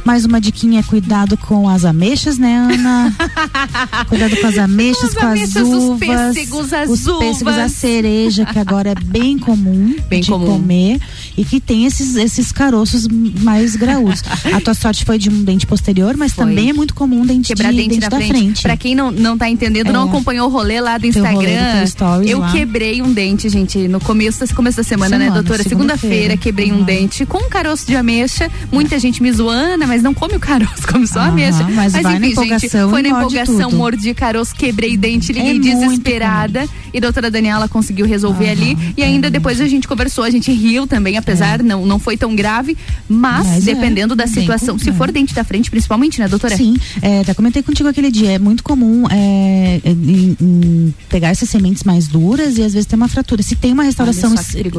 Mais 0.04 0.24
uma 0.24 0.40
diquinha 0.40 0.80
é 0.80 0.82
cuidado 0.82 1.36
com 1.36 1.68
as 1.68 1.84
ameixas, 1.84 2.38
né, 2.38 2.56
Ana? 2.72 3.14
cuidado 4.08 4.36
com 4.40 4.46
as 4.46 4.56
ameixas, 4.56 5.10
As 5.10 5.14
com 5.14 5.26
ameixas, 5.26 5.56
as 5.56 5.68
os 5.68 5.84
uvas. 5.84 5.98
pêssegos, 6.34 6.72
as 6.72 6.88
os 6.90 7.00
pêssegos, 7.18 7.57
a 7.58 7.68
cereja, 7.68 8.44
que 8.46 8.58
agora 8.58 8.90
é 8.90 8.94
bem 8.94 9.38
comum 9.38 9.94
Bem 10.08 10.20
de 10.20 10.30
comum. 10.30 10.46
comer 10.46 11.00
e 11.36 11.44
que 11.44 11.60
tem 11.60 11.84
esses, 11.86 12.16
esses 12.16 12.50
caroços 12.52 13.06
mais 13.08 13.76
graúdos. 13.76 14.22
a 14.52 14.60
tua 14.60 14.74
sorte 14.74 15.04
foi 15.04 15.18
de 15.18 15.28
um 15.30 15.42
dente 15.42 15.66
posterior, 15.66 16.16
mas 16.16 16.32
Foi. 16.32 16.44
também 16.46 16.70
é 16.70 16.72
muito 16.72 16.94
comum 16.94 17.20
um 17.22 17.26
dente 17.26 17.48
Quebrar 17.48 17.70
de, 17.70 17.76
dente, 17.78 17.88
dente 18.00 18.08
da, 18.08 18.20
frente. 18.20 18.62
Pra 18.62 18.76
quem 18.76 18.94
não, 18.94 19.10
não 19.10 19.36
tá 19.38 19.48
entendendo, 19.48 19.92
não 19.92 20.06
É. 20.06 20.08
acompanhou 20.08 20.48
o 20.48 20.50
rolê 20.50 20.80
lá 20.80 20.96
do 20.98 21.02
do 21.02 21.06
Instagram, 21.06 21.76
teu 21.78 21.86
stories 21.86 22.30
eu 22.30 22.38
lá. 22.40 22.52
quebrei 22.52 23.00
um 23.00 23.12
dente, 23.12 23.48
gente, 23.48 23.88
no 23.88 24.00
começo, 24.00 24.40
da- 24.44 24.54
começo 24.54 24.76
da 24.76 24.82
semana, 24.82 25.16
né, 25.18 25.24
Semana, 25.26 25.42
doutora? 25.42 25.62
segunda-feira. 25.62 25.98
Segunda-feira, 25.98 26.36
quebrei 26.36 26.72
um 26.72 26.82
dente 26.82 27.24
com 27.24 27.38
um 27.38 27.48
caroço 27.48 27.86
de 27.86 27.96
ameixa. 27.96 28.50
Muita 28.70 28.98
gente 28.98 29.22
me 29.22 29.30
zoando, 29.32 29.86
mas 29.86 30.02
não 30.02 30.12
come 30.12 30.34
o 30.34 30.40
caroço, 30.40 30.86
come 30.90 31.06
só 31.06 31.20
a 31.20 31.22
Aham, 31.24 31.32
ameixa. 31.32 31.64
mas 31.74 31.92
na 31.94 32.16
enfim, 32.16 32.34
gente, 32.34 32.68
foi 32.68 33.02
na 33.02 33.08
empolgação, 33.10 33.70
mordi 33.72 34.12
caroço, 34.14 34.54
quebrei 34.54 34.96
dente, 34.96 35.32
liguei 35.32 35.56
É 35.56 35.58
desesperada. 35.58 36.66
E 36.98 37.00
a 37.00 37.02
doutora 37.02 37.30
Daniela 37.30 37.68
conseguiu 37.68 38.04
resolver 38.06 38.50
ali. 38.50 38.76
E 38.96 39.02
ainda 39.04 39.30
depois 39.30 39.60
a 39.60 39.68
gente 39.68 39.86
conversou, 39.86 40.24
a 40.24 40.30
gente 40.30 40.50
riu 40.52 40.84
também, 40.86 41.16
apesar, 41.16 41.62
não, 41.62 41.86
não 41.86 41.98
foi 41.98 42.16
tão 42.16 42.34
grave. 42.34 42.76
Mas, 43.08 43.46
É. 43.46 43.50
Mas 43.50 43.68
é, 43.68 43.74
dependendo 43.74 44.16
da 44.16 44.24
bem 44.24 44.34
situação, 44.34 44.78
se 44.78 44.90
for 44.92 45.12
dente 45.12 45.32
da 45.34 45.44
frente, 45.44 45.70
principalmente, 45.70 46.18
né, 46.20 46.26
doutora? 46.28 46.56
Sim, 46.56 46.76
é, 47.00 47.20
até 47.20 47.32
comentei 47.34 47.62
contigo 47.62 47.88
aquele 47.88 48.10
dia. 48.10 48.32
É 48.32 48.38
muito 48.38 48.62
comum 48.64 49.04
é, 49.10 49.80
em- 49.84 50.36
em 50.40 50.94
pegar 51.08 51.28
essas 51.28 51.48
sementes 51.48 51.84
mais 51.84 52.08
duras 52.08 52.58
e 52.58 52.62
às 52.62 52.72
vezes 52.72 52.86
ter 52.86 52.96
uma 52.96 53.06
fratura. 53.08 53.42
Se 53.42 53.54
tem 53.54 53.72
uma 53.72 53.84
restauração 53.84 54.34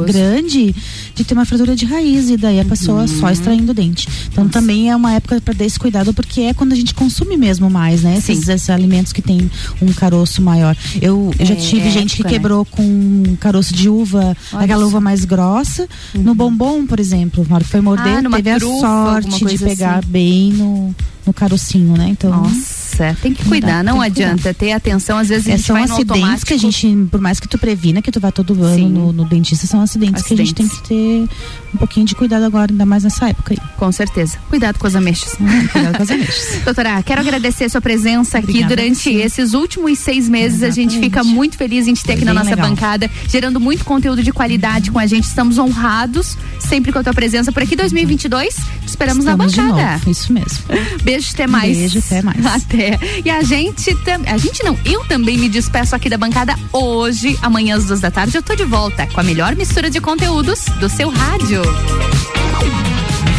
grande, 0.06 0.74
de 1.14 1.24
ter 1.24 1.34
uma 1.34 1.44
fratura 1.44 1.74
de 1.74 1.84
raiz 1.84 2.28
e 2.30 2.36
daí 2.36 2.60
a 2.60 2.64
pessoa 2.64 3.02
Uhum. 3.02 3.08
só 3.08 3.30
extraindo 3.30 3.72
o 3.72 3.74
dente. 3.74 4.06
Então 4.30 4.48
também 4.48 4.90
é 4.90 4.96
uma 4.96 5.12
época 5.14 5.40
para 5.40 5.54
dar 5.54 5.64
esse 5.64 5.78
cuidado 5.78 6.12
porque 6.12 6.42
é 6.42 6.54
quando 6.54 6.72
a 6.72 6.76
gente 6.76 6.94
consome 6.94 7.36
mesmo 7.36 7.70
mais, 7.70 8.02
né? 8.02 8.16
Esses, 8.18 8.48
esses 8.48 8.68
alimentos 8.70 9.12
que 9.12 9.22
tem 9.22 9.50
um 9.80 9.92
caroço 9.92 10.42
maior. 10.42 10.76
Eu, 11.00 11.32
eu 11.38 11.46
já 11.46 11.54
É, 11.54 11.56
tive 11.56 11.86
é 11.86 11.90
gente 12.10 12.16
que 12.18 12.24
né? 12.24 12.30
quebrou 12.30 12.64
com 12.64 13.36
caroço 13.40 13.74
de 13.74 13.88
uva, 13.88 14.36
Olha 14.52 14.64
aquela 14.64 14.82
só. 14.82 14.86
uva 14.88 15.00
mais 15.00 15.24
grossa. 15.24 15.88
No 16.14 16.34
bombom, 16.34 16.86
por 16.86 16.98
exemplo, 17.00 17.46
na 17.48 17.56
hora 17.56 17.64
que 17.64 17.70
foi 17.70 17.80
morder, 17.80 18.22
Ah, 18.26 18.30
teve 18.36 18.50
a 18.50 18.58
trufa, 18.58 18.86
alguma 18.86 19.38
sorte 19.38 19.56
de 19.56 19.64
pegar 19.64 19.98
assim. 19.98 20.08
bem 20.08 20.52
no, 20.52 20.94
no 21.26 21.32
carocinho, 21.32 21.96
né? 21.96 22.08
Então. 22.10 22.30
Nossa, 22.30 22.79
tem 23.20 23.32
que 23.34 23.42
Não 23.42 23.48
cuidar, 23.50 23.82
não 23.84 23.98
que 23.98 24.04
adianta 24.06 24.52
ter 24.54 24.72
atenção, 24.72 25.18
às 25.18 25.28
vezes 25.28 25.46
a 25.48 25.50
É, 25.52 25.56
gente 25.56 25.66
são 25.66 25.76
acidentes 25.76 26.10
automático. 26.10 26.46
que 26.46 26.54
a 26.54 26.58
gente, 26.58 27.08
por 27.10 27.20
mais 27.20 27.40
que 27.40 27.48
tu 27.48 27.58
previna, 27.58 28.00
que 28.02 28.10
tu 28.10 28.20
vá 28.20 28.30
todo 28.30 28.62
ano 28.62 28.74
Sim. 28.76 28.88
no, 28.88 29.12
no 29.12 29.24
dentista, 29.24 29.66
são 29.66 29.80
acidentes, 29.80 30.22
que 30.22 30.34
a 30.34 30.36
gente 30.36 30.54
tem 30.54 30.68
que 30.68 30.82
ter 30.88 31.28
um 31.74 31.78
pouquinho 31.78 32.06
de 32.06 32.14
cuidado 32.14 32.44
agora, 32.44 32.72
ainda 32.72 32.84
mais 32.86 33.04
nessa 33.04 33.28
época 33.28 33.54
aí. 33.54 33.58
Com 33.76 33.90
certeza. 33.92 34.38
Cuidado 34.48 34.78
com 34.78 34.86
as 34.86 34.94
ameixas. 34.94 35.34
cuidado 35.72 35.96
com 35.96 36.02
as 36.02 36.10
ameixas. 36.10 36.60
Doutora, 36.64 37.02
quero 37.02 37.20
agradecer 37.20 37.64
a 37.64 37.68
sua 37.68 37.80
presença 37.80 38.38
aqui 38.38 38.48
Obrigada 38.50 38.74
a 38.74 38.76
durante 38.76 39.02
você. 39.02 39.22
esses 39.22 39.54
últimos 39.54 39.98
seis 39.98 40.28
meses. 40.28 40.62
A 40.62 40.70
gente 40.70 40.98
fica 40.98 41.22
muito 41.24 41.56
feliz 41.56 41.86
em 41.88 41.94
te 41.94 42.04
ter 42.04 42.14
aqui 42.14 42.24
na 42.24 42.34
nossa 42.34 42.50
legal. 42.50 42.68
bancada, 42.68 43.10
gerando 43.28 43.58
muito 43.60 43.84
conteúdo 43.84 44.22
de 44.22 44.32
qualidade 44.32 44.90
com 44.90 44.98
a 44.98 45.06
gente. 45.06 45.24
Estamos 45.24 45.58
honrados 45.58 46.36
sempre 46.58 46.92
com 46.92 46.98
a 46.98 47.02
tua 47.02 47.14
presença 47.14 47.50
por 47.52 47.62
aqui. 47.62 47.76
2022, 47.76 48.54
te 48.54 48.60
esperamos 48.88 49.24
Estamos 49.24 49.54
na 49.56 49.66
bancada. 49.72 50.10
isso 50.10 50.32
mesmo. 50.32 50.58
Beijo, 51.02 51.28
até 51.32 51.46
mais. 51.46 51.76
Beijo, 51.76 51.98
até 52.00 52.22
mais. 52.22 52.44
Até. 52.46 52.89
E 53.24 53.30
a 53.30 53.42
gente 53.42 53.94
também. 53.96 54.32
A 54.32 54.38
gente 54.38 54.62
não, 54.64 54.78
eu 54.84 55.04
também 55.04 55.36
me 55.38 55.48
despeço 55.48 55.94
aqui 55.94 56.08
da 56.08 56.16
bancada 56.16 56.54
hoje, 56.72 57.38
amanhã 57.42 57.76
às 57.76 57.86
duas 57.86 58.00
da 58.00 58.10
tarde. 58.10 58.36
Eu 58.36 58.42
tô 58.42 58.54
de 58.54 58.64
volta 58.64 59.06
com 59.06 59.20
a 59.20 59.22
melhor 59.22 59.54
mistura 59.54 59.90
de 59.90 60.00
conteúdos 60.00 60.64
do 60.78 60.88
seu 60.88 61.10
rádio. 61.10 61.62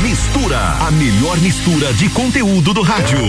Mistura, 0.04 0.60
a 0.60 0.92
melhor 0.92 1.38
mistura 1.40 1.94
de 1.94 2.10
conteúdo 2.10 2.74
do 2.74 2.82
rádio. 2.82 3.20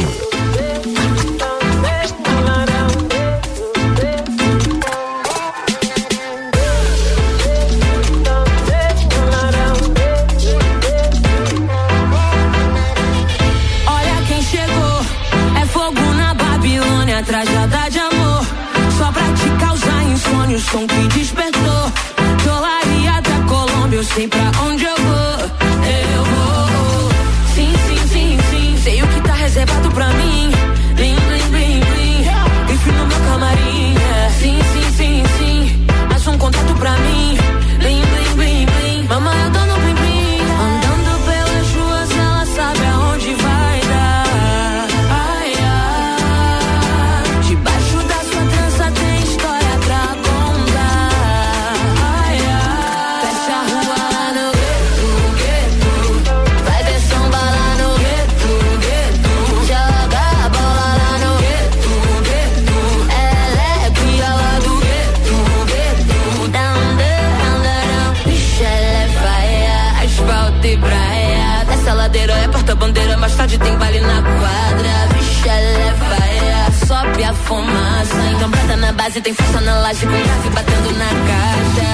Som 20.63 20.87
que 20.87 21.09
despertou. 21.19 21.93
Dolaria 22.45 23.21
da 23.21 23.45
Colômbia, 23.49 23.99
eu 23.99 24.05
sei 24.05 24.29
pra 24.29 24.51
onde 24.67 24.85
eu 24.85 25.02
fumaça. 77.53 78.31
Então 78.35 78.51
prata 78.51 78.77
na 78.77 78.93
base, 78.93 79.21
tem 79.21 79.35
força 79.35 79.61
na 79.61 79.79
laje, 79.81 80.07
com 80.07 80.13
grave 80.13 80.49
batendo 80.51 80.91
na 80.99 81.11
caixa. 81.29 81.89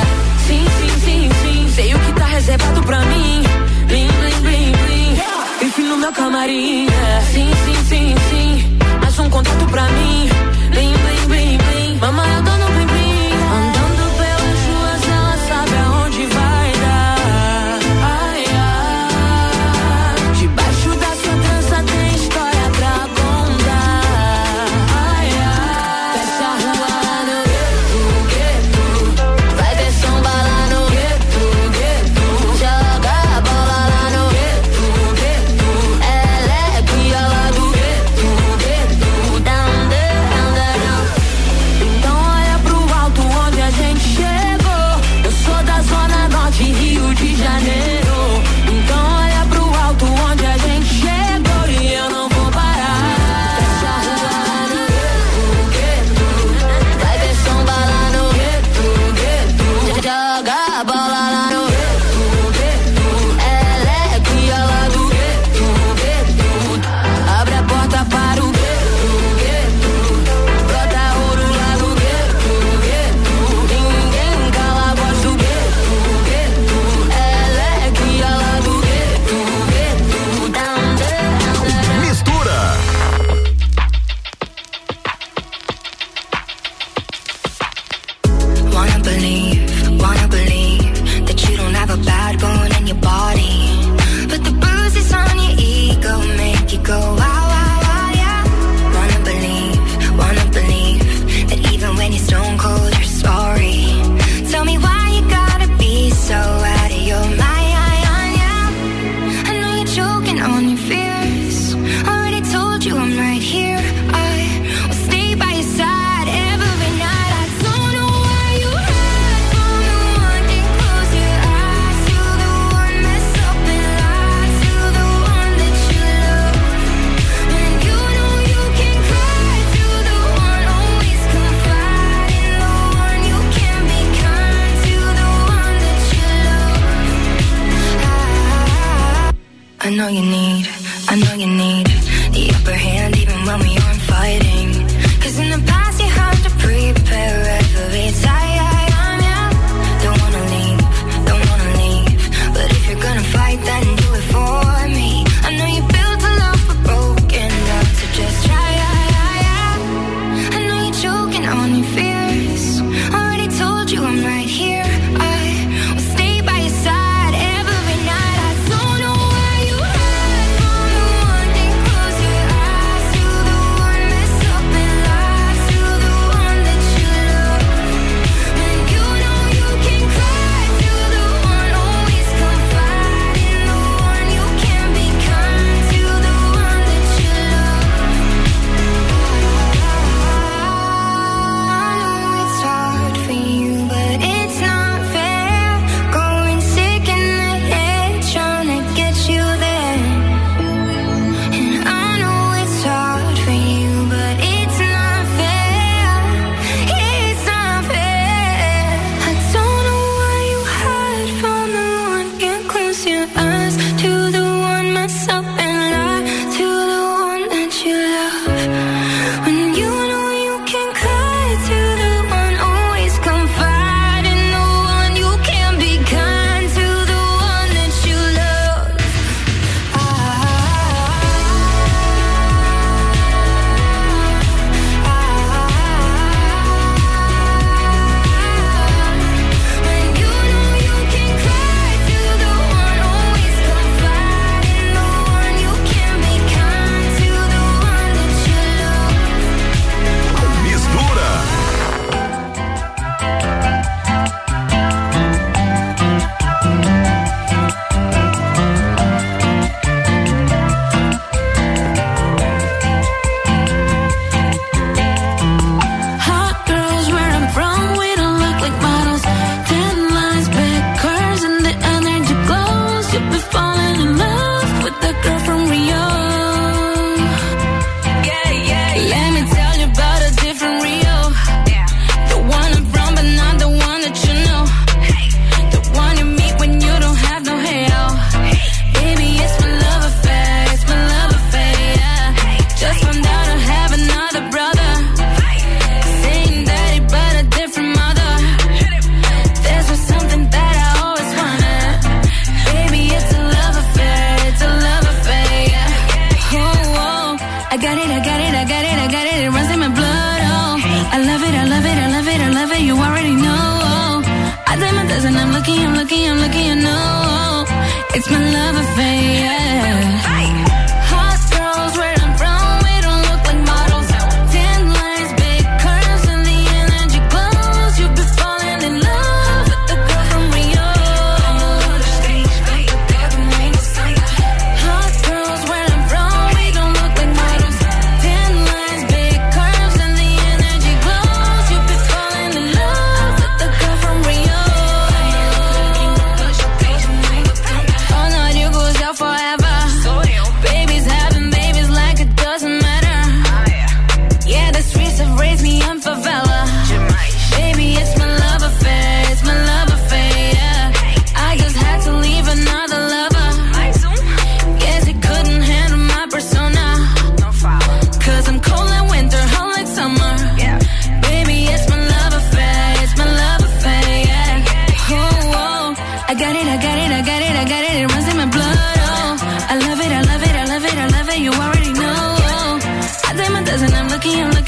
Sim, 0.46 0.64
sim, 0.78 1.00
sim, 1.04 1.30
sim, 1.42 1.72
sei 1.74 1.94
o 1.94 1.98
que 1.98 2.12
tá 2.12 2.24
reservado 2.26 2.82
pra 2.82 3.00
mim. 3.00 3.42
Blim, 3.86 4.08
blim, 4.08 4.40
blim, 4.42 4.72
blim. 4.72 5.18
Enfim 5.62 5.82
no 5.88 5.96
meu 5.96 6.12
camarim. 6.12 6.86
É. 6.86 7.20
Sim, 7.32 7.50
sim, 7.64 7.84
sim, 7.88 8.14
sim, 8.30 8.78
acha 9.06 9.22
um 9.22 9.30
contato 9.30 9.66
pra 9.66 9.84
mim. 9.84 10.28
Blim, 10.70 10.92
blim, 10.92 11.26
blim, 11.28 11.58
blim. 11.58 11.98
Mamãe, 11.98 12.34
eu 12.36 12.42
dou 12.42 12.57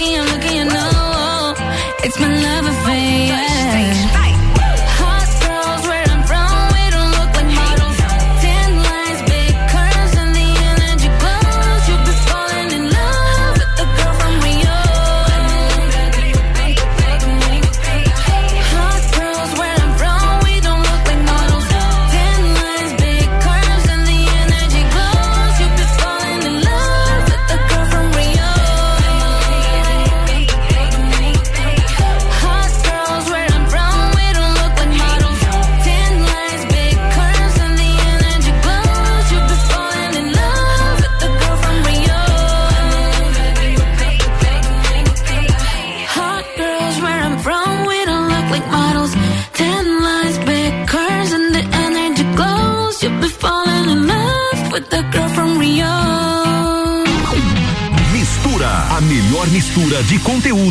looking, 0.00 0.18
I'm 0.18 0.26
looking. 0.26 0.56
You 0.56 0.64
know, 0.64 1.54
it's 2.04 2.18
my 2.18 2.28
love 2.28 2.66
affair. 2.66 4.19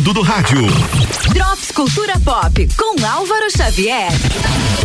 Conteúdo 0.00 0.14
do 0.14 0.22
rádio. 0.22 0.66
Drops 1.32 1.70
Cultura 1.72 2.18
Pop 2.20 2.68
com 2.76 3.06
Álvaro 3.06 3.50
Xavier. 3.54 4.10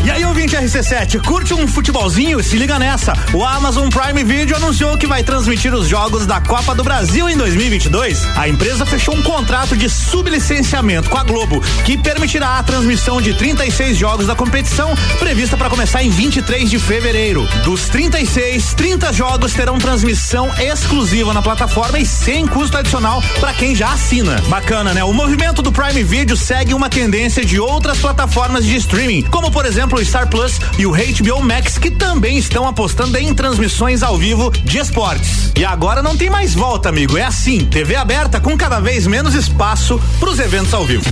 E 0.04 0.12
aí, 0.12 0.24
ouvinte 0.24 0.56
RC7, 0.56 1.20
curte 1.26 1.52
um 1.52 1.68
futebolzinho? 1.68 2.44
Se 2.44 2.56
liga 2.58 2.78
nessa. 2.78 3.14
O 3.34 3.44
Amazon 3.44 3.90
Prime 3.90 4.24
Video 4.24 4.56
anunciou 4.56 4.96
que 4.98 5.08
vai 5.08 5.24
transmitir 5.24 5.74
os 5.74 5.88
jogos 5.88 6.28
da 6.28 6.40
Copa 6.40 6.76
do 6.76 6.84
Brasil 6.84 7.28
em 7.28 7.36
2022. 7.36 8.24
A 8.36 8.48
empresa 8.48 8.86
fechou 8.86 9.16
um 9.16 9.24
contrato 9.24 9.76
de 9.76 9.90
sublicenciamento 9.90 11.10
com 11.10 11.18
a 11.18 11.24
Globo, 11.24 11.60
que 11.84 11.98
permitirá 11.98 12.60
a 12.60 12.64
transmissão 12.64 13.20
de 13.20 13.34
36 13.34 13.98
jogos 13.98 14.28
da 14.28 14.36
competição, 14.36 14.94
prevista 15.18 15.58
para 15.58 15.72
começar 15.72 16.04
em 16.04 16.10
23 16.12 16.70
de 16.70 16.78
fevereiro. 16.78 17.48
Dos 17.64 17.90
36, 17.90 18.76
30 18.76 19.12
jogos 19.12 19.54
terão 19.54 19.80
transmissão 19.80 20.25
exclusiva 20.60 21.34
na 21.34 21.42
plataforma 21.42 22.00
e 22.00 22.06
sem 22.06 22.48
custo 22.48 22.78
adicional 22.78 23.22
para 23.40 23.54
quem 23.54 23.76
já 23.76 23.92
assina. 23.92 24.42
Bacana, 24.48 24.94
né? 24.94 25.04
O 25.04 25.14
movimento 25.14 25.62
do 25.62 25.72
Prime 25.72 26.04
Video 26.04 26.36
segue 26.36 26.74
uma 26.74 26.90
tendência 26.90 27.46
de 27.46 27.60
outras 27.60 28.00
plataformas 28.00 28.66
de 28.66 28.76
streaming, 28.76 29.22
como 29.24 29.52
por 29.52 29.66
exemplo 29.66 30.00
o 30.00 30.06
Star 30.06 30.28
Plus 30.28 30.60
e 30.80 30.86
o 30.86 30.92
HBO 30.92 31.44
Max, 31.44 31.78
que 31.78 31.92
também 31.92 32.38
estão 32.38 32.68
apostando 32.68 33.18
em 33.18 33.34
transmissões 33.34 34.02
ao 34.02 34.18
vivo 34.18 34.52
de 34.52 34.80
esportes. 34.80 35.52
E 35.56 35.64
agora 35.64 36.02
não 36.02 36.18
tem 36.18 36.30
mais 36.30 36.54
volta, 36.54 36.90
amigo. 36.90 37.18
É 37.18 37.24
assim, 37.24 37.66
TV 37.66 37.96
aberta 37.96 38.40
com 38.40 38.58
cada 38.58 38.80
vez 38.80 39.06
menos 39.06 39.36
espaço 39.36 40.02
para 40.20 40.30
os 40.30 40.40
eventos 40.40 40.74
ao 40.74 40.86
vivo. 40.86 41.06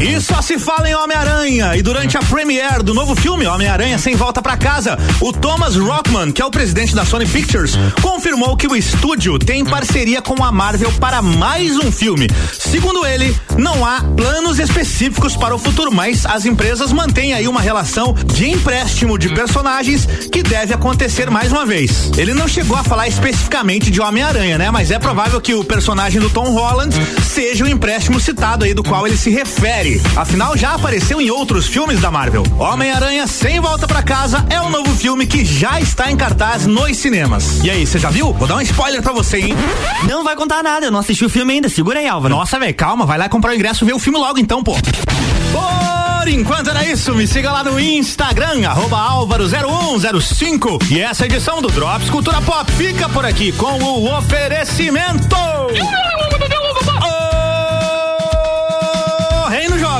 E 0.00 0.20
só 0.20 0.42
se 0.42 0.58
fala 0.58 0.88
em 0.88 0.94
Homem-Aranha. 0.94 1.76
E 1.76 1.82
durante 1.82 2.16
a 2.16 2.20
premiere 2.20 2.82
do 2.82 2.92
novo 2.92 3.14
filme 3.14 3.46
Homem-Aranha 3.46 3.96
Sem 3.96 4.16
Volta 4.16 4.42
para 4.42 4.56
Casa, 4.56 4.98
o 5.20 5.32
Thomas 5.32 5.76
Rockman, 5.76 6.32
que 6.32 6.42
é 6.42 6.44
o 6.44 6.50
presidente 6.50 6.94
da 6.94 7.04
Sony 7.04 7.26
Pictures, 7.26 7.78
confirmou 8.02 8.56
que 8.56 8.66
o 8.66 8.74
estúdio 8.74 9.38
tem 9.38 9.64
parceria 9.64 10.20
com 10.20 10.42
a 10.42 10.50
Marvel 10.50 10.92
para 10.94 11.22
mais 11.22 11.76
um 11.76 11.92
filme. 11.92 12.28
Segundo 12.52 13.06
ele, 13.06 13.34
não 13.56 13.84
há 13.84 14.00
planos 14.16 14.58
específicos 14.58 15.36
para 15.36 15.54
o 15.54 15.58
futuro, 15.58 15.92
mas 15.92 16.26
as 16.26 16.44
empresas 16.44 16.92
mantêm 16.92 17.32
aí 17.32 17.46
uma 17.46 17.60
relação 17.60 18.14
de 18.34 18.50
empréstimo 18.50 19.16
de 19.16 19.28
personagens 19.28 20.06
que 20.30 20.42
deve 20.42 20.74
acontecer 20.74 21.30
mais 21.30 21.52
uma 21.52 21.64
vez. 21.64 22.10
Ele 22.16 22.34
não 22.34 22.48
chegou 22.48 22.76
a 22.76 22.82
falar 22.82 23.06
especificamente 23.06 23.90
de 23.90 24.00
Homem-Aranha, 24.00 24.58
né? 24.58 24.70
Mas 24.70 24.90
é 24.90 24.98
provável 24.98 25.40
que 25.40 25.54
o 25.54 25.64
personagem 25.64 26.20
do 26.20 26.28
Tom 26.30 26.50
Holland 26.50 26.94
seja 27.22 27.64
o 27.64 27.68
empréstimo 27.68 28.18
citado 28.18 28.64
aí 28.64 28.74
do 28.74 28.82
qual 28.82 29.06
ele 29.06 29.16
se 29.16 29.30
refere. 29.30 29.83
Afinal, 30.16 30.56
já 30.56 30.72
apareceu 30.72 31.20
em 31.20 31.30
outros 31.30 31.66
filmes 31.66 32.00
da 32.00 32.10
Marvel. 32.10 32.42
Homem-Aranha 32.58 33.26
Sem 33.26 33.60
Volta 33.60 33.86
para 33.86 34.02
Casa 34.02 34.42
é 34.48 34.58
o 34.58 34.70
novo 34.70 34.94
filme 34.94 35.26
que 35.26 35.44
já 35.44 35.78
está 35.78 36.10
em 36.10 36.16
cartaz 36.16 36.64
nos 36.64 36.96
cinemas. 36.96 37.62
E 37.62 37.70
aí, 37.70 37.86
você 37.86 37.98
já 37.98 38.08
viu? 38.08 38.32
Vou 38.32 38.48
dar 38.48 38.56
um 38.56 38.62
spoiler 38.62 39.02
pra 39.02 39.12
você, 39.12 39.40
hein? 39.40 39.54
Não 40.08 40.24
vai 40.24 40.36
contar 40.36 40.62
nada, 40.62 40.86
eu 40.86 40.90
não 40.90 41.00
assisti 41.00 41.22
o 41.26 41.28
filme 41.28 41.52
ainda. 41.52 41.68
Segura 41.68 41.98
aí, 41.98 42.08
Álvaro. 42.08 42.34
Nossa, 42.34 42.58
velho, 42.58 42.74
calma, 42.74 43.04
vai 43.04 43.18
lá 43.18 43.28
comprar 43.28 43.52
o 43.52 43.54
ingresso 43.54 43.84
e 43.84 43.86
ver 43.86 43.92
o 43.92 43.98
filme 43.98 44.18
logo 44.18 44.38
então, 44.38 44.62
pô. 44.62 44.74
Por 45.52 46.28
enquanto 46.28 46.70
era 46.70 46.82
isso, 46.86 47.14
me 47.14 47.26
siga 47.26 47.52
lá 47.52 47.62
no 47.62 47.78
Instagram, 47.78 48.66
arroba 48.66 48.96
álvaro0105. 48.96 50.90
E 50.90 50.98
essa 50.98 51.26
edição 51.26 51.60
do 51.60 51.68
Drops 51.68 52.08
Cultura 52.08 52.40
Pop 52.40 52.72
fica 52.72 53.06
por 53.10 53.26
aqui 53.26 53.52
com 53.52 53.78
o 53.82 54.16
oferecimento. 54.16 55.36